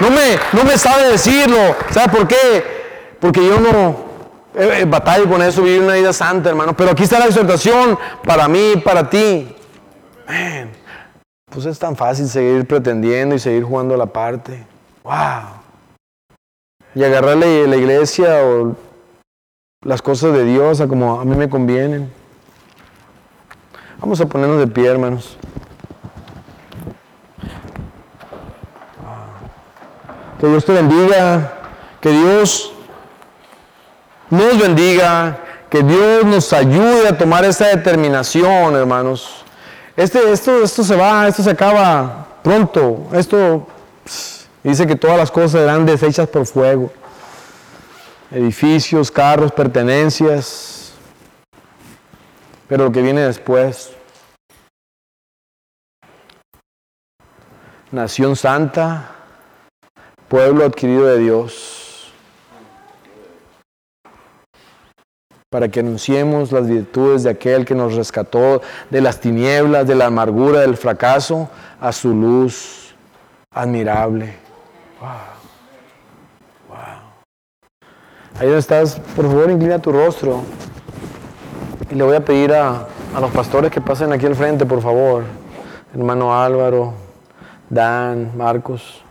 No, 0.00 0.10
me, 0.10 0.36
no 0.52 0.64
me 0.64 0.76
sabe 0.76 1.10
decirlo. 1.10 1.76
¿Sabe 1.90 2.08
por 2.08 2.26
qué? 2.26 3.16
Porque 3.20 3.46
yo 3.46 3.60
no 3.60 4.12
eh, 4.54 4.80
eh, 4.80 4.84
batallo 4.84 5.28
con 5.28 5.40
eso, 5.42 5.62
vivir 5.62 5.80
una 5.80 5.94
vida 5.94 6.12
santa, 6.12 6.48
hermano. 6.48 6.76
Pero 6.76 6.90
aquí 6.90 7.04
está 7.04 7.20
la 7.20 7.26
exhortación 7.26 7.96
para 8.24 8.48
mí, 8.48 8.82
para 8.84 9.08
ti. 9.08 9.54
Pues 11.50 11.66
es 11.66 11.78
tan 11.78 11.94
fácil 11.94 12.26
seguir 12.26 12.66
pretendiendo 12.66 13.36
y 13.36 13.38
seguir 13.38 13.62
jugando 13.62 13.96
la 13.96 14.06
parte. 14.06 14.66
¡Wow! 15.04 15.61
Y 16.94 17.04
agarrarle 17.04 17.66
la 17.66 17.76
iglesia 17.76 18.44
o 18.44 18.76
las 19.82 20.02
cosas 20.02 20.32
de 20.32 20.44
Dios 20.44 20.80
a 20.80 20.88
como 20.88 21.20
a 21.20 21.24
mí 21.24 21.34
me 21.34 21.48
convienen. 21.48 22.12
Vamos 23.98 24.20
a 24.20 24.26
ponernos 24.26 24.58
de 24.58 24.66
pie, 24.66 24.86
hermanos. 24.86 25.36
Que 30.40 30.48
Dios 30.48 30.64
te 30.64 30.72
bendiga, 30.72 31.52
que 32.00 32.10
Dios 32.10 32.72
nos 34.28 34.58
bendiga, 34.58 35.38
que 35.70 35.82
Dios 35.82 36.24
nos 36.24 36.52
ayude 36.52 37.08
a 37.08 37.16
tomar 37.16 37.44
esa 37.44 37.68
determinación, 37.68 38.74
hermanos. 38.74 39.44
Este, 39.96 40.32
esto, 40.32 40.64
esto 40.64 40.82
se 40.82 40.96
va, 40.96 41.28
esto 41.28 41.42
se 41.42 41.50
acaba 41.50 42.26
pronto. 42.42 43.06
Esto 43.12 43.66
Dice 44.62 44.86
que 44.86 44.94
todas 44.94 45.16
las 45.16 45.30
cosas 45.30 45.52
serán 45.52 45.84
deshechas 45.84 46.28
por 46.28 46.46
fuego. 46.46 46.92
Edificios, 48.30 49.10
carros, 49.10 49.50
pertenencias. 49.52 50.92
Pero 52.68 52.84
lo 52.84 52.92
que 52.92 53.02
viene 53.02 53.22
después. 53.22 53.92
Nación 57.90 58.36
santa, 58.36 59.10
pueblo 60.28 60.64
adquirido 60.64 61.06
de 61.06 61.18
Dios. 61.18 62.12
Para 65.50 65.68
que 65.68 65.80
anunciemos 65.80 66.52
las 66.52 66.68
virtudes 66.68 67.24
de 67.24 67.30
aquel 67.30 67.66
que 67.66 67.74
nos 67.74 67.94
rescató 67.94 68.62
de 68.88 69.00
las 69.02 69.20
tinieblas, 69.20 69.86
de 69.86 69.96
la 69.96 70.06
amargura, 70.06 70.60
del 70.60 70.78
fracaso, 70.78 71.50
a 71.80 71.92
su 71.92 72.14
luz 72.14 72.94
admirable. 73.50 74.41
Wow. 75.02 75.10
Wow. 76.68 76.78
Ahí 78.38 78.46
donde 78.46 78.58
estás, 78.60 79.00
por 79.16 79.24
favor, 79.26 79.50
inclina 79.50 79.80
tu 79.80 79.90
rostro. 79.90 80.42
Y 81.90 81.96
le 81.96 82.04
voy 82.04 82.14
a 82.14 82.24
pedir 82.24 82.54
a, 82.54 82.86
a 83.12 83.20
los 83.20 83.32
pastores 83.32 83.72
que 83.72 83.80
pasen 83.80 84.12
aquí 84.12 84.26
al 84.26 84.36
frente, 84.36 84.64
por 84.64 84.80
favor. 84.80 85.24
Hermano 85.92 86.40
Álvaro, 86.40 86.94
Dan, 87.68 88.36
Marcos. 88.36 89.02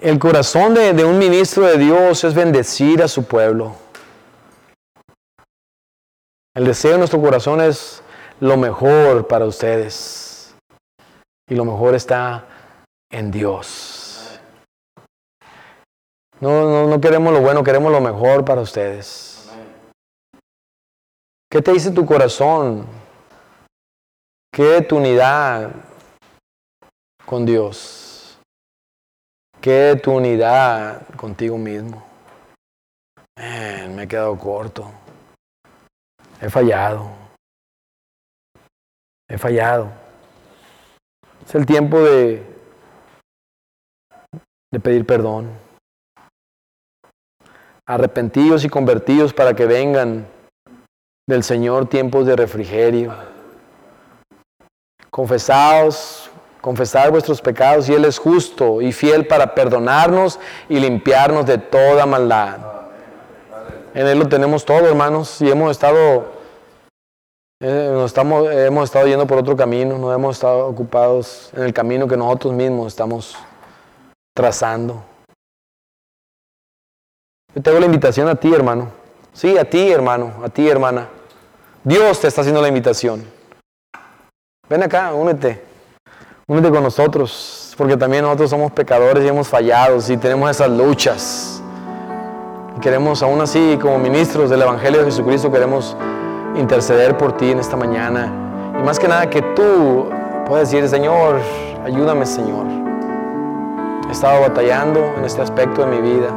El 0.00 0.18
corazón 0.18 0.74
de, 0.74 0.94
de, 0.94 1.04
un 1.04 1.16
ministro 1.16 1.62
de 1.62 1.78
Dios 1.78 2.24
es 2.24 2.34
bendecir 2.34 3.04
a 3.04 3.08
su 3.08 3.24
pueblo. 3.24 3.76
El 6.56 6.64
deseo 6.64 6.90
de 6.90 6.98
nuestro 6.98 7.20
corazón 7.20 7.60
es 7.60 8.02
lo 8.40 8.56
mejor 8.56 9.28
para 9.28 9.44
ustedes. 9.44 10.33
Y 11.48 11.54
lo 11.54 11.64
mejor 11.64 11.94
está 11.94 12.46
en 13.10 13.30
Dios. 13.30 14.40
No, 16.40 16.86
no, 16.86 17.00
queremos 17.00 17.32
lo 17.32 17.40
bueno, 17.40 17.62
queremos 17.62 17.92
lo 17.92 18.00
mejor 18.00 18.44
para 18.44 18.60
ustedes. 18.60 19.50
¿Qué 21.50 21.62
te 21.62 21.72
dice 21.72 21.90
tu 21.90 22.04
corazón? 22.04 22.86
¿Qué 24.52 24.82
tu 24.82 24.96
unidad 24.96 25.70
con 27.24 27.46
Dios? 27.46 28.04
que 29.64 29.98
tu 30.02 30.12
unidad 30.12 31.06
contigo 31.16 31.56
mismo. 31.56 32.04
me 33.34 34.02
he 34.02 34.06
quedado 34.06 34.38
corto. 34.38 34.92
He 36.38 36.50
fallado. 36.50 37.10
He 39.26 39.38
fallado. 39.38 39.90
Es 41.46 41.54
el 41.54 41.66
tiempo 41.66 42.00
de, 42.00 42.42
de 44.72 44.80
pedir 44.80 45.06
perdón. 45.06 45.50
Arrepentidos 47.86 48.64
y 48.64 48.68
convertidos 48.68 49.32
para 49.34 49.54
que 49.54 49.66
vengan 49.66 50.26
del 51.28 51.42
Señor 51.42 51.88
tiempos 51.88 52.26
de 52.26 52.36
refrigerio. 52.36 53.14
Confesaos, 55.10 56.30
confesar 56.60 57.10
vuestros 57.10 57.42
pecados 57.42 57.88
y 57.88 57.94
Él 57.94 58.06
es 58.06 58.18
justo 58.18 58.80
y 58.80 58.90
fiel 58.90 59.26
para 59.26 59.54
perdonarnos 59.54 60.40
y 60.68 60.80
limpiarnos 60.80 61.44
de 61.44 61.58
toda 61.58 62.06
maldad. 62.06 62.58
En 63.94 64.06
Él 64.06 64.18
lo 64.18 64.28
tenemos 64.28 64.64
todo, 64.64 64.88
hermanos, 64.88 65.40
y 65.40 65.50
hemos 65.50 65.70
estado, 65.70 66.32
eh, 67.66 68.02
estamos, 68.04 68.52
hemos 68.52 68.84
estado 68.84 69.06
yendo 69.06 69.26
por 69.26 69.38
otro 69.38 69.56
camino, 69.56 69.96
no 69.96 70.12
hemos 70.12 70.36
estado 70.36 70.66
ocupados 70.66 71.50
en 71.56 71.62
el 71.62 71.72
camino 71.72 72.06
que 72.06 72.14
nosotros 72.14 72.52
mismos 72.52 72.88
estamos 72.88 73.38
trazando. 74.36 75.02
Yo 77.54 77.62
te 77.62 77.70
hago 77.70 77.80
la 77.80 77.86
invitación 77.86 78.28
a 78.28 78.34
ti, 78.34 78.52
hermano. 78.52 78.90
Sí, 79.32 79.56
a 79.56 79.64
ti, 79.64 79.90
hermano, 79.90 80.42
a 80.44 80.50
ti, 80.50 80.68
hermana. 80.68 81.08
Dios 81.82 82.20
te 82.20 82.28
está 82.28 82.42
haciendo 82.42 82.60
la 82.60 82.68
invitación. 82.68 83.24
Ven 84.68 84.82
acá, 84.82 85.14
únete. 85.14 85.64
Únete 86.46 86.70
con 86.70 86.82
nosotros, 86.82 87.74
porque 87.78 87.96
también 87.96 88.24
nosotros 88.24 88.50
somos 88.50 88.72
pecadores 88.72 89.24
y 89.24 89.28
hemos 89.28 89.48
fallado 89.48 89.98
y 90.06 90.16
tenemos 90.18 90.50
esas 90.50 90.68
luchas. 90.68 91.62
Y 92.76 92.80
queremos, 92.80 93.22
aún 93.22 93.40
así, 93.40 93.78
como 93.80 93.98
ministros 93.98 94.50
del 94.50 94.60
Evangelio 94.60 95.00
de 95.00 95.06
Jesucristo, 95.06 95.50
queremos 95.50 95.96
interceder 96.56 97.16
por 97.16 97.36
ti 97.36 97.50
en 97.50 97.58
esta 97.58 97.76
mañana. 97.76 98.30
Y 98.78 98.82
más 98.82 98.98
que 98.98 99.08
nada 99.08 99.28
que 99.28 99.42
tú 99.42 100.08
puedas 100.46 100.70
decir, 100.70 100.88
Señor, 100.88 101.40
ayúdame, 101.84 102.26
Señor. 102.26 102.66
He 104.08 104.12
estado 104.12 104.42
batallando 104.42 105.00
en 105.16 105.24
este 105.24 105.42
aspecto 105.42 105.84
de 105.84 105.86
mi 105.88 106.00
vida. 106.00 106.28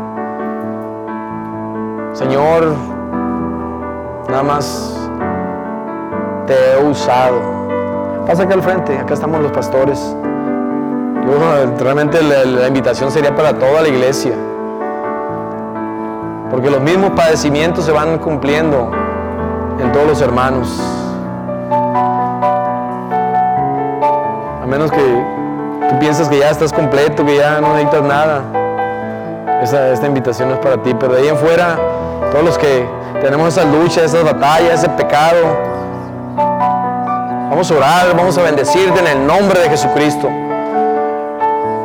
Señor, 2.14 2.74
nada 4.30 4.44
más 4.44 5.10
te 6.48 6.54
he 6.54 6.90
usado. 6.90 7.58
Pasa 8.26 8.44
acá 8.44 8.56
al 8.56 8.64
frente, 8.64 8.98
acá 8.98 9.14
estamos 9.14 9.42
los 9.42 9.52
pastores. 9.52 10.16
realmente 11.80 12.20
la, 12.22 12.68
invitación 12.68 13.12
sería 13.12 13.36
para 13.36 13.54
toda 13.54 13.82
la 13.82 13.88
iglesia. 13.90 14.34
Porque 16.50 16.70
los 16.70 16.82
mismos 16.82 17.12
padecimientos 17.12 17.86
se 17.86 17.92
van 17.92 18.18
cumpliendo 18.18 18.90
en 19.80 19.92
todos 19.92 20.08
los 20.08 20.22
hermanos. 20.22 20.80
A 24.62 24.66
menos 24.66 24.92
que 24.92 25.24
tú 25.90 26.00
piensas 26.00 26.30
que 26.30 26.40
ya 26.40 26.50
estás 26.50 26.74
completo, 26.74 27.26
que 27.26 27.38
ya 27.38 27.62
no 27.62 27.74
necesitas 27.74 28.04
nada. 28.04 28.42
esta 29.62 30.06
invitación 30.08 30.50
no 30.50 30.56
es 30.56 30.62
para 30.62 30.82
ti, 30.82 30.94
pero 31.00 31.14
de 31.14 31.22
ahí 31.22 31.28
en 31.28 31.38
fuera, 31.38 31.78
todos 32.32 32.44
los 32.44 32.58
que 32.58 32.88
tenemos 33.22 33.50
esa 33.50 33.66
lucha, 33.66 34.04
esas 34.04 34.24
batallas, 34.24 34.80
ese 34.80 34.90
pecado, 34.90 35.68
Vamos 37.58 37.72
a 37.72 37.76
orar, 37.76 38.16
vamos 38.16 38.38
a 38.38 38.44
bendecirte 38.44 39.00
en 39.00 39.08
el 39.08 39.26
nombre 39.26 39.60
de 39.60 39.70
Jesucristo. 39.70 40.30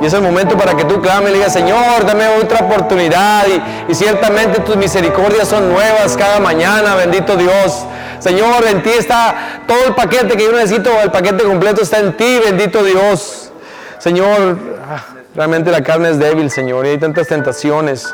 Y 0.03 0.07
es 0.07 0.12
el 0.14 0.22
momento 0.22 0.59
para 0.59 0.76
que 0.76 0.84
tú 0.84 1.00
clames 1.00 1.30
y 1.30 1.34
digas, 1.34 1.53
Señor, 1.53 2.05
dame 2.05 2.26
otra 2.42 2.66
oportunidad. 2.66 3.44
Y, 3.88 3.94
ciertamente 3.94 4.59
tus 4.61 4.76
misericordias 4.76 5.46
son 5.46 5.68
nuevas 5.68 6.16
cada 6.16 6.40
mañana, 6.40 6.96
bendito 6.96 7.36
Dios. 7.36 7.86
Señor, 8.18 8.66
en 8.66 8.82
ti 8.82 8.90
está 8.90 9.62
todo 9.68 9.78
el 9.86 9.94
paquete 9.94 10.36
que 10.36 10.44
yo 10.44 10.53
necesito, 10.53 10.90
el 11.00 11.12
paquete 11.12 11.44
completo 11.44 11.82
está 11.82 12.00
en 12.00 12.16
ti, 12.16 12.40
bendito 12.44 12.82
Dios. 12.82 13.53
Señor, 13.98 14.59
ah, 14.90 15.05
realmente 15.36 15.70
la 15.70 15.84
carne 15.84 16.11
es 16.11 16.18
débil, 16.18 16.50
Señor, 16.50 16.84
y 16.84 16.90
hay 16.90 16.98
tantas 16.98 17.28
tentaciones. 17.28 18.12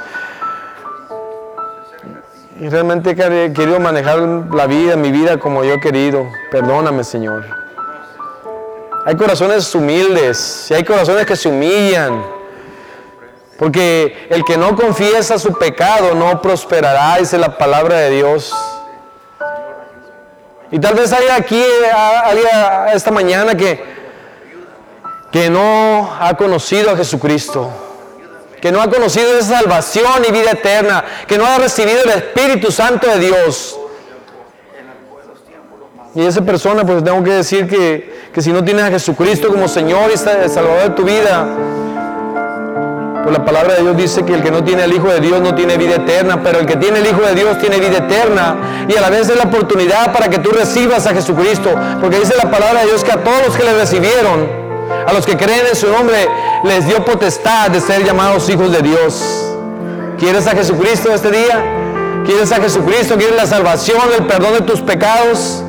Y 2.60 2.68
realmente 2.68 3.12
he 3.12 3.52
querido 3.54 3.80
manejar 3.80 4.18
la 4.52 4.66
vida, 4.66 4.96
mi 4.96 5.10
vida 5.10 5.38
como 5.38 5.64
yo 5.64 5.74
he 5.74 5.80
querido. 5.80 6.26
Perdóname, 6.50 7.02
Señor. 7.02 7.67
Hay 9.08 9.16
corazones 9.16 9.74
humildes 9.74 10.66
y 10.68 10.74
hay 10.74 10.84
corazones 10.84 11.24
que 11.24 11.34
se 11.34 11.48
humillan. 11.48 12.22
Porque 13.58 14.26
el 14.28 14.44
que 14.44 14.58
no 14.58 14.76
confiesa 14.76 15.38
su 15.38 15.54
pecado 15.54 16.14
no 16.14 16.42
prosperará, 16.42 17.16
dice 17.16 17.38
la 17.38 17.56
palabra 17.56 17.96
de 18.00 18.10
Dios. 18.10 18.52
Y 20.70 20.78
tal 20.78 20.92
vez 20.92 21.10
haya 21.14 21.36
aquí 21.36 21.64
alguien 22.22 22.48
esta 22.92 23.10
mañana 23.10 23.56
que, 23.56 23.82
que 25.32 25.48
no 25.48 26.14
ha 26.20 26.36
conocido 26.36 26.90
a 26.90 26.96
Jesucristo 26.98 27.70
que 28.60 28.72
no 28.72 28.82
ha 28.82 28.90
conocido 28.90 29.38
esa 29.38 29.60
salvación 29.60 30.24
y 30.28 30.32
vida 30.32 30.50
eterna, 30.50 31.04
que 31.28 31.38
no 31.38 31.46
ha 31.46 31.58
recibido 31.58 32.02
el 32.02 32.10
Espíritu 32.10 32.72
Santo 32.72 33.06
de 33.06 33.20
Dios. 33.20 33.78
Y 36.18 36.26
esa 36.26 36.42
persona, 36.42 36.84
pues 36.84 37.04
tengo 37.04 37.22
que 37.22 37.30
decir 37.30 37.68
que, 37.68 38.40
si 38.40 38.52
no 38.52 38.64
tienes 38.64 38.84
a 38.84 38.88
Jesucristo 38.88 39.50
como 39.52 39.68
Señor 39.68 40.10
y 40.12 40.16
Salvador 40.16 40.82
de 40.82 40.90
tu 40.90 41.04
vida, 41.04 41.46
pues 43.22 43.38
la 43.38 43.44
palabra 43.44 43.74
de 43.74 43.82
Dios 43.82 43.96
dice 43.96 44.24
que 44.24 44.34
el 44.34 44.42
que 44.42 44.50
no 44.50 44.64
tiene 44.64 44.82
el 44.82 44.92
Hijo 44.92 45.06
de 45.06 45.20
Dios 45.20 45.40
no 45.40 45.54
tiene 45.54 45.76
vida 45.76 45.94
eterna, 45.94 46.42
pero 46.42 46.58
el 46.58 46.66
que 46.66 46.74
tiene 46.74 46.98
el 46.98 47.06
Hijo 47.06 47.20
de 47.20 47.36
Dios 47.36 47.56
tiene 47.60 47.78
vida 47.78 47.98
eterna. 47.98 48.56
Y 48.88 48.96
a 48.96 49.00
la 49.00 49.10
vez 49.10 49.28
es 49.28 49.36
la 49.36 49.44
oportunidad 49.44 50.12
para 50.12 50.28
que 50.28 50.40
tú 50.40 50.50
recibas 50.50 51.06
a 51.06 51.14
Jesucristo, 51.14 51.72
porque 52.00 52.18
dice 52.18 52.34
la 52.36 52.50
palabra 52.50 52.80
de 52.80 52.86
Dios 52.86 53.04
que 53.04 53.12
a 53.12 53.22
todos 53.22 53.38
los 53.46 53.56
que 53.56 53.62
le 53.62 53.74
recibieron, 53.74 54.48
a 55.06 55.12
los 55.12 55.24
que 55.24 55.36
creen 55.36 55.66
en 55.70 55.76
su 55.76 55.86
nombre 55.86 56.26
les 56.64 56.84
dio 56.84 57.04
potestad 57.04 57.70
de 57.70 57.80
ser 57.80 58.04
llamados 58.04 58.50
hijos 58.50 58.72
de 58.72 58.82
Dios. 58.82 59.22
¿Quieres 60.18 60.48
a 60.48 60.50
Jesucristo 60.50 61.14
este 61.14 61.30
día? 61.30 61.62
¿Quieres 62.26 62.50
a 62.50 62.56
Jesucristo? 62.56 63.14
¿Quieres 63.14 63.36
la 63.36 63.46
salvación, 63.46 64.00
el 64.18 64.26
perdón 64.26 64.54
de 64.54 64.62
tus 64.62 64.80
pecados? 64.80 65.62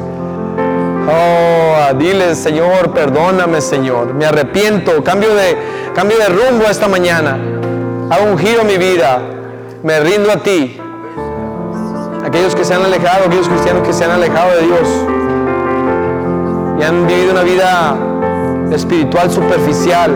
Oh, 1.11 1.93
dile, 1.97 2.35
Señor, 2.35 2.93
perdóname, 2.93 3.61
Señor. 3.61 4.13
Me 4.13 4.25
arrepiento. 4.25 5.03
Cambio 5.03 5.33
de, 5.33 5.57
cambio 5.95 6.17
de 6.17 6.27
rumbo 6.27 6.65
esta 6.65 6.87
mañana. 6.87 7.37
Hago 8.09 8.31
un 8.31 8.37
giro 8.37 8.61
en 8.61 8.67
mi 8.67 8.77
vida. 8.77 9.21
Me 9.83 9.99
rindo 9.99 10.31
a 10.31 10.37
ti. 10.37 10.79
Aquellos 12.25 12.55
que 12.55 12.63
se 12.63 12.73
han 12.73 12.83
alejado, 12.83 13.25
aquellos 13.25 13.49
cristianos 13.49 13.87
que 13.87 13.93
se 13.93 14.05
han 14.05 14.11
alejado 14.11 14.55
de 14.55 14.61
Dios 14.61 14.87
y 16.79 16.83
han 16.83 17.07
vivido 17.07 17.31
una 17.31 17.43
vida 17.43 17.95
espiritual 18.71 19.29
superficial. 19.29 20.11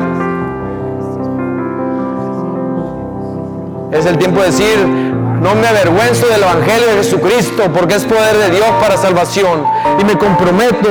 Es 3.92 4.06
el 4.06 4.18
tiempo 4.18 4.40
de 4.40 4.46
decir, 4.48 5.13
no 5.44 5.56
me 5.56 5.68
avergüenzo 5.68 6.28
del 6.28 6.42
Evangelio 6.42 6.88
de 6.88 6.96
Jesucristo 6.96 7.64
porque 7.74 7.96
es 7.96 8.06
poder 8.06 8.38
de 8.38 8.50
Dios 8.52 8.70
para 8.82 8.98
salvación 8.98 9.66
y 10.00 10.06
me 10.06 10.18
comprometo 10.18 10.90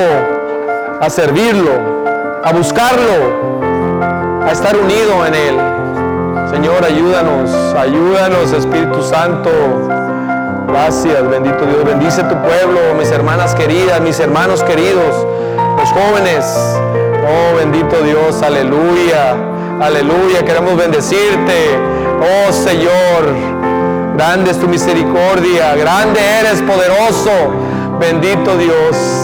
a 1.00 1.10
servirlo, 1.10 1.72
a 2.44 2.52
buscarlo, 2.52 4.42
a 4.46 4.52
estar 4.52 4.76
unido 4.76 5.26
en 5.26 5.34
Él. 5.34 5.56
Señor, 6.50 6.84
ayúdanos, 6.84 7.50
ayúdanos 7.74 8.52
Espíritu 8.52 9.02
Santo. 9.02 9.50
Gracias, 10.68 11.28
bendito 11.28 11.64
Dios. 11.66 11.84
Bendice 11.84 12.22
tu 12.24 12.36
pueblo, 12.42 12.94
mis 12.98 13.10
hermanas 13.10 13.54
queridas, 13.54 14.00
mis 14.00 14.20
hermanos 14.20 14.62
queridos, 14.62 15.26
los 15.78 15.88
jóvenes, 15.90 16.44
Oh, 17.24 17.54
bendito 17.56 18.02
Dios, 18.02 18.42
aleluya, 18.42 19.36
aleluya, 19.80 20.44
queremos 20.44 20.76
bendecirte. 20.76 21.78
Oh 22.20 22.52
Señor, 22.52 23.61
grande 24.16 24.50
es 24.50 24.58
tu 24.58 24.68
misericordia, 24.68 25.74
grande 25.76 26.20
eres, 26.40 26.60
poderoso. 26.62 27.30
Bendito 27.98 28.56
Dios. 28.56 29.21